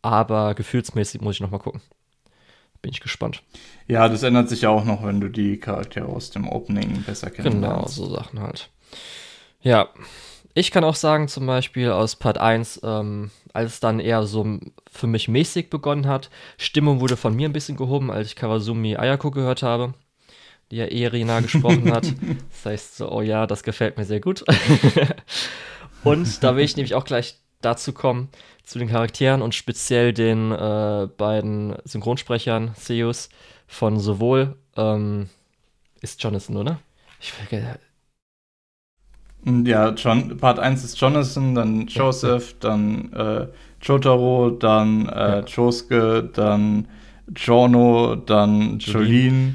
[0.00, 1.82] aber gefühlsmäßig muss ich noch mal gucken.
[2.80, 3.42] Bin ich gespannt.
[3.88, 7.28] Ja, das ändert sich ja auch noch, wenn du die Charaktere aus dem Opening besser
[7.28, 7.50] kennst.
[7.50, 8.70] Genau, so Sachen halt.
[9.60, 9.90] Ja,
[10.54, 14.58] ich kann auch sagen, zum Beispiel aus Part 1, ähm, als es dann eher so
[14.90, 18.96] für mich mäßig begonnen hat, Stimmung wurde von mir ein bisschen gehoben, als ich Kawasumi
[18.96, 19.94] Ayako gehört habe,
[20.70, 22.06] die ja Erina gesprochen hat.
[22.50, 24.44] Das heißt so, oh ja, das gefällt mir sehr gut.
[26.04, 28.28] und da will ich nämlich auch gleich dazu kommen,
[28.64, 33.30] zu den Charakteren und speziell den äh, beiden Synchronsprechern, Seus,
[33.66, 35.30] von sowohl, ähm,
[36.02, 36.80] ist Jonathan, oder?
[37.20, 37.78] Ich vergesse
[39.44, 43.46] ja, John, Part 1 ist Jonathan, dann Joseph, dann äh,
[43.82, 45.40] Jotaro, dann äh, ja.
[45.40, 46.88] Josuke, dann
[47.28, 49.54] Giorno, dann Jolene.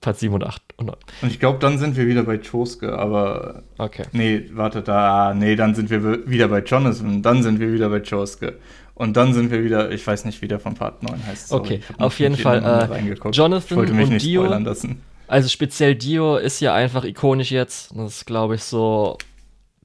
[0.00, 0.96] Part 7 und 8 und 9.
[1.22, 3.62] Und ich glaube, dann sind wir wieder bei Josuke, aber.
[3.76, 4.04] Okay.
[4.12, 5.34] Nee, warte, da.
[5.34, 8.58] Nee, dann sind wir wieder bei Jonathan, dann sind wir wieder bei Josuke.
[8.94, 11.48] Und dann sind wir wieder, ich weiß nicht, wie der von Part 9 heißt.
[11.48, 12.58] Sorry, okay, auf jeden Fall.
[12.58, 15.00] Äh, Jonathan ich wollte mich und nicht Dio spoilern lassen.
[15.30, 17.96] Also speziell Dio ist ja einfach ikonisch jetzt.
[17.96, 19.16] Das ist, glaube ich, so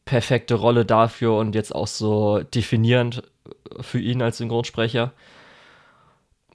[0.04, 3.22] perfekte Rolle dafür und jetzt auch so definierend
[3.80, 5.14] für ihn als Synchronsprecher.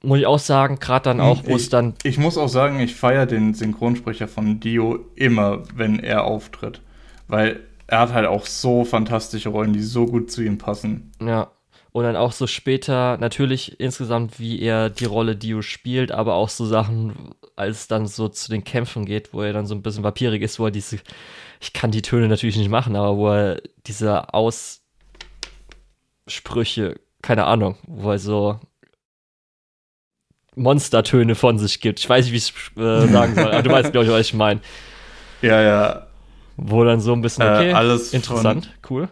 [0.03, 1.95] Muss ich auch sagen, gerade dann auch, wo es dann.
[2.03, 6.81] Ich muss auch sagen, ich feiere den Synchronsprecher von Dio immer, wenn er auftritt.
[7.29, 11.13] Weil er hat halt auch so fantastische Rollen, die so gut zu ihm passen.
[11.25, 11.53] Ja.
[11.93, 16.49] Und dann auch so später, natürlich insgesamt, wie er die Rolle Dio spielt, aber auch
[16.49, 19.83] so Sachen, als es dann so zu den Kämpfen geht, wo er dann so ein
[19.83, 20.99] bisschen vampirig ist, wo er diese,
[21.61, 24.81] ich kann die Töne natürlich nicht machen, aber wo er diese Aussprüche,
[27.23, 28.59] keine Ahnung, wo er so
[30.57, 32.01] Monstertöne von sich gibt.
[32.01, 34.27] Ich weiß nicht, wie ich es äh, sagen soll, aber du weißt, glaube ich, was
[34.27, 34.61] ich meine.
[35.43, 36.07] Ja, ja.
[36.59, 39.09] Wo dann so ein bisschen, äh, okay, äh, alles interessant, cool.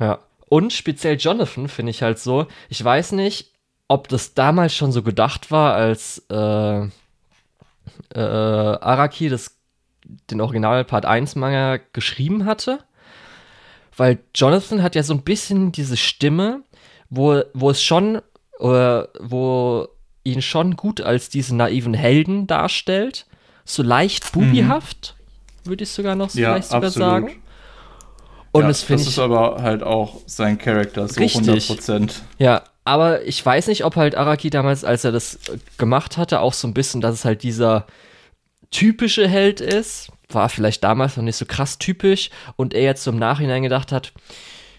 [0.00, 0.18] Ja.
[0.48, 3.52] Und speziell Jonathan finde ich halt so, ich weiß nicht,
[3.86, 6.88] ob das damals schon so gedacht war, als äh,
[8.14, 9.56] äh, Araki das,
[10.30, 12.80] den Original Part 1 Manga geschrieben hatte.
[13.96, 16.62] Weil Jonathan hat ja so ein bisschen diese Stimme,
[17.08, 18.16] wo, wo es schon,
[18.60, 19.88] äh, wo
[20.24, 23.26] ihn schon gut als diesen naiven Helden darstellt.
[23.64, 25.16] So leicht bubihaft.
[25.64, 27.08] würde ich sogar noch Ja, vielleicht sogar absolut.
[27.08, 27.42] sagen.
[28.52, 31.42] Und ja, das das ist aber halt auch sein Charakter, so Richtig.
[31.46, 32.22] 100 Prozent.
[32.38, 36.40] Ja, aber ich weiß nicht, ob halt Araki damals, als er das äh, gemacht hatte,
[36.40, 37.86] auch so ein bisschen, dass es halt dieser
[38.70, 40.10] typische Held ist.
[40.28, 43.92] War vielleicht damals noch nicht so krass typisch und er jetzt so im Nachhinein gedacht
[43.92, 44.12] hat,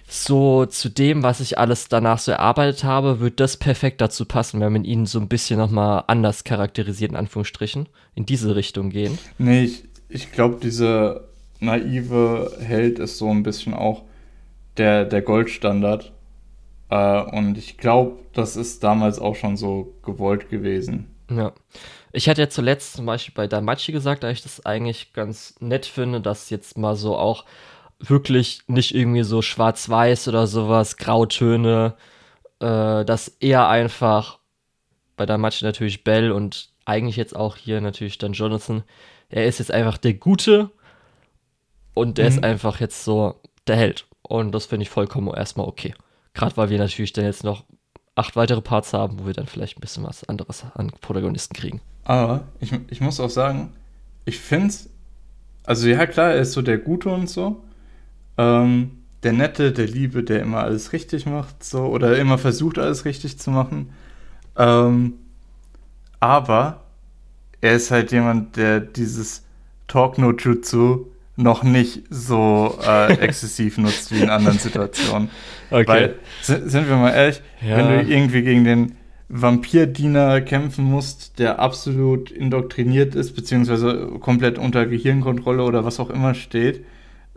[0.09, 4.61] so zu dem, was ich alles danach so erarbeitet habe, wird das perfekt dazu passen,
[4.61, 9.17] wenn man ihn so ein bisschen nochmal anders charakterisiert, in Anführungsstrichen, in diese Richtung gehen.
[9.37, 11.25] Nee, ich, ich glaube, dieser
[11.59, 14.03] naive Held ist so ein bisschen auch
[14.77, 16.13] der, der Goldstandard.
[16.89, 21.15] Äh, und ich glaube, das ist damals auch schon so gewollt gewesen.
[21.29, 21.53] Ja.
[22.13, 25.85] Ich hatte ja zuletzt zum Beispiel bei Damachi gesagt, dass ich das eigentlich ganz nett
[25.85, 27.45] finde, dass jetzt mal so auch
[27.99, 31.95] wirklich nicht irgendwie so schwarz-weiß oder sowas, Grautöne,
[32.59, 34.39] äh, dass eher einfach
[35.17, 38.83] bei Damachi natürlich Bell und eigentlich jetzt auch hier natürlich dann Jonathan,
[39.29, 40.69] er ist jetzt einfach der Gute
[41.93, 42.37] und der Mhm.
[42.37, 43.35] ist einfach jetzt so
[43.67, 44.07] der Held.
[44.21, 45.93] Und das finde ich vollkommen erstmal okay.
[46.37, 47.65] Gerade weil wir natürlich dann jetzt noch
[48.13, 51.81] acht weitere Parts haben, wo wir dann vielleicht ein bisschen was anderes an Protagonisten kriegen.
[52.03, 53.73] Aber ich, ich muss auch sagen,
[54.23, 54.89] ich finde es,
[55.65, 57.63] also ja klar, er ist so der Gute und so.
[58.37, 63.03] Ähm, der Nette, der Liebe, der immer alles richtig macht, so, oder immer versucht, alles
[63.03, 63.89] richtig zu machen.
[64.55, 65.13] Ähm,
[66.19, 66.83] aber
[67.61, 69.43] er ist halt jemand, der dieses
[69.87, 71.07] Talk No Jutsu
[71.37, 75.29] noch nicht so äh, exzessiv nutzt wie in anderen Situationen.
[75.69, 77.77] Weil, si- sind wir mal ehrlich, Ja.
[77.77, 78.95] wenn du irgendwie gegen den
[79.29, 86.33] Vampirdiener kämpfen musst, der absolut indoktriniert ist, beziehungsweise komplett unter Gehirnkontrolle oder was auch immer
[86.33, 86.83] steht,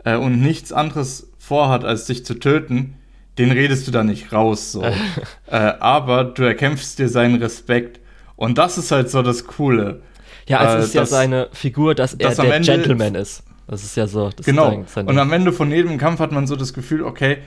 [0.03, 2.95] äh, und nichts anderes vorhat, als dich zu töten,
[3.37, 4.83] den redest du da nicht raus, so.
[5.47, 7.99] äh, aber du erkämpfst dir seinen Respekt.
[8.35, 10.01] Und das ist halt so das Coole.
[10.47, 12.71] ja, also äh, es ist ja das- seine Figur, dass er das am der Ende-
[12.71, 13.43] Gentleman ist.
[13.71, 14.29] Das ist ja so.
[14.29, 14.83] Das Genau.
[14.95, 17.37] Und am Ende von jedem Kampf hat man so das Gefühl, okay,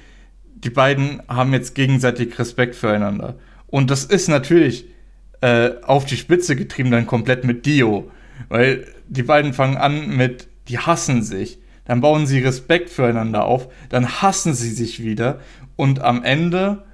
[0.54, 3.34] die beiden haben jetzt gegenseitig Respekt füreinander.
[3.66, 4.86] Und das ist natürlich
[5.42, 8.10] äh, auf die Spitze getrieben dann komplett mit Dio.
[8.48, 11.58] Weil die beiden fangen an mit, die hassen sich.
[11.84, 13.68] Dann bauen sie Respekt füreinander auf.
[13.90, 15.40] Dann hassen sie sich wieder.
[15.76, 16.84] Und am Ende,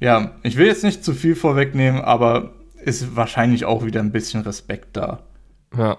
[0.00, 4.40] ja, ich will jetzt nicht zu viel vorwegnehmen, aber ist wahrscheinlich auch wieder ein bisschen
[4.40, 5.24] Respekt da.
[5.76, 5.98] Ja.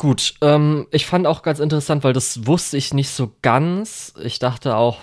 [0.00, 4.14] Gut, ähm, ich fand auch ganz interessant, weil das wusste ich nicht so ganz.
[4.22, 5.00] Ich dachte auch,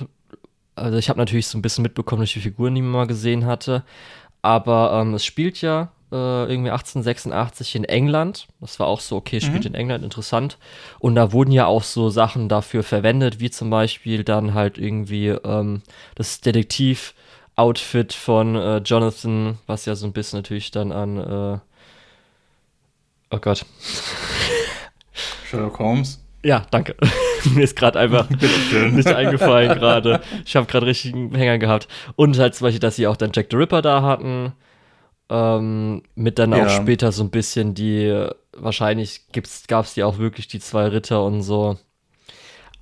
[0.73, 3.45] also ich habe natürlich so ein bisschen mitbekommen durch die Figuren, die man mal gesehen
[3.45, 3.83] hatte.
[4.41, 6.15] Aber ähm, es spielt ja äh,
[6.51, 8.47] irgendwie 1886 in England.
[8.59, 9.67] Das war auch so, okay, spielt Mhm.
[9.67, 10.57] in England, interessant.
[10.97, 15.27] Und da wurden ja auch so Sachen dafür verwendet, wie zum Beispiel dann halt irgendwie
[15.27, 15.83] ähm,
[16.15, 21.59] das Detektiv-Outfit von äh, Jonathan, was ja so ein bisschen natürlich dann an äh,
[23.29, 23.63] Oh Gott.
[25.49, 26.23] Sherlock Holmes.
[26.43, 26.95] Ja, danke.
[27.53, 28.29] Mir ist gerade einfach
[28.91, 30.21] nicht eingefallen gerade.
[30.45, 31.87] Ich habe gerade richtig einen Hänger gehabt.
[32.15, 34.53] Und halt zum Beispiel, dass sie auch dann Jack the Ripper da hatten.
[35.29, 36.69] Ähm, mit dann auch Ja.
[36.69, 39.21] später so ein bisschen die, wahrscheinlich
[39.67, 41.77] gab es die auch wirklich die zwei Ritter und so.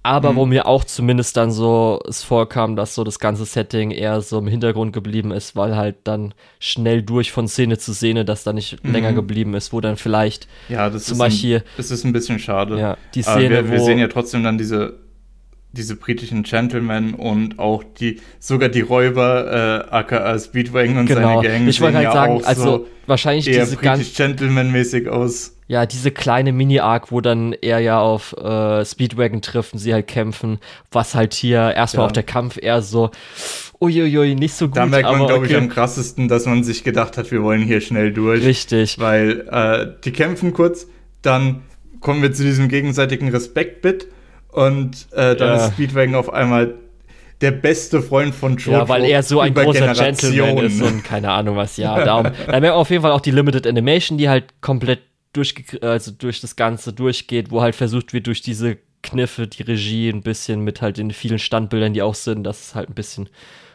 [0.06, 0.36] Aber Mhm.
[0.36, 4.38] wo mir auch zumindest dann so es vorkam, dass so das ganze Setting eher so
[4.38, 8.54] im Hintergrund geblieben ist, weil halt dann schnell durch von Szene zu Szene, dass da
[8.54, 8.92] nicht Mhm.
[8.92, 12.14] länger geblieben ist, wo dann vielleicht Ja, das Zum ist Beispiel- ein, das ist ein
[12.14, 12.78] bisschen schade.
[12.78, 15.00] ja, die Aber Szene, wir, wir wo sehen ja trotzdem dann diese,
[15.72, 21.42] diese britischen Gentlemen und auch die, sogar die Räuber, äh, aka Speedwagon und genau.
[21.42, 24.14] seine Gang ich wollte sehen halt ja sagen, auch also so wahrscheinlich eher diese britisch
[24.16, 25.55] Gentleman-mäßig aus.
[25.68, 30.06] Ja, diese kleine Mini-Arc, wo dann er ja auf äh, Speedwagon trifft und sie halt
[30.08, 30.60] kämpfen,
[30.92, 32.08] was halt hier erstmal Ja.
[32.10, 33.10] auch der Kampf eher so,
[33.82, 35.62] uiuiui, nicht so gut, Da merkt man, glaube ich, okay.
[35.64, 38.44] am krassesten, dass man sich gedacht hat, wir wollen hier schnell durch.
[38.46, 39.00] Richtig.
[39.00, 40.88] Weil äh, die kämpfen kurz,
[41.24, 41.64] dann
[42.00, 44.08] kommen wir zu diesem gegenseitigen Respekt-Bit
[44.52, 45.56] und äh, dann Ja.
[45.66, 46.76] ist Speedwagon auf einmal
[47.42, 51.32] der beste Freund von Jojo Ja, weil er so ein großer Gentleman ist und keine
[51.32, 51.96] Ahnung was, ja.
[52.06, 52.26] Darum.
[52.26, 55.00] Dann merkt man auf jeden Fall auch die Limited Animation, die halt komplett
[55.36, 60.10] durch, also durch das Ganze durchgeht, wo halt versucht wird, durch diese Kniffe, die Regie
[60.10, 63.30] ein bisschen mit halt den vielen Standbildern, die auch sind, das halt ein bisschen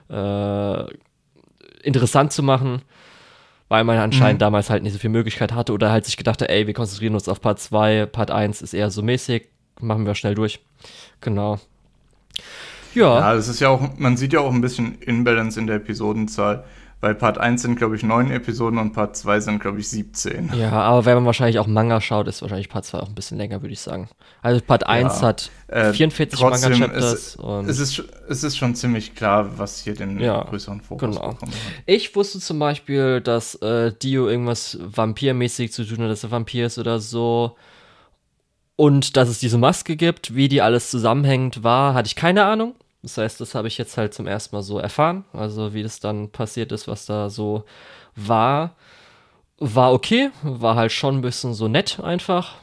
[0.08, 0.84] äh,
[1.82, 2.82] interessant zu machen,
[3.68, 4.44] weil man anscheinend Mhm.
[4.44, 7.14] damals halt nicht so viel Möglichkeit hatte oder halt sich gedacht hat, ey, wir konzentrieren
[7.14, 9.46] uns auf Part 2, Part 1 ist eher so mäßig,
[9.80, 10.60] machen wir schnell durch.
[11.20, 11.60] Genau.
[12.94, 13.20] Ja.
[13.20, 16.64] Ja, das ist ja auch, man sieht ja auch ein bisschen Imbalance in der Episodenzahl.
[17.02, 20.52] Weil Part 1 sind, glaube ich, neun Episoden und Part 2 sind, glaube ich, 17.
[20.54, 23.38] Ja, aber wenn man wahrscheinlich auch Manga schaut, ist wahrscheinlich Part 2 auch ein bisschen
[23.38, 24.10] länger, würde ich sagen.
[24.42, 27.38] Also Part 1 hat Äh, 44 trotzdem, Manga-Chapters
[27.68, 31.30] es, ist, es ist schon ziemlich klar, was hier den Ja, größeren Fokus genau.
[31.30, 31.82] bekommen hat.
[31.86, 36.66] ich wusste zum Beispiel, dass äh, Dio irgendwas Vampirmäßig zu tun hat, dass er Vampir
[36.66, 37.56] ist oder so.
[38.76, 42.74] Und dass es diese Maske gibt, wie die alles zusammenhängt, war, hatte ich keine Ahnung.
[43.02, 45.24] Das heißt, das habe ich jetzt halt zum ersten Mal so erfahren.
[45.32, 47.64] Also wie das dann passiert ist, was da so
[48.14, 48.76] war.
[49.58, 52.56] War okay, war halt schon ein bisschen so nett einfach.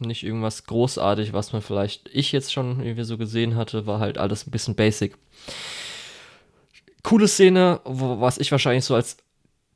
[0.00, 4.18] Nicht irgendwas großartig, was man vielleicht ich jetzt schon irgendwie so gesehen hatte, war halt
[4.18, 5.16] alles ein bisschen basic.
[7.02, 9.18] Coole Szene, wo, was ich wahrscheinlich so als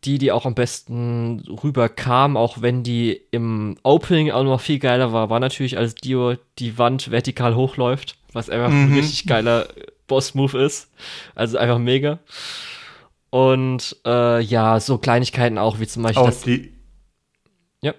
[0.05, 5.13] die, die auch am besten rüberkam, auch wenn die im Opening auch noch viel geiler
[5.13, 8.93] war, war natürlich, als Dio die Wand vertikal hochläuft, was einfach mhm.
[8.93, 9.69] ein richtig geiler
[10.07, 10.91] Boss-Move ist.
[11.35, 12.19] Also einfach mega.
[13.31, 16.23] Und äh, ja, so Kleinigkeiten auch, wie zum Beispiel.
[16.23, 16.73] Auch die.
[17.83, 17.95] Ja.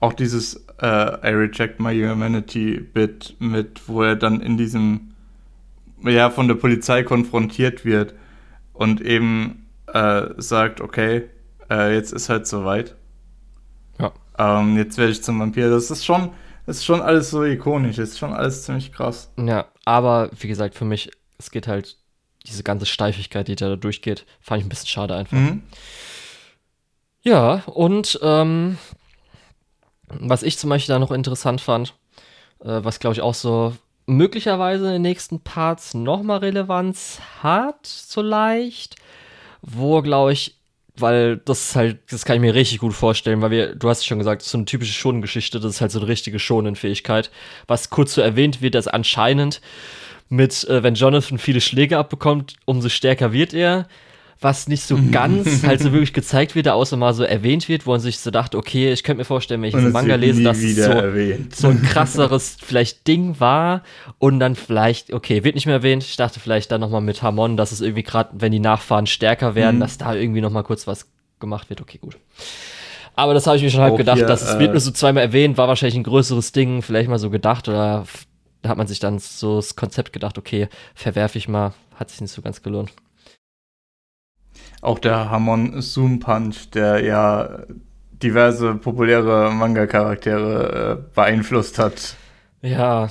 [0.00, 5.14] Auch dieses äh, I reject my humanity Bit mit, wo er dann in diesem,
[6.02, 8.14] ja, von der Polizei konfrontiert wird
[8.72, 11.28] und eben äh, sagt, okay,
[11.70, 12.94] äh, jetzt ist halt soweit.
[13.98, 14.12] Ja.
[14.38, 15.70] Ähm, jetzt werde ich zum Vampir.
[15.70, 16.30] Das ist schon,
[16.66, 19.32] das ist schon alles so ikonisch, das ist schon alles ziemlich krass.
[19.38, 21.96] Ja, aber wie gesagt, für mich, es geht halt,
[22.46, 25.36] diese ganze Steifigkeit, die da durchgeht, fand ich ein bisschen schade einfach.
[25.36, 25.62] Mhm.
[27.22, 28.78] Ja, und ähm,
[30.08, 31.94] was ich zum Beispiel da noch interessant fand,
[32.60, 33.74] äh, was glaube ich auch so
[34.06, 38.94] möglicherweise in den nächsten Parts nochmal Relevanz hat, so leicht,
[39.62, 40.56] wo glaube ich,
[40.96, 43.98] weil das ist halt, das kann ich mir richtig gut vorstellen, weil wir, du hast
[43.98, 47.30] es schon gesagt, so eine typische Schonengeschichte, das ist halt so eine richtige Schonenfähigkeit,
[47.66, 49.60] was kurz so erwähnt wird, dass anscheinend
[50.28, 53.86] mit, äh, wenn Jonathan viele Schläge abbekommt, umso stärker wird er
[54.40, 57.92] was nicht so ganz halt so wirklich gezeigt wird, außer mal so erwähnt wird, wo
[57.92, 60.58] man sich so dachte, okay, ich könnte mir vorstellen, wenn ich diesen Manga lese, dass
[60.58, 60.92] es so,
[61.54, 63.82] so ein krasseres vielleicht Ding war
[64.18, 66.04] und dann vielleicht, okay, wird nicht mehr erwähnt.
[66.04, 69.54] Ich dachte vielleicht dann nochmal mit Hamon, dass es irgendwie gerade, wenn die Nachfahren stärker
[69.54, 69.80] werden, mhm.
[69.80, 71.06] dass da irgendwie nochmal kurz was
[71.40, 71.80] gemacht wird.
[71.80, 72.18] Okay, gut.
[73.14, 74.90] Aber das habe ich mir schon halb gedacht, hier, dass es äh, wird nur so
[74.90, 78.04] zweimal erwähnt, war wahrscheinlich ein größeres Ding, vielleicht mal so gedacht oder
[78.66, 82.20] da hat man sich dann so das Konzept gedacht, okay, verwerfe ich mal, hat sich
[82.20, 82.92] nicht so ganz gelohnt
[84.86, 87.64] auch der Hamon Zoom Punch, der ja
[88.22, 92.16] diverse populäre Manga-Charaktere äh, beeinflusst hat.
[92.62, 93.10] Ja,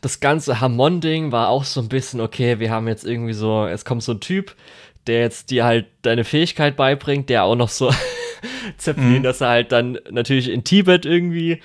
[0.00, 3.84] das ganze Hamon-Ding war auch so ein bisschen, okay, wir haben jetzt irgendwie so, es
[3.84, 4.56] kommt so ein Typ,
[5.06, 7.92] der jetzt dir halt deine Fähigkeit beibringt, der auch noch so
[8.78, 9.22] Zeppelin, mhm.
[9.22, 11.60] dass er halt dann natürlich in Tibet irgendwie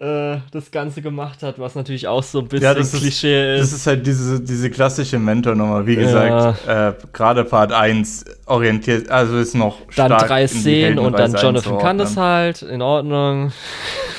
[0.00, 3.64] äh, das Ganze gemacht hat, was natürlich auch so ein bisschen ja, das Klischee ist,
[3.64, 3.72] ist.
[3.72, 5.86] Das ist halt diese, diese klassische Mentor-Nummer.
[5.86, 6.90] Wie gesagt, ja.
[6.90, 11.98] äh, gerade Part 1 orientiert, also ist noch Dann drei Szenen und dann Jonathan kann
[11.98, 13.52] das halt, in Ordnung.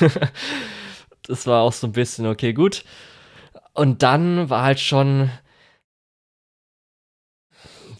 [1.26, 2.84] das war auch so ein bisschen, okay, gut.
[3.72, 5.30] Und dann war halt schon,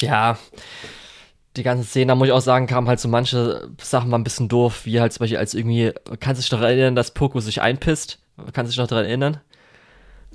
[0.02, 0.36] ja,
[1.56, 4.24] die ganzen Szenen, da muss ich auch sagen, kamen halt so manche Sachen mal ein
[4.24, 7.40] bisschen doof, wie halt zum Beispiel als irgendwie, kannst du dich noch erinnern, dass Poco
[7.40, 8.18] sich einpisst?
[8.52, 9.40] Kannst du dich noch daran erinnern?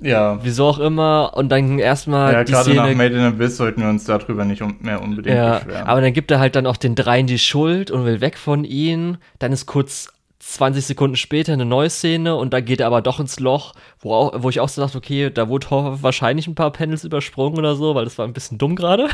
[0.00, 0.38] Ja.
[0.42, 1.32] Wieso auch immer.
[1.34, 2.32] Und dann erstmal.
[2.32, 5.86] Ja, gerade nach Made in Abyss sollten wir uns darüber nicht mehr unbedingt ja, beschweren.
[5.86, 8.64] Aber dann gibt er halt dann auch den dreien die Schuld und will weg von
[8.64, 9.18] ihnen.
[9.38, 13.18] Dann ist kurz 20 Sekunden später eine neue Szene und da geht er aber doch
[13.18, 16.70] ins Loch, wo, auch, wo ich auch so dachte, okay, da wurde wahrscheinlich ein paar
[16.70, 19.08] Panels übersprungen oder so, weil das war ein bisschen dumm gerade.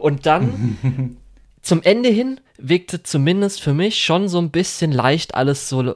[0.00, 1.16] Und dann
[1.62, 5.94] zum Ende hin wirkte zumindest für mich schon so ein bisschen leicht alles so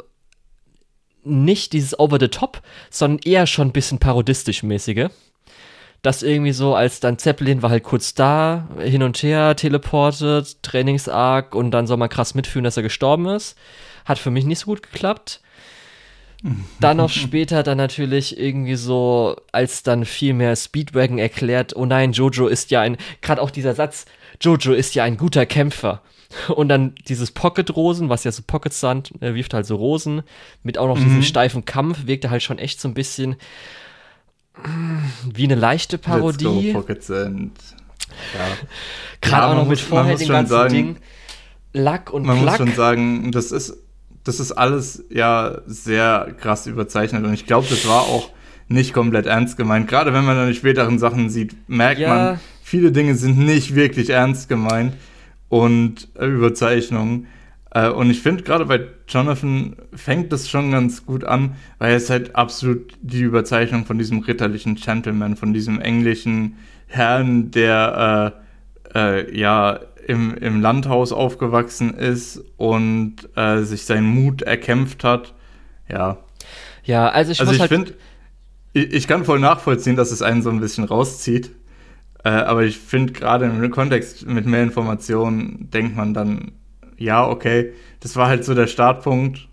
[1.25, 5.09] nicht dieses over the top, sondern eher schon ein bisschen parodistisch mäßige.
[6.03, 11.55] Das irgendwie so, als dann Zeppelin war halt kurz da, hin und her teleportet, Trainingsarg
[11.55, 13.57] und dann soll man krass mitfühlen, dass er gestorben ist.
[14.05, 15.41] Hat für mich nicht so gut geklappt.
[16.81, 22.13] Dann noch später dann natürlich irgendwie so, als dann viel mehr Speedwagon erklärt, oh nein,
[22.13, 24.05] Jojo ist ja ein, gerade auch dieser Satz,
[24.41, 26.03] Jojo ist ja ein guter Kämpfer.
[26.55, 30.23] Und dann dieses Pocket-Rosen, was ja so Pockets sind, wirft halt so Rosen,
[30.63, 31.05] mit auch noch mhm.
[31.05, 33.37] diesem steifen Kampf, wirkte halt schon echt so ein bisschen
[35.33, 36.45] wie eine leichte Parodie.
[36.45, 37.53] Let's go, Pocket Sand.
[38.35, 38.69] Ja.
[39.21, 40.97] Gerade ja, auch noch mit vorher dem ganzen sagen, Ding.
[41.73, 42.61] Lack und Man Plack.
[42.61, 43.84] muss schon sagen, das ist
[44.25, 48.31] das ist alles ja sehr krass überzeichnet und ich glaube, das war auch
[48.69, 49.89] nicht komplett ernst gemeint.
[49.89, 52.09] Gerade wenn man dann die späteren Sachen sieht, merkt ja.
[52.09, 54.95] man, viele Dinge sind nicht wirklich ernst gemeint
[55.49, 57.27] und äh, Überzeichnungen.
[57.71, 61.97] Äh, und ich finde, gerade bei Jonathan fängt das schon ganz gut an, weil er
[61.97, 66.57] ist halt absolut die Überzeichnung von diesem ritterlichen Gentleman, von diesem englischen
[66.87, 68.43] Herrn, der
[68.95, 75.35] äh, äh ja im, im Landhaus aufgewachsen ist und äh, sich seinen Mut erkämpft hat.
[75.89, 76.19] Ja.
[76.85, 77.95] Ja, also ich, also ich halt finde,
[78.73, 81.51] ich, ich, kann voll nachvollziehen, dass es einen so ein bisschen rauszieht.
[82.25, 86.53] Äh, aber ich finde, gerade im Kontext mit mehr Informationen denkt man dann,
[86.97, 89.49] ja, okay, das war halt so der Startpunkt.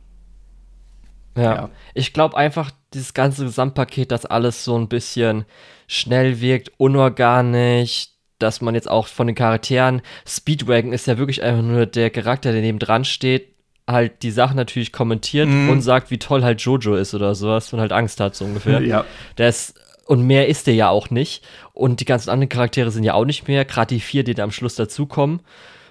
[1.36, 1.44] Ja.
[1.44, 1.70] ja.
[1.94, 5.46] Ich glaube einfach, dieses ganze Gesamtpaket, dass alles so ein bisschen
[5.88, 8.11] schnell wirkt, unorganisch,
[8.42, 12.52] dass man jetzt auch von den Charakteren, Speedwagon ist ja wirklich einfach nur der Charakter,
[12.52, 13.48] der neben dran steht,
[13.88, 15.70] halt die Sachen natürlich kommentiert mm.
[15.70, 18.82] und sagt, wie toll halt Jojo ist oder sowas und halt Angst hat, so ungefähr.
[18.82, 19.06] ja.
[19.38, 19.76] Ist,
[20.06, 21.44] und mehr ist der ja auch nicht.
[21.74, 24.44] Und die ganzen anderen Charaktere sind ja auch nicht mehr, gerade die vier, die da
[24.44, 25.42] am Schluss dazukommen,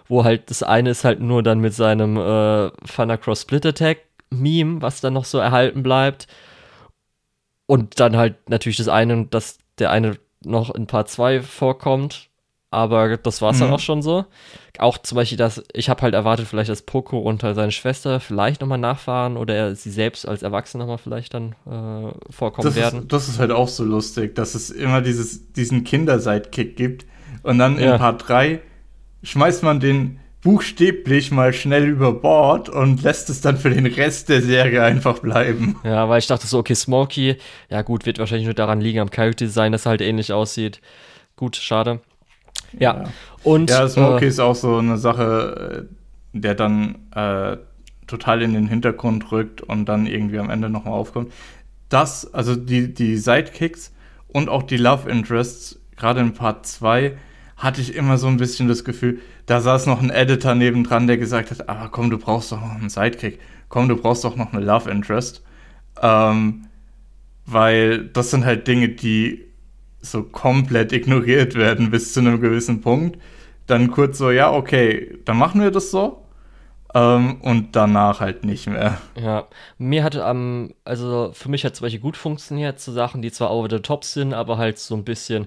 [0.09, 3.99] wo halt das eine ist halt nur dann mit seinem äh, Thunder Cross Split Attack
[4.31, 6.27] Meme, was dann noch so erhalten bleibt.
[7.67, 12.30] Und dann halt natürlich das eine, dass der eine noch in Part 2 vorkommt.
[12.73, 13.63] Aber das war es mhm.
[13.63, 14.27] dann auch schon so.
[14.79, 18.21] Auch zum Beispiel, dass ich habe halt erwartet, vielleicht, dass Poco und halt seine Schwester
[18.21, 22.77] vielleicht nochmal nachfahren oder er, sie selbst als Erwachsene nochmal vielleicht dann äh, vorkommen das
[22.77, 23.01] werden.
[23.01, 27.07] Ist, das ist halt auch so lustig, dass es immer dieses, diesen Kinder-Sidekick gibt
[27.43, 27.99] und dann in ja.
[27.99, 28.61] Part 3
[29.25, 34.29] schmeißt man den buchstäblich mal schnell über Bord und lässt es dann für den Rest
[34.29, 35.77] der Serie einfach bleiben.
[35.85, 37.37] Ja, weil ich dachte so, okay, Smokey,
[37.69, 40.81] ja gut, wird wahrscheinlich nur daran liegen, am Character Design, dass er halt ähnlich aussieht.
[41.37, 42.01] Gut, schade.
[42.79, 43.05] Ja, ja.
[43.43, 43.71] und.
[43.71, 47.57] Ja, Smokey äh, ist auch so eine Sache, äh, der dann äh,
[48.07, 51.33] total in den Hintergrund rückt und dann irgendwie am Ende nochmal aufkommt.
[51.89, 53.93] Das, also die, die Sidekicks
[54.29, 57.17] und auch die Love Interests, gerade in Part 2,
[57.57, 61.19] hatte ich immer so ein bisschen das Gefühl, da saß noch ein Editor nebendran, der
[61.19, 64.53] gesagt hat, aber komm, du brauchst doch noch einen Sidekick, komm, du brauchst doch noch
[64.53, 65.43] eine Love Interest.
[66.01, 66.67] Ähm,
[67.47, 69.45] weil das sind halt Dinge, die
[70.01, 73.19] so komplett ignoriert werden bis zu einem gewissen Punkt.
[73.67, 76.25] Dann kurz so, ja, okay, dann machen wir das so.
[76.93, 79.01] Ähm, und danach halt nicht mehr.
[79.15, 79.47] Ja,
[79.79, 83.53] mir hat ähm, also für mich hat zum Beispiel gut funktioniert, so Sachen, die zwar
[83.53, 85.47] over the top sind, aber halt so ein bisschen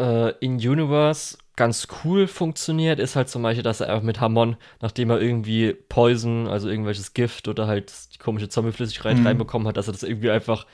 [0.00, 4.56] äh, in Universe ganz cool funktioniert, ist halt zum Beispiel, dass er einfach mit Hamon,
[4.80, 9.26] nachdem er irgendwie Poison, also irgendwelches Gift oder halt die komische Zombieflüssigkeit mhm.
[9.26, 10.66] reinbekommen hat, dass er das irgendwie einfach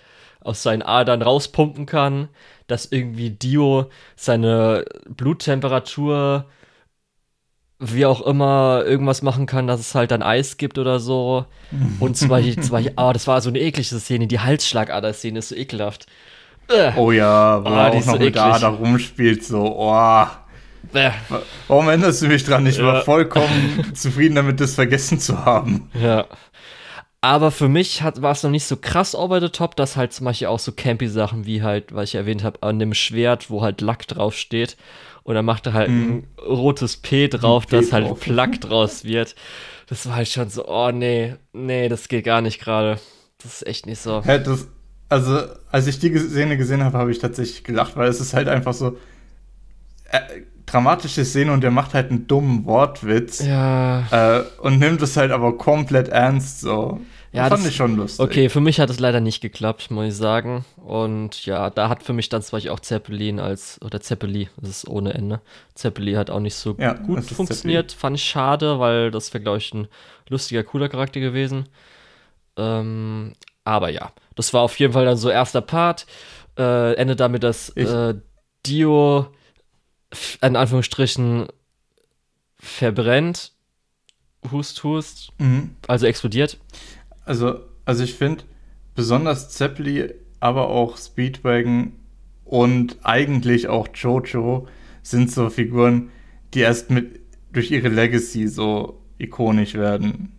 [0.47, 2.29] aus seinen Adern rauspumpen kann,
[2.67, 6.47] dass irgendwie Dio seine Bluttemperatur
[7.79, 11.45] wie auch immer irgendwas machen kann, dass es halt dann Eis gibt oder so.
[12.01, 15.51] Und zum Beispiel, zum Beispiel oh, das war so eine eklige Szene, die Halsschlagader-Szene ist
[15.51, 16.07] so ekelhaft.
[16.97, 20.27] Oh ja, wo oh, er auch noch so mit der Ader rumspielt, so, oh.
[20.93, 21.11] Bäh.
[21.69, 22.67] Warum erinnerst du mich dran?
[22.67, 22.85] Ich ja.
[22.85, 25.91] war vollkommen zufrieden damit, das vergessen zu haben.
[26.01, 26.27] Ja.
[27.27, 30.27] Aber für mich war es noch nicht so krass over the top, dass halt zum
[30.27, 33.63] Beispiel auch so campy Sachen wie halt, was ich erwähnt habe, an dem Schwert, wo
[33.63, 34.77] halt Lack draufsteht.
[35.25, 35.93] Und dann macht er halt mm.
[35.93, 38.21] ein rotes P drauf, dass halt drauf.
[38.21, 39.35] Plack draus wird.
[39.89, 43.01] Das war halt schon so, oh nee, nee, das geht gar nicht gerade.
[43.43, 44.23] Das ist echt nicht so.
[44.25, 44.69] Ja, das,
[45.09, 45.41] also,
[45.73, 48.73] als ich die Szene gesehen habe, habe ich tatsächlich gelacht, weil es ist halt einfach
[48.73, 48.99] so
[50.13, 50.21] äh,
[50.65, 53.45] dramatische Szene und der macht halt einen dummen Wortwitz.
[53.45, 54.07] Ja.
[54.13, 57.01] Äh, und nimmt es halt aber komplett ernst so.
[57.33, 58.25] Ja, das fand ich schon lustig.
[58.25, 60.65] Okay, für mich hat es leider nicht geklappt, muss ich sagen.
[60.77, 64.89] Und ja, da hat für mich dann zwar auch Zeppelin als, oder Zeppeli, das ist
[64.89, 65.41] ohne Ende.
[65.75, 67.91] Zeppeli hat auch nicht so ja, gut funktioniert.
[67.91, 68.01] Zeppeli.
[68.01, 69.89] Fand ich schade, weil das wäre, glaube ich, ein
[70.29, 71.69] lustiger, cooler Charakter gewesen.
[72.57, 76.07] Ähm, aber ja, das war auf jeden Fall dann so erster Part.
[76.57, 78.15] Äh, endet damit, dass äh,
[78.65, 79.27] Dio
[80.41, 81.49] in Anführungsstrichen
[82.59, 83.53] verbrennt.
[84.51, 85.33] Hust, hust.
[85.39, 85.77] Mhm.
[85.89, 86.59] Also explodiert.
[87.27, 88.45] Also, also ich finde,
[88.95, 91.93] besonders Zeppeli, aber auch Speedwagon
[92.45, 94.67] und eigentlich auch Jojo
[95.03, 96.11] sind so Figuren,
[96.55, 97.21] die erst mit
[97.53, 100.33] durch ihre Legacy so ikonisch werden.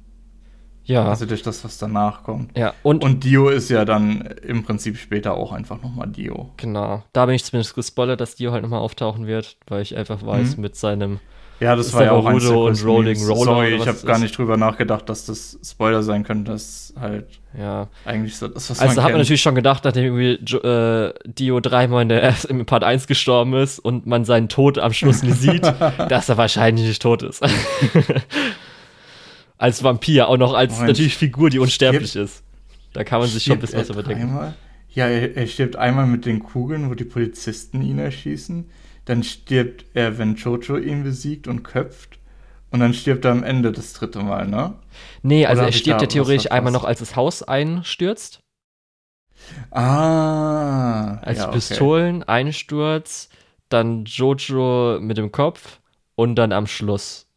[0.83, 1.09] Ja.
[1.09, 2.57] Also durch das, was danach kommt.
[2.57, 6.51] Ja, und, und Dio ist ja dann im Prinzip später auch einfach nochmal Dio.
[6.55, 7.03] Genau.
[7.11, 10.55] Da bin ich zumindest gespoilert, dass Dio halt nochmal auftauchen wird, weil ich einfach weiß,
[10.55, 10.61] mhm.
[10.61, 11.19] mit seinem
[11.59, 13.43] ja, das war ja auch ein und Rolling Roller.
[13.43, 16.51] Sorry, ich habe gar nicht drüber nachgedacht, dass das Spoiler sein könnte.
[16.51, 17.25] Das halt
[17.57, 21.59] ja eigentlich so das, was Also hat man natürlich schon gedacht, nachdem irgendwie äh, Dio
[21.59, 25.37] dreimal in der im Part 1 gestorben ist und man seinen Tod am Schluss nicht
[25.37, 25.63] sieht,
[26.09, 27.43] dass er wahrscheinlich nicht tot ist.
[29.57, 30.89] als Vampir, auch noch als Moment.
[30.89, 32.43] natürlich Figur, die unsterblich ist.
[32.93, 34.53] Da kann man sich schon ein bisschen was überdenken.
[34.89, 38.65] Ja, er, er stirbt einmal mit den Kugeln, wo die Polizisten ihn erschießen.
[39.07, 42.19] Dann stirbt er, wenn Jojo ihn besiegt und köpft.
[42.71, 44.75] Und dann stirbt er am Ende das dritte Mal, ne?
[45.21, 48.41] Nee, also Oder er stirbt ja theoretisch einmal noch, als das Haus einstürzt.
[49.71, 51.19] Ah.
[51.21, 52.31] Als ja, Pistolen, okay.
[52.31, 53.29] Einsturz,
[53.69, 55.79] dann Jojo mit dem Kopf
[56.15, 57.27] und dann am Schluss.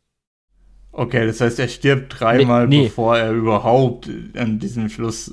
[0.90, 2.84] Okay, das heißt, er stirbt dreimal, nee, nee.
[2.86, 5.32] bevor er überhaupt an diesem Schluss.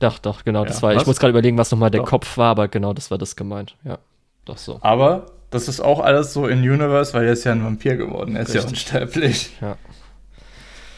[0.00, 0.92] Doch, doch, genau, ja, das war.
[0.92, 1.02] Was?
[1.02, 3.76] Ich muss gerade überlegen, was nochmal der Kopf war, aber genau, das war das gemeint.
[3.84, 3.98] Ja,
[4.44, 4.80] doch so.
[4.82, 8.36] Aber das ist auch alles so in Universe, weil er ist ja ein Vampir geworden.
[8.36, 8.62] Er ist Richtig.
[8.62, 9.50] ja unsterblich.
[9.60, 9.76] Ja.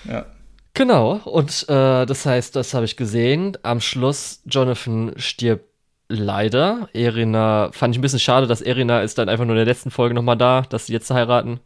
[0.04, 0.26] Ja.
[0.74, 3.58] Genau, und äh, das heißt, das habe ich gesehen.
[3.62, 5.68] Am Schluss, Jonathan stirbt
[6.08, 6.88] leider.
[6.92, 9.90] Erina, fand ich ein bisschen schade, dass Erina ist dann einfach nur in der letzten
[9.90, 11.60] Folge nochmal da, dass sie jetzt heiraten.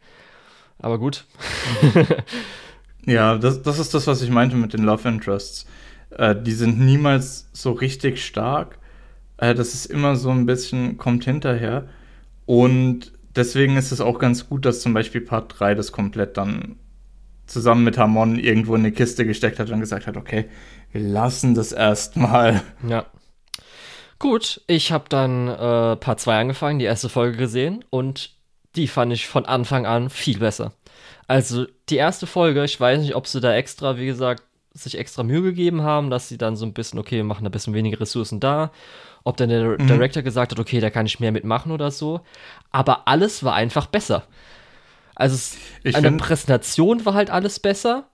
[0.78, 1.24] Aber gut.
[3.06, 5.66] ja, das, das ist das, was ich meinte mit den Love Interests.
[6.10, 8.78] Äh, die sind niemals so richtig stark.
[9.36, 11.88] Äh, das ist immer so ein bisschen, kommt hinterher.
[12.46, 16.76] Und deswegen ist es auch ganz gut, dass zum Beispiel Part 3 das komplett dann
[17.46, 20.46] zusammen mit Hamon irgendwo in eine Kiste gesteckt hat und gesagt hat, okay,
[20.90, 22.62] wir lassen das erstmal.
[22.88, 23.06] Ja.
[24.18, 28.30] Gut, ich habe dann äh, Part 2 angefangen, die erste Folge gesehen und
[28.76, 30.72] die fand ich von Anfang an viel besser.
[31.26, 35.22] Also die erste Folge, ich weiß nicht, ob sie da extra, wie gesagt, sich extra
[35.22, 38.00] Mühe gegeben haben, dass sie dann so ein bisschen, okay, wir machen ein bisschen weniger
[38.00, 38.70] Ressourcen da.
[39.24, 39.86] Ob dann der mhm.
[39.86, 42.20] Director gesagt hat, okay, da kann ich mehr mitmachen oder so.
[42.70, 44.24] Aber alles war einfach besser.
[45.14, 48.08] Also es, ich an der Präsentation war halt alles besser.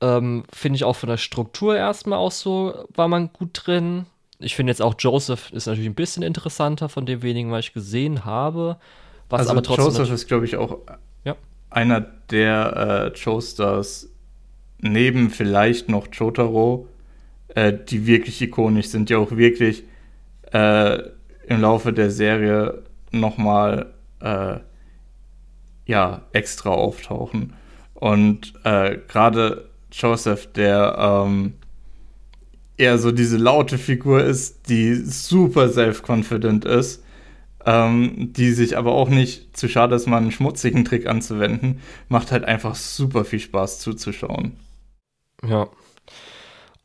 [0.00, 4.06] Ähm, finde ich auch von der Struktur erstmal auch so, war man gut drin.
[4.38, 7.72] Ich finde jetzt auch Joseph ist natürlich ein bisschen interessanter von dem wenigen, was ich
[7.72, 8.78] gesehen habe.
[9.28, 10.78] Was also aber trotzdem Joseph ist, glaube ich, auch
[11.24, 11.36] ja.
[11.70, 14.08] einer der äh, Joestars
[14.80, 16.86] neben vielleicht noch Jotaro,
[17.48, 19.82] äh, die wirklich ikonisch sind, die auch wirklich
[20.52, 20.98] äh,
[21.46, 24.58] im Laufe der Serie nochmal äh,
[25.86, 27.54] ja, extra auftauchen.
[27.94, 31.54] Und äh, gerade Joseph, der ähm,
[32.76, 37.02] eher so diese laute Figur ist, die super self-confident ist,
[37.66, 42.30] ähm, die sich aber auch nicht zu schade ist, mal einen schmutzigen Trick anzuwenden, macht
[42.30, 44.52] halt einfach super viel Spaß zuzuschauen.
[45.46, 45.68] Ja.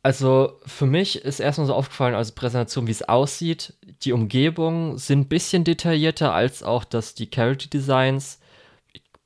[0.04, 3.72] Also für mich ist erstmal so aufgefallen als Präsentation, wie es aussieht.
[4.02, 8.38] Die Umgebungen sind ein bisschen detaillierter als auch, dass die Character Designs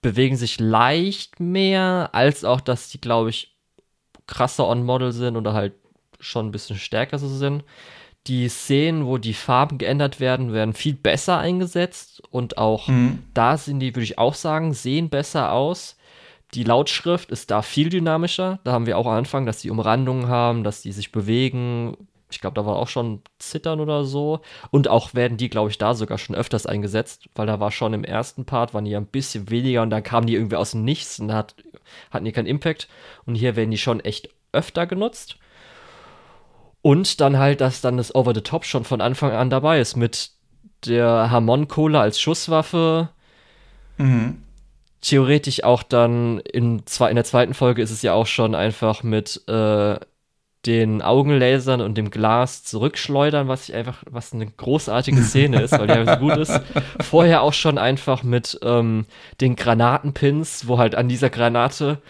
[0.03, 3.57] bewegen sich leicht mehr, als auch, dass die, glaube ich,
[4.29, 5.73] krasser on-Model sind oder halt
[6.21, 7.65] schon ein bisschen stärker so sind.
[8.29, 13.25] Die Szenen, wo die Farben geändert werden, werden viel besser eingesetzt und auch mhm.
[13.35, 15.97] da sind die, würde ich auch sagen, sehen besser aus.
[16.55, 18.59] Die Lautschrift ist da viel dynamischer.
[18.65, 21.97] Da haben wir auch am Anfang, dass die Umrandungen haben, dass die sich bewegen,
[22.31, 24.41] ich glaube, da war auch schon Zittern oder so.
[24.71, 27.95] Und auch werden die, glaube ich, da sogar schon öfters eingesetzt, weil da war schon
[27.95, 30.85] im ersten Part, waren die ein bisschen weniger und dann kamen die irgendwie aus dem
[30.85, 31.55] Nichts und hat,
[32.11, 32.89] hatten die keinen Impact.
[33.25, 35.37] Und hier werden die schon echt öfter genutzt.
[36.83, 39.97] Und dann halt, dass dann das Over the Top schon von Anfang an dabei ist
[39.97, 40.31] mit
[40.87, 43.09] der Harmon-Cola als Schusswaffe.
[43.97, 44.43] Mhm.
[45.01, 49.43] Theoretisch auch dann in, in der zweiten Folge ist es ja auch schon einfach mit
[49.49, 49.97] äh,
[50.67, 55.87] den Augenlasern und dem Glas zurückschleudern, was ich einfach, was eine großartige Szene ist, weil
[55.87, 56.61] die einfach so gut ist.
[57.01, 59.07] Vorher auch schon einfach mit ähm,
[59.41, 62.03] den Granatenpins, wo halt an dieser Granate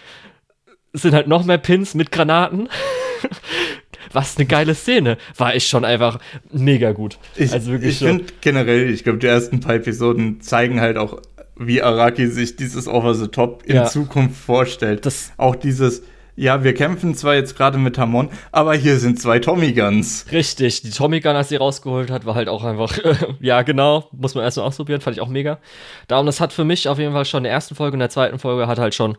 [0.95, 2.69] sind halt noch mehr Pins mit Granaten.
[4.13, 5.19] was eine geile Szene.
[5.37, 6.19] War ich schon einfach
[6.51, 7.19] mega gut.
[7.37, 11.21] Ich, also wirklich ich finde generell, ich glaube, die ersten paar Episoden zeigen halt auch,
[11.59, 13.87] wie Araki sich dieses Over the Top in ja.
[13.87, 15.05] Zukunft vorstellt.
[15.05, 16.03] Das auch dieses,
[16.39, 20.27] ja, wir kämpfen zwar jetzt gerade mit Hamon, aber hier sind zwei Tommy Guns.
[20.31, 22.97] Richtig, die Tommy Gun, als sie rausgeholt hat, war halt auch einfach,
[23.41, 25.59] ja, genau, muss man erstmal ausprobieren, fand ich auch mega.
[26.07, 28.11] Darum, das hat für mich auf jeden Fall schon in der ersten Folge und der
[28.11, 29.19] zweiten Folge hat halt schon,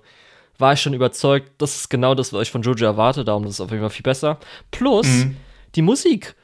[0.58, 3.56] war ich schon überzeugt, das ist genau das, was ich von Jojo erwarte, darum das
[3.56, 4.40] ist auf jeden Fall viel besser.
[4.72, 5.36] Plus, mhm.
[5.76, 6.36] die Musik.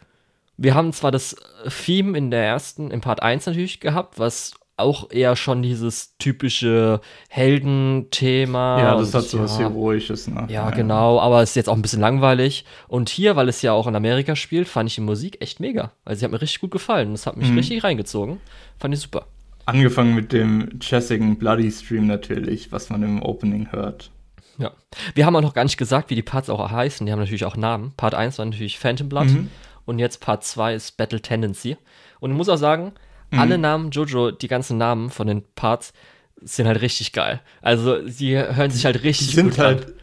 [0.58, 1.38] Wir haben zwar das
[1.86, 7.00] Theme in der ersten, im Part 1 natürlich gehabt, was auch eher schon dieses typische
[7.30, 8.80] Heldenthema.
[8.80, 10.28] Ja, das hat so was ja, Heroisches.
[10.28, 10.46] Ne?
[10.50, 12.66] Ja, ja, genau, aber es ist jetzt auch ein bisschen langweilig.
[12.88, 15.92] Und hier, weil es ja auch in Amerika spielt, fand ich die Musik echt mega.
[16.04, 17.12] Also sie hat mir richtig gut gefallen.
[17.12, 17.58] Das hat mich mhm.
[17.58, 18.40] richtig reingezogen.
[18.78, 19.28] Fand ich super.
[19.66, 24.12] Angefangen mit dem chessigen Bloody Stream natürlich, was man im Opening hört.
[24.58, 24.72] Ja.
[25.14, 27.06] Wir haben auch noch gar nicht gesagt, wie die Parts auch heißen.
[27.06, 27.94] Die haben natürlich auch Namen.
[27.98, 29.50] Part 1 war natürlich Phantom Blood mhm.
[29.86, 31.78] und jetzt Part 2 ist Battle Tendency.
[32.20, 32.94] Und ich muss auch sagen,
[33.32, 33.40] Mhm.
[33.40, 35.94] Alle Namen, Jojo, die ganzen Namen von den Parts
[36.42, 37.42] sind halt richtig geil.
[37.62, 39.94] Also, sie hören sich halt richtig die sind gut halt, an.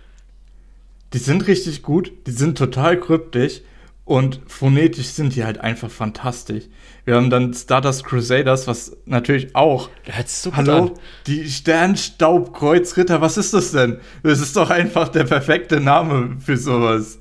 [1.13, 3.61] Die sind richtig gut, die sind total kryptisch
[4.05, 6.65] und phonetisch sind die halt einfach fantastisch.
[7.05, 9.91] Wir haben dann Stardust Crusaders, was natürlich auch.
[10.27, 10.91] So Hallo, an.
[11.27, 13.99] die Sternstaubkreuzritter, was ist das denn?
[14.23, 17.19] Das ist doch einfach der perfekte Name für sowas.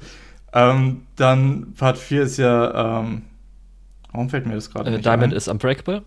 [0.53, 3.23] Ähm, dann Part 4 ist ja ähm,
[4.11, 5.37] Warum fällt mir das gerade äh, nicht Diamond ein?
[5.37, 6.03] is Unbreakable.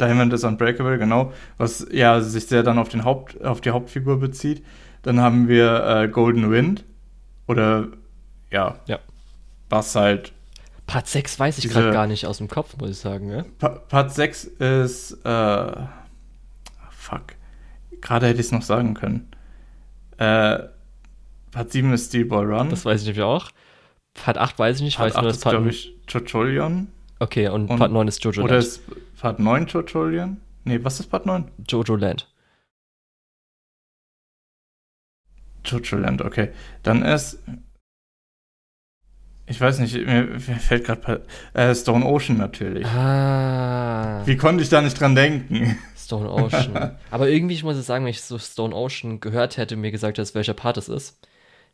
[0.00, 1.32] Diamond is Unbreakable, genau.
[1.56, 4.64] Was ja sich sehr dann auf, den Haupt, auf die Hauptfigur bezieht.
[5.02, 6.84] Dann haben wir äh, Golden Wind.
[7.46, 7.88] Oder
[8.50, 8.76] ja.
[8.86, 8.98] Ja.
[9.68, 10.32] Was halt.
[10.86, 13.30] Part 6 weiß ich gerade gar nicht aus dem Kopf, muss ich sagen.
[13.30, 13.44] Ja?
[13.58, 15.12] Pa Part 6 ist.
[15.24, 15.72] Äh,
[16.90, 17.34] fuck.
[18.00, 19.28] Gerade hätte ich es noch sagen können.
[20.18, 20.58] Äh,
[21.50, 22.70] Part 7 ist Steel Ball Run.
[22.70, 23.50] Das weiß ich nämlich auch.
[24.14, 24.96] Part 8 weiß ich nicht.
[24.98, 26.88] Part weiß nur, 8 dass ist, glaube ich, Chocholion.
[27.18, 28.66] Okay, und, Und- Part 9 ist Jojo Oder Land.
[28.66, 28.82] ist
[29.20, 30.40] Part 9 Chocholion?
[30.64, 31.50] Nee, was ist Part 9?
[31.68, 32.28] Jojo Land.
[35.64, 36.50] Jojo Land, okay.
[36.82, 37.42] Dann ist.
[39.48, 42.84] Ich weiß nicht, mir, fällt gerade äh, Stone Ocean natürlich.
[42.84, 45.78] Ah, Wie konnte ich da nicht dran denken?
[45.96, 46.96] Stone Ocean.
[47.12, 50.18] Aber irgendwie, ich muss jetzt sagen, wenn ich so Stone Ocean gehört hätte, mir gesagt
[50.18, 51.20] hättest, welcher Part es ist,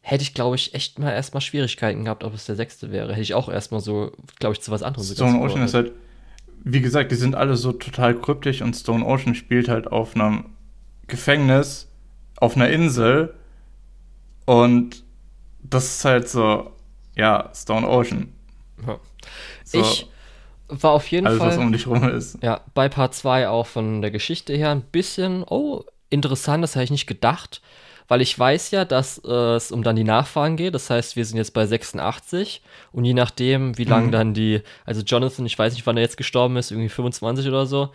[0.03, 3.13] hätte ich, glaube ich, echt mal erstmal Schwierigkeiten gehabt, ob es der sechste wäre.
[3.13, 5.93] Hätte ich auch erstmal so, glaube ich, zu was anderem Stone Ocean ist halt,
[6.65, 10.57] wie gesagt, die sind alle so total kryptisch und Stone Ocean spielt halt auf einem
[11.07, 11.89] Gefängnis,
[12.37, 13.35] auf einer Insel
[14.45, 15.05] und
[15.63, 16.73] das ist halt so,
[17.15, 18.33] ja, Stone Ocean.
[18.87, 18.99] Ja.
[19.65, 20.09] So, Ich
[20.69, 22.43] war auf jeden alles, was Fall um dich rum ist.
[22.43, 26.85] ja, bei Part 2 auch von der Geschichte her ein bisschen, oh, interessant, das hätte
[26.85, 27.63] ich nicht gedacht,
[28.09, 30.75] weil ich weiß ja, dass äh, es um dann die Nachfahren geht.
[30.75, 34.13] Das heißt, wir sind jetzt bei 86 und je nachdem, wie lang Mhm.
[34.13, 37.67] dann die, also Jonathan, ich weiß nicht, wann er jetzt gestorben ist, irgendwie 25 oder
[37.67, 37.91] so.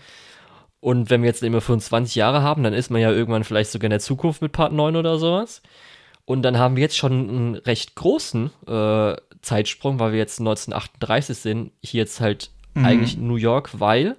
[0.80, 3.86] Und wenn wir jetzt immer 25 Jahre haben, dann ist man ja irgendwann vielleicht sogar
[3.88, 5.62] in der Zukunft mit Part 9 oder sowas.
[6.26, 11.38] Und dann haben wir jetzt schon einen recht großen äh, Zeitsprung, weil wir jetzt 1938
[11.38, 11.72] sind.
[11.82, 12.86] Hier jetzt halt Mhm.
[12.86, 14.18] eigentlich in New York, weil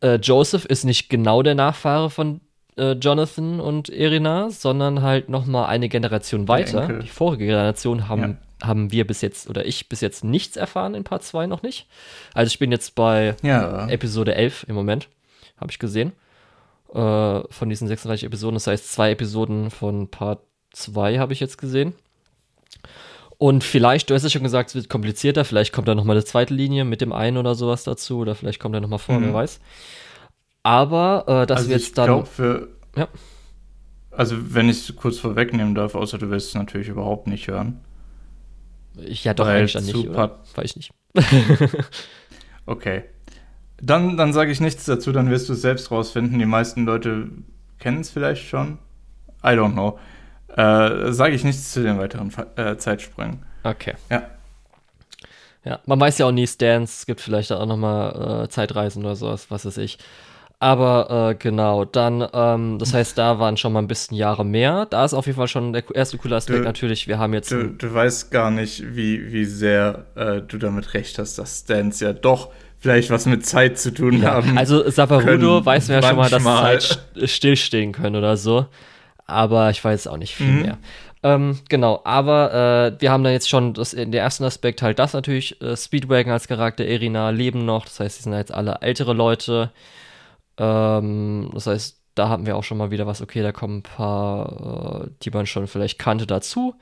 [0.00, 2.40] äh, Joseph ist nicht genau der Nachfahre von
[2.76, 7.00] äh, Jonathan und Irina, sondern halt noch mal eine Generation weiter.
[7.00, 11.04] Die vorige Generation haben, haben wir bis jetzt, oder ich bis jetzt nichts erfahren in
[11.04, 11.86] Part 2 noch nicht.
[12.34, 15.08] Also ich bin jetzt bei Ja, Episode 11 im Moment,
[15.60, 16.12] habe ich gesehen.
[16.94, 18.54] Äh, von diesen 36 Episoden.
[18.54, 20.40] Das heißt, zwei Episoden von Part
[20.72, 21.94] 2 habe ich jetzt gesehen.
[23.38, 25.44] Und vielleicht, du hast ja schon gesagt, es wird komplizierter.
[25.44, 28.18] Vielleicht kommt da nochmal eine zweite Linie mit dem einen oder sowas dazu.
[28.18, 29.24] Oder vielleicht kommt er nochmal vor, Mhm.
[29.26, 29.60] wer weiß.
[30.66, 32.06] Aber, äh, dass also wir ich jetzt dann.
[32.06, 32.68] glaube für.
[32.96, 33.06] Ja.
[34.10, 37.80] Also, wenn ich es kurz vorwegnehmen darf, außer du willst es natürlich überhaupt nicht hören.
[38.96, 40.08] ich, ja, doch, weil eigentlich dann nicht.
[40.08, 40.40] Oder?
[40.56, 40.92] Weiß ich nicht.
[42.68, 43.04] Okay.
[43.80, 46.36] Dann, dann sage ich nichts dazu, dann wirst du es selbst rausfinden.
[46.40, 47.28] Die meisten Leute
[47.78, 48.78] kennen es vielleicht schon.
[49.44, 50.00] I don't know.
[50.48, 53.44] Äh, sage ich nichts zu den weiteren äh, Zeitsprüngen.
[53.62, 53.94] Okay.
[54.10, 54.28] Ja.
[55.64, 59.14] Ja, man weiß ja auch nie, Stans, es gibt vielleicht auch nochmal äh, Zeitreisen oder
[59.14, 59.98] sowas, was weiß ich.
[60.58, 64.86] Aber äh, genau, dann, ähm, das heißt, da waren schon mal ein bisschen Jahre mehr.
[64.86, 67.50] Da ist auf jeden Fall schon der erste coole Aspekt Du- natürlich, wir haben jetzt
[67.50, 72.00] Du, du weißt gar nicht, wie, wie sehr äh, du damit recht hast, dass Stans
[72.00, 74.56] ja doch vielleicht was mit Zeit zu tun ja, haben.
[74.56, 76.42] also Saparudo weiß man ja schon mal, dass.
[76.42, 78.66] Zeit st- stillstehen können oder so.
[79.26, 80.62] Aber ich weiß auch nicht viel Mhm.
[80.62, 80.78] mehr.
[81.22, 84.98] Ähm, genau, aber äh, wir haben dann jetzt schon das, in der ersten Aspekt halt
[84.98, 88.78] das natürlich, äh, Speedwagon als Charakter, Irina leben noch, das heißt, sie sind jetzt alle
[88.82, 89.70] ältere Leute.
[90.58, 93.82] Ähm, das heißt, da hatten wir auch schon mal wieder was, okay, da kommen ein
[93.82, 96.74] paar, äh, die man schon vielleicht kannte, dazu.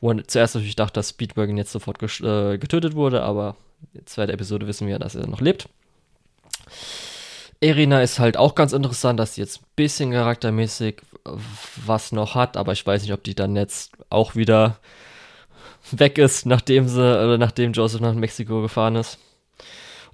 [0.00, 3.56] Wo man zuerst natürlich dachte, dass Speedwagon jetzt sofort äh, getötet wurde, aber
[3.92, 5.68] in der zweiten Episode wissen wir, dass er noch lebt.
[7.60, 11.02] Irina ist halt auch ganz interessant, dass sie jetzt ein bisschen charaktermäßig
[11.86, 14.78] was noch hat, aber ich weiß nicht, ob die dann jetzt auch wieder
[15.90, 19.18] weg ist, nachdem sie, oder nachdem Joseph nach Mexiko gefahren ist.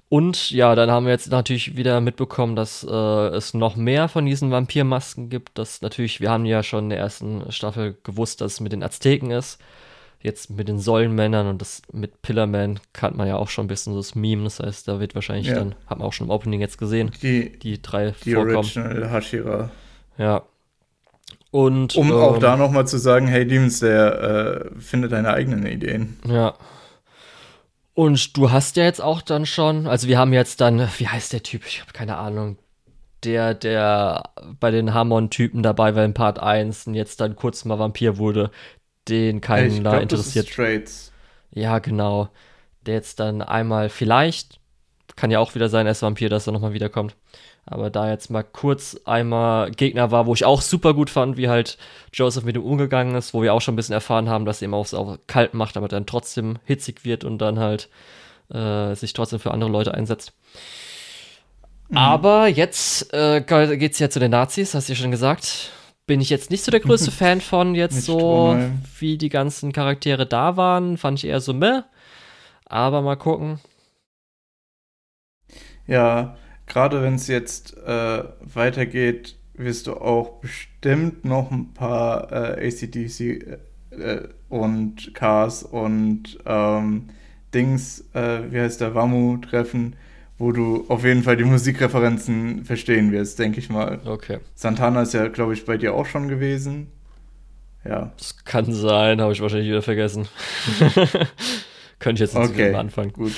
[0.09, 2.93] Und ja, dann haben wir jetzt natürlich wieder mitbekommen, dass äh,
[3.29, 5.57] es noch mehr von diesen Vampirmasken gibt.
[5.57, 8.83] Das natürlich, wir haben ja schon in der ersten Staffel gewusst, dass es mit den
[8.83, 9.59] Azteken ist.
[10.21, 13.93] Jetzt mit den Säulenmännern und das mit Pillarman kannte man ja auch schon ein bisschen
[13.93, 14.43] so das Meme.
[14.43, 15.55] Das heißt, da wird wahrscheinlich Ja.
[15.55, 18.55] dann, haben wir auch schon im Opening jetzt gesehen, die, die drei die vorkommen.
[18.57, 19.71] Original Hashira.
[20.17, 20.43] Ja.
[21.51, 25.65] Und Um auch ähm, da nochmal zu sagen, hey Demons, der äh, findet deine eigenen
[25.65, 26.17] Ideen.
[26.27, 26.53] Ja.
[27.93, 31.33] Und du hast ja jetzt auch dann schon, also wir haben jetzt dann, wie heißt
[31.33, 31.65] der Typ?
[31.67, 32.57] Ich habe keine Ahnung.
[33.23, 37.79] Der, der bei den Hamon-Typen dabei war in Part 1 und jetzt dann kurz mal
[37.79, 38.51] Vampir wurde,
[39.07, 40.45] den keinen ich glaub, interessiert.
[40.45, 41.11] Das ist Straits.
[41.51, 42.29] Ja, genau.
[42.85, 44.59] Der jetzt dann einmal vielleicht,
[45.15, 47.15] kann ja auch wieder sein, er ist Vampir, dass er nochmal wiederkommt.
[47.65, 51.47] Aber da jetzt mal kurz einmal Gegner war, wo ich auch super gut fand, wie
[51.47, 51.77] halt
[52.11, 54.67] Joseph mit ihm umgegangen ist, wo wir auch schon ein bisschen erfahren haben, dass er
[54.67, 57.89] ihm auch so kalt macht, aber dann trotzdem hitzig wird und dann halt
[58.53, 60.33] äh, sich trotzdem für andere Leute einsetzt.
[61.87, 61.97] Mhm.
[61.97, 65.71] Aber jetzt äh, geht's ja zu den Nazis, hast du ja schon gesagt.
[66.05, 68.81] Bin ich jetzt nicht so der größte Fan von, jetzt Nicht so Strohhalm.
[68.99, 70.97] wie die ganzen Charaktere da waren.
[70.97, 71.81] Fand ich eher so meh.
[72.65, 73.61] Aber mal gucken.
[75.87, 76.35] Ja,
[76.73, 83.19] gerade wenn es jetzt äh, weitergeht, wirst du auch bestimmt noch ein paar äh, ACDC
[83.19, 83.57] äh,
[83.91, 87.09] äh, und Cars und ähm,
[87.53, 89.95] Dings, äh, wie heißt der, Wamu treffen,
[90.39, 93.99] wo du auf jeden Fall die Musikreferenzen verstehen wirst, denke ich mal.
[94.05, 94.39] Okay.
[94.55, 96.87] Santana ist ja, glaube ich, bei dir auch schon gewesen.
[97.85, 98.11] Ja.
[98.17, 100.27] Das kann sein, habe ich wahrscheinlich wieder vergessen.
[101.99, 103.13] Könnte ich jetzt nicht okay, anfangen.
[103.13, 103.33] Gut.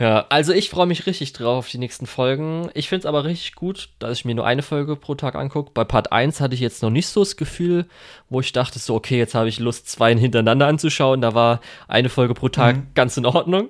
[0.00, 2.70] Ja, also ich freue mich richtig drauf auf die nächsten Folgen.
[2.72, 5.72] Ich finde es aber richtig gut, dass ich mir nur eine Folge pro Tag angucke.
[5.74, 7.84] Bei Part 1 hatte ich jetzt noch nicht so das Gefühl,
[8.30, 11.20] wo ich dachte so, okay, jetzt habe ich Lust, zwei hintereinander anzuschauen.
[11.20, 12.86] Da war eine Folge pro Tag mhm.
[12.94, 13.68] ganz in Ordnung.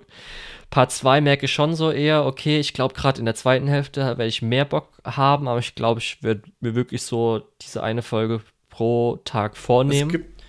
[0.71, 4.01] Part 2 merke ich schon so eher, okay, ich glaube gerade in der zweiten Hälfte
[4.01, 8.03] werde ich mehr Bock haben, aber ich glaube, ich werde mir wirklich so diese eine
[8.03, 10.11] Folge pro Tag vornehmen.
[10.11, 10.43] Es gibt,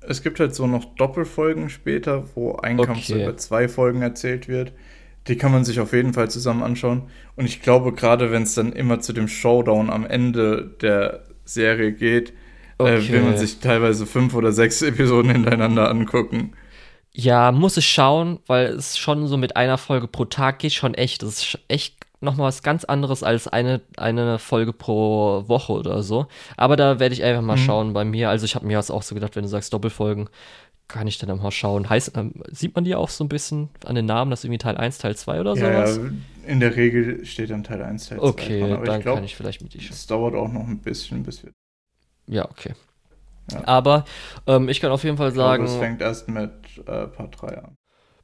[0.00, 2.86] es gibt halt so noch Doppelfolgen später, wo ein okay.
[2.86, 4.74] Kampf über zwei Folgen erzählt wird.
[5.30, 7.02] Die kann man sich auf jeden Fall zusammen anschauen.
[7.36, 11.92] Und ich glaube, gerade wenn es dann immer zu dem Showdown am Ende der Serie
[11.92, 12.32] geht,
[12.78, 12.96] okay.
[12.96, 16.54] äh, will man sich teilweise fünf oder sechs Episoden hintereinander angucken.
[17.12, 20.94] Ja, muss ich schauen, weil es schon so mit einer Folge pro Tag geht, schon
[20.94, 21.22] echt.
[21.22, 26.26] Das ist echt nochmal was ganz anderes als eine, eine Folge pro Woche oder so.
[26.56, 27.60] Aber da werde ich einfach mal mhm.
[27.60, 28.30] schauen bei mir.
[28.30, 30.28] Also ich habe mir das auch so gedacht, wenn du sagst Doppelfolgen,
[30.92, 31.88] kann ich dann mal schauen.
[31.88, 34.76] Heißt, ähm, sieht man die auch so ein bisschen an den Namen, dass irgendwie Teil
[34.76, 35.96] 1, Teil 2 oder sowas?
[35.96, 36.10] Ja,
[36.46, 38.26] in der Regel steht dann Teil 1, Teil 2.
[38.26, 39.92] Okay, dann glaub, kann ich vielleicht mit dir schauen.
[39.92, 41.52] Es dauert auch noch ein bisschen, bis wir.
[42.26, 42.74] Ja, okay.
[43.52, 43.66] Ja.
[43.66, 44.04] Aber
[44.46, 45.64] ähm, ich kann auf jeden Fall sagen.
[45.64, 46.50] Es fängt erst mit
[46.86, 47.76] äh, Part 3 an.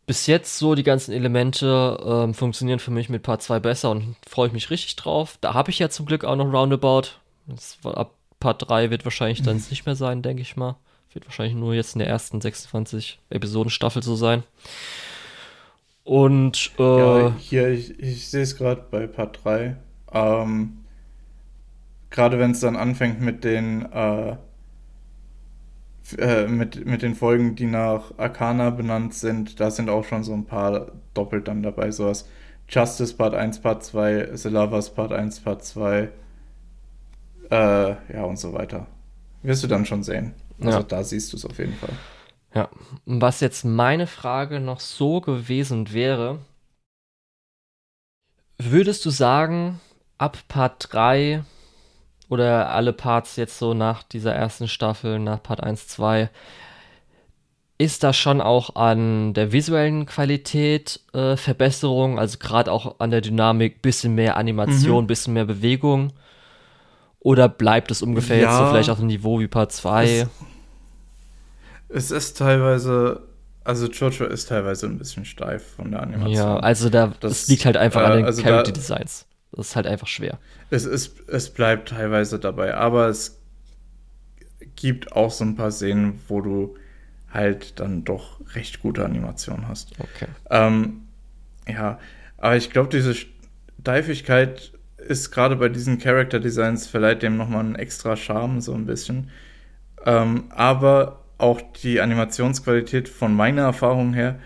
[0.07, 4.15] Bis jetzt so die ganzen Elemente ähm, funktionieren für mich mit Part 2 besser und
[4.27, 5.37] freue ich mich richtig drauf.
[5.41, 7.09] Da habe ich ja zum Glück auch noch Roundabout.
[7.47, 10.77] Das, ab Part 3 wird wahrscheinlich dann nicht mehr sein, denke ich mal.
[11.17, 14.43] Wird wahrscheinlich nur jetzt in der ersten 26 Episoden Staffel so sein.
[16.05, 19.79] Und äh, ja, hier, ich, ich sehe es gerade bei Part 3.
[20.13, 20.85] Ähm,
[22.11, 24.37] gerade wenn es dann anfängt mit den äh,
[26.19, 30.35] äh, mit, mit den Folgen, die nach Arcana benannt sind, da sind auch schon so
[30.35, 32.29] ein paar doppelt dann dabei, sowas.
[32.69, 36.11] Justice Part 1, Part 2, The Lovers Part 1, Part 2,
[37.51, 38.87] äh, ja und so weiter.
[39.43, 40.35] Wirst du dann schon sehen.
[40.61, 40.85] Also ja.
[40.85, 41.93] da siehst du es auf jeden Fall.
[42.55, 42.71] Ja,
[43.05, 46.39] was jetzt meine Frage noch so gewesen wäre,
[48.59, 49.81] würdest du sagen,
[50.19, 51.45] ab Part 3
[52.29, 56.31] oder alle Parts jetzt so nach dieser ersten Staffel, nach Part 1, 2,
[57.79, 63.21] ist da schon auch an der visuellen Qualität äh, Verbesserung, also gerade auch an der
[63.21, 65.09] Dynamik, bisschen mehr Animation, mhm.
[65.09, 66.13] bisschen mehr Bewegung?
[67.27, 70.21] Oder bleibt es ungefähr ja, jetzt so vielleicht auf dem Niveau wie Part 2?
[70.21, 70.29] Es,
[71.89, 73.21] es, ist teilweise,
[73.65, 76.33] also Jojo ist teilweise ein bisschen steif von der Animation.
[76.33, 79.27] Ja, also da, das, das liegt halt einfach äh, an den also Character Designs.
[79.51, 80.39] Das ist halt einfach schwer.
[80.71, 83.41] Es, ist, es bleibt teilweise dabei, aber es
[84.77, 86.77] gibt auch so ein paar Szenen, wo du
[87.35, 89.91] halt dann doch recht gute Animationen hast.
[89.99, 90.29] Okay.
[90.49, 91.09] Ähm,
[91.67, 91.99] ja,
[92.39, 93.17] aber ich glaube, diese
[93.81, 98.87] Steifigkeit ist gerade bei diesen Character Designs verleiht dem nochmal einen extra Charme, so ein
[98.87, 99.31] bisschen.
[100.05, 104.39] Ähm, aber auch die Animationsqualität von meiner Erfahrung her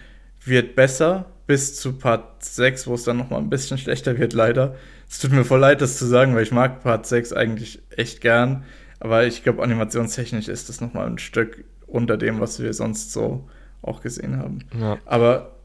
[0.45, 4.77] wird besser bis zu Part 6, wo es dann nochmal ein bisschen schlechter wird, leider.
[5.09, 8.21] Es tut mir voll leid, das zu sagen, weil ich mag Part 6 eigentlich echt
[8.21, 8.65] gern.
[9.01, 13.49] Aber ich glaube, animationstechnisch ist das nochmal ein Stück unter dem, was wir sonst so
[13.83, 14.61] auch gesehen haben.
[14.79, 14.99] Ja.
[15.07, 15.57] Aber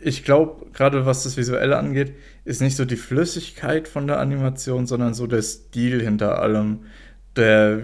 [0.00, 4.86] ich glaube, gerade was das Visuelle angeht, ist nicht so die Flüssigkeit von der Animation,
[4.86, 6.86] sondern so der Stil hinter allem,
[7.34, 7.82] der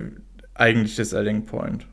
[0.54, 1.86] eigentlich der Selling Point.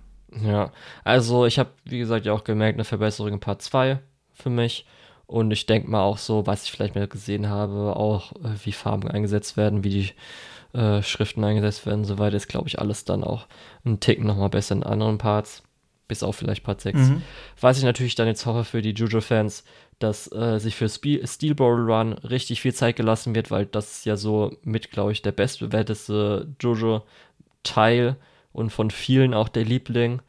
[0.44, 0.72] Ja,
[1.04, 4.00] also ich habe, wie gesagt, ja auch gemerkt, eine Verbesserung in Part 2
[4.34, 4.86] für mich.
[5.26, 8.72] Und ich denke mal auch so, was ich vielleicht mal gesehen habe, auch äh, wie
[8.72, 12.80] Farben eingesetzt werden, wie die äh, Schriften eingesetzt werden und so weiter, ist, glaube ich,
[12.80, 13.48] alles dann auch
[13.86, 15.64] ein Ticken nochmal besser in anderen Parts.
[16.08, 16.98] Bis auf vielleicht Part 6.
[16.98, 17.22] Mhm.
[17.62, 19.64] Was ich natürlich dann jetzt hoffe für die Jujo-Fans,
[20.00, 23.98] dass äh, sich für Spe Steel Ball Run richtig viel Zeit gelassen wird, weil das
[23.98, 28.16] ist ja so mit, glaube ich, der bestbewerteste Jojo-Teil
[28.54, 30.22] und von vielen auch der Liebling.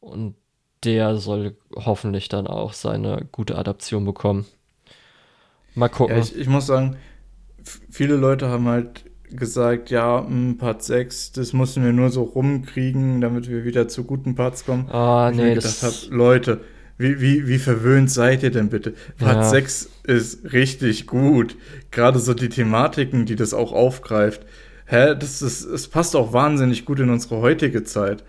[0.00, 0.34] Und
[0.84, 4.46] der soll hoffentlich dann auch seine gute Adaption bekommen.
[5.74, 6.16] Mal gucken.
[6.16, 6.96] Ja, ich, ich muss sagen,
[7.90, 13.20] viele Leute haben halt gesagt, ja, hm, Part 6, das mussten wir nur so rumkriegen,
[13.20, 14.88] damit wir wieder zu guten Parts kommen.
[14.90, 16.62] Ah, nee, ich das hab, Leute,
[16.98, 18.92] wie, wie, wie verwöhnt seid ihr denn bitte?
[19.18, 19.44] Part ja.
[19.44, 21.56] 6 ist richtig gut.
[21.92, 24.44] Gerade so die Thematiken, die das auch aufgreift.
[24.84, 28.24] Hä, das ist, es passt auch wahnsinnig gut in unsere heutige Zeit.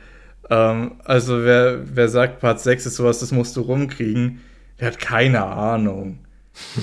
[0.51, 4.41] Ähm, also wer, wer sagt, Part 6 ist sowas, das musst du rumkriegen,
[4.79, 6.19] der hat keine Ahnung.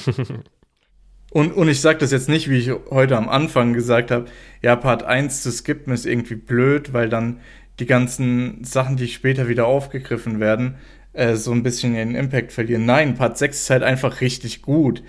[1.30, 4.26] und, und ich sage das jetzt nicht, wie ich heute am Anfang gesagt habe,
[4.60, 7.38] ja, Part 1 zu skippen ist irgendwie blöd, weil dann
[7.78, 10.76] die ganzen Sachen, die später wieder aufgegriffen werden,
[11.16, 12.84] äh, so ein bisschen ihren Impact verlieren.
[12.84, 15.02] Nein, Part 6 ist halt einfach richtig gut.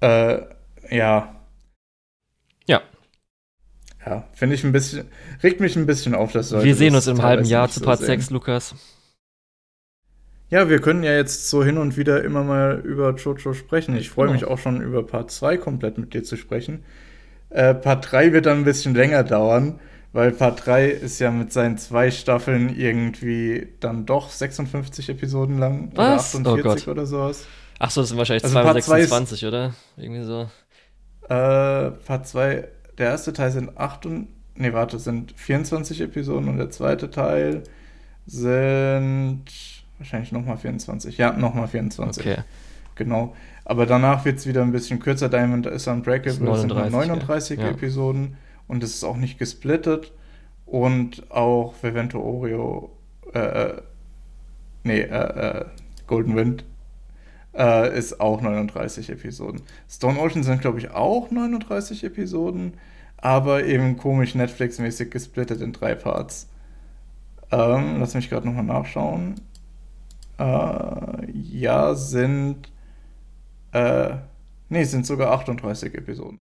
[0.00, 0.38] Äh,
[0.90, 1.36] ja.
[2.66, 2.82] Ja.
[4.06, 5.06] ja, finde ich ein bisschen,
[5.42, 8.00] regt mich ein bisschen auf, dass Leute Wir sehen uns im halben Jahr zu Part
[8.00, 8.74] so 6, Lukas.
[10.50, 13.96] Ja, wir können ja jetzt so hin und wieder immer mal über Jojo sprechen.
[13.96, 14.34] Ich freue genau.
[14.34, 16.84] mich auch schon über Part 2 komplett mit dir zu sprechen.
[17.50, 19.80] Äh, Part 3 wird dann ein bisschen länger dauern,
[20.14, 25.90] weil Part 3 ist ja mit seinen zwei Staffeln irgendwie dann doch 56 Episoden lang
[25.96, 26.36] Was?
[26.36, 27.46] oder 48 oh oder sowas.
[27.80, 29.74] Ach so, das sind wahrscheinlich also 226, ist, oder?
[29.96, 30.42] Irgendwie so.
[31.28, 36.58] Äh, Part 2, der erste Teil sind 8 und, nee, warte, sind 24 Episoden und
[36.58, 37.64] der zweite Teil
[38.24, 39.46] sind
[39.98, 41.18] wahrscheinlich nochmal 24.
[41.18, 42.24] Ja, nochmal 24.
[42.24, 42.36] Okay.
[42.94, 43.34] Genau.
[43.64, 45.28] Aber danach wird es wieder ein bisschen kürzer.
[45.28, 47.70] Diamond is Unbreakable das sind 39 ja.
[47.70, 48.36] Episoden
[48.68, 50.12] und es ist auch nicht gesplittet.
[50.66, 52.96] Und auch Vivento Oreo,
[53.34, 53.82] äh, äh
[54.82, 55.64] nee, äh, äh,
[56.06, 56.64] Golden Wind
[57.56, 59.62] äh, ist auch 39 Episoden.
[59.88, 62.74] Stone Ocean sind, glaube ich, auch 39 Episoden,
[63.16, 66.48] aber eben komisch Netflix-mäßig gesplittet in drei Parts.
[67.50, 69.36] Ähm, lass mich gerade nochmal nachschauen.
[70.38, 72.70] Äh, ja, sind.
[73.72, 74.16] Äh,
[74.68, 76.38] nee, sind sogar 38 Episoden.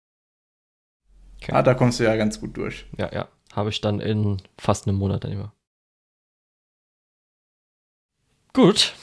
[1.42, 1.52] Okay.
[1.52, 2.86] Ah, da kommst du ja ganz gut durch.
[2.98, 3.28] Ja, ja.
[3.52, 5.52] Habe ich dann in fast einem Monat dann immer.
[8.52, 8.94] Gut.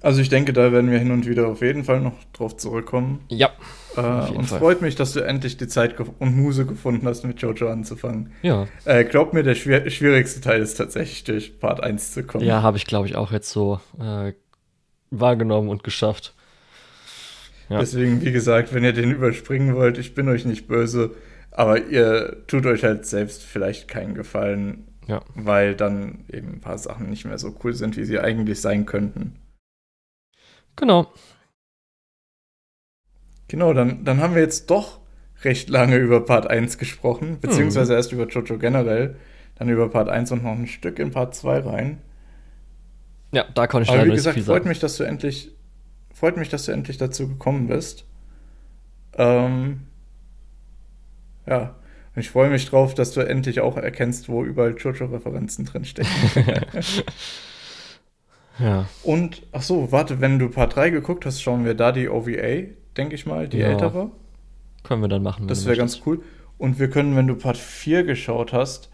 [0.00, 3.24] Also ich denke, da werden wir hin und wieder auf jeden Fall noch drauf zurückkommen.
[3.28, 3.50] Ja.
[3.96, 4.00] Äh,
[4.32, 7.70] und es freut mich, dass du endlich die Zeit und Muse gefunden hast, mit Jojo
[7.70, 8.32] anzufangen.
[8.42, 8.66] Ja.
[8.84, 12.44] Äh, glaub mir, der schwer schwierigste Teil ist tatsächlich durch Part 1 zu kommen.
[12.44, 14.32] Ja, habe ich, glaube ich, auch jetzt so äh,
[15.10, 16.34] wahrgenommen und geschafft.
[17.68, 17.78] Ja.
[17.78, 21.14] Deswegen, wie gesagt, wenn ihr den überspringen wollt, ich bin euch nicht böse,
[21.50, 25.22] aber ihr tut euch halt selbst vielleicht keinen Gefallen, ja.
[25.34, 28.86] weil dann eben ein paar Sachen nicht mehr so cool sind, wie sie eigentlich sein
[28.86, 29.36] könnten.
[30.76, 31.12] Genau.
[33.48, 35.00] Genau, dann, dann haben wir jetzt doch
[35.44, 37.96] recht lange über Part 1 gesprochen, beziehungsweise mhm.
[37.96, 39.16] erst über Jojo generell,
[39.56, 41.98] dann über Part 1 und noch ein Stück in Part 2 rein.
[43.32, 45.53] Ja, da konnte ich Aber wie gesagt, freut mich, dass du endlich,
[46.14, 48.06] freut mich, dass du endlich dazu gekommen bist.
[49.16, 49.82] Ähm,
[51.46, 51.74] ja,
[52.14, 56.10] und ich freue mich drauf, dass du endlich auch erkennst, wo überall Jojo-Referenzen drinstecken.
[58.58, 58.86] Ja.
[59.02, 62.68] Und, ach so, warte, wenn du Part 3 geguckt hast, schauen wir da die OVA,
[62.96, 63.68] denke ich mal, die ja.
[63.68, 64.10] ältere.
[64.82, 65.48] Können wir dann machen.
[65.48, 66.22] Das wäre ganz cool.
[66.58, 68.90] Und wir können, wenn du Part 4 geschaut hast,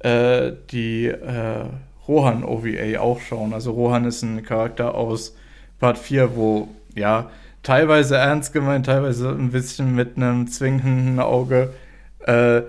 [0.00, 1.64] äh, die äh,
[2.06, 3.54] Rohan OVA auch schauen.
[3.54, 5.36] Also Rohan ist ein Charakter aus
[5.78, 7.30] Part 4, wo, ja,
[7.62, 11.74] teilweise ernst gemeint, teilweise ein bisschen mit einem zwingenden Auge
[12.20, 12.62] äh,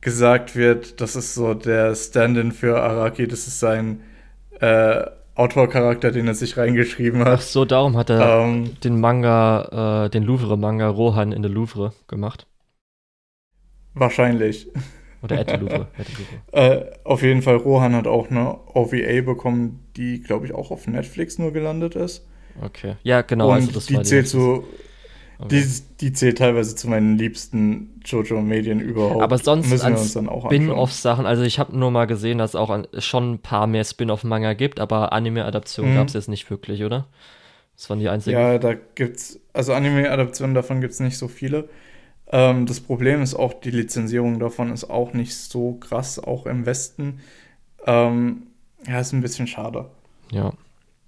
[0.00, 4.00] gesagt wird, das ist so der Stand-in für Araki, das ist sein
[4.60, 5.04] äh,
[5.34, 7.28] Autorcharakter, den er sich reingeschrieben hat.
[7.28, 11.94] Ach so, darum hat er ähm, den Manga, äh, den Louvre-Manga Rohan in der Louvre
[12.06, 12.46] gemacht.
[13.94, 14.68] Wahrscheinlich.
[15.22, 15.86] Oder Ed Louvre.
[16.52, 20.86] äh, auf jeden Fall, Rohan hat auch eine OVA bekommen, die, glaube ich, auch auf
[20.86, 22.26] Netflix nur gelandet ist.
[22.60, 22.96] Okay.
[23.02, 23.48] Ja, genau.
[23.50, 24.64] Und also die zählt so
[25.44, 25.60] Okay.
[25.60, 29.22] Die, die zählt teilweise zu meinen liebsten JoJo-Medien überhaupt.
[29.22, 32.50] Aber sonst müssen wir uns dann auch Spin-off-Sachen, also ich habe nur mal gesehen, dass
[32.50, 35.96] es auch schon ein paar mehr Spin-off-Manga gibt, aber Anime-Adaptionen mhm.
[35.96, 37.08] gab es jetzt nicht wirklich, oder?
[37.76, 38.38] Das waren die einzigen.
[38.38, 41.68] Ja, da gibt's, also Anime-Adaptionen davon gibt es nicht so viele.
[42.30, 46.66] Ähm, das Problem ist auch, die Lizenzierung davon ist auch nicht so krass, auch im
[46.66, 47.18] Westen.
[47.84, 48.44] Ähm,
[48.86, 49.86] ja, ist ein bisschen schade.
[50.30, 50.52] Ja.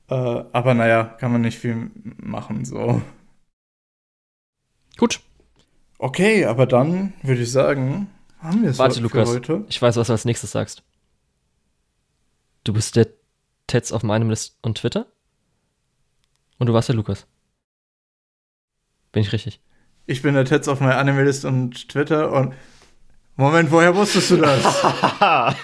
[0.09, 3.02] Äh, aber naja, kann man nicht viel machen, so.
[4.97, 5.20] Gut.
[5.98, 9.64] Okay, aber dann würde ich sagen, haben wir es Warte, Lukas, heute.
[9.68, 10.82] Ich weiß, was du als nächstes sagst.
[12.64, 13.09] Du bist der
[13.66, 15.06] Tets auf meinem List und Twitter?
[16.59, 17.26] Und du warst der Lukas.
[19.12, 19.60] Bin ich richtig?
[20.06, 22.55] Ich bin der Tets auf meinem Anime-List und Twitter und.
[23.36, 24.62] Moment, woher wusstest du das?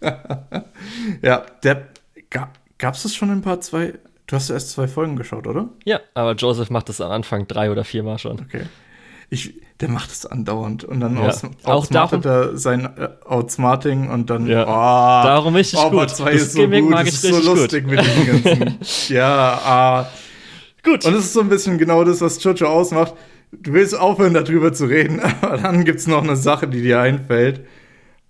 [1.22, 1.88] ja, der.
[2.30, 3.94] Gab es das schon in Part 2?
[4.28, 5.70] Du hast erst zwei Folgen geschaut, oder?
[5.84, 8.40] Ja, aber Joseph macht das am Anfang drei oder viermal schon.
[8.40, 8.66] Okay.
[9.30, 11.34] Ich, der macht es andauernd und dann ja.
[11.64, 14.64] outsmartet er sein äh, Outsmarting und dann ja.
[14.64, 16.10] oh, darum richtig oh, gut.
[16.10, 16.90] Zwei das ist so Gimmick gut.
[16.90, 17.96] mag ich das ist so lustig gut.
[17.96, 18.78] mit diesem ganzen.
[19.14, 20.06] ja, ah.
[20.82, 21.04] Gut.
[21.04, 23.14] Und es ist so ein bisschen genau das, was Jojo ausmacht.
[23.52, 27.00] Du willst aufhören, darüber zu reden, aber dann gibt es noch eine Sache, die dir
[27.00, 27.66] einfällt,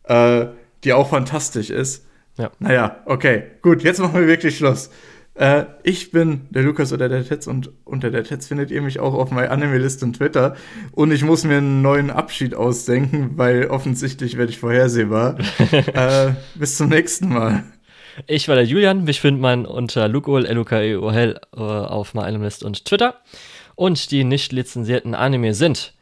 [0.04, 0.46] äh,
[0.84, 2.07] die auch fantastisch ist.
[2.39, 2.51] Ja.
[2.59, 4.90] Naja, okay, gut, jetzt machen wir wirklich Schluss.
[5.35, 8.98] Äh, ich bin der Lukas oder der Tetz und unter der Tetz findet ihr mich
[8.98, 10.56] auch auf meiner Anime-List und Twitter.
[10.93, 15.36] Und ich muss mir einen neuen Abschied ausdenken, weil offensichtlich werde ich vorhersehbar.
[15.70, 17.65] äh, bis zum nächsten Mal.
[18.27, 19.05] Ich war der Julian.
[19.05, 22.65] Mich findet man unter Lukol, l u k e o l äh, auf meiner List
[22.65, 23.15] und Twitter.
[23.77, 25.94] Und die nicht lizenzierten Anime sind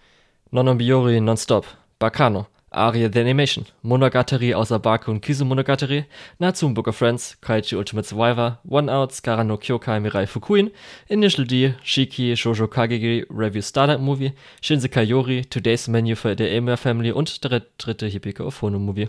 [0.51, 1.67] Nononbiori Nonstop,
[1.99, 2.47] Bacano,
[2.77, 6.05] Aria the Animation, Monogatari außer Baku und Kizu Monogatari,
[6.39, 10.71] Natsun Book of Friends, Kaichi Ultimate Survivor, One Out, Skara no Kyokai Mirai Fukuin,
[11.09, 16.77] Initial D, Shiki, Shoujo Kagegi, Review Startup Movie, Shinsekai Yori, Today's Menu für the Elmer
[16.77, 19.09] Family und der dritte Hibiko of Hono Movie.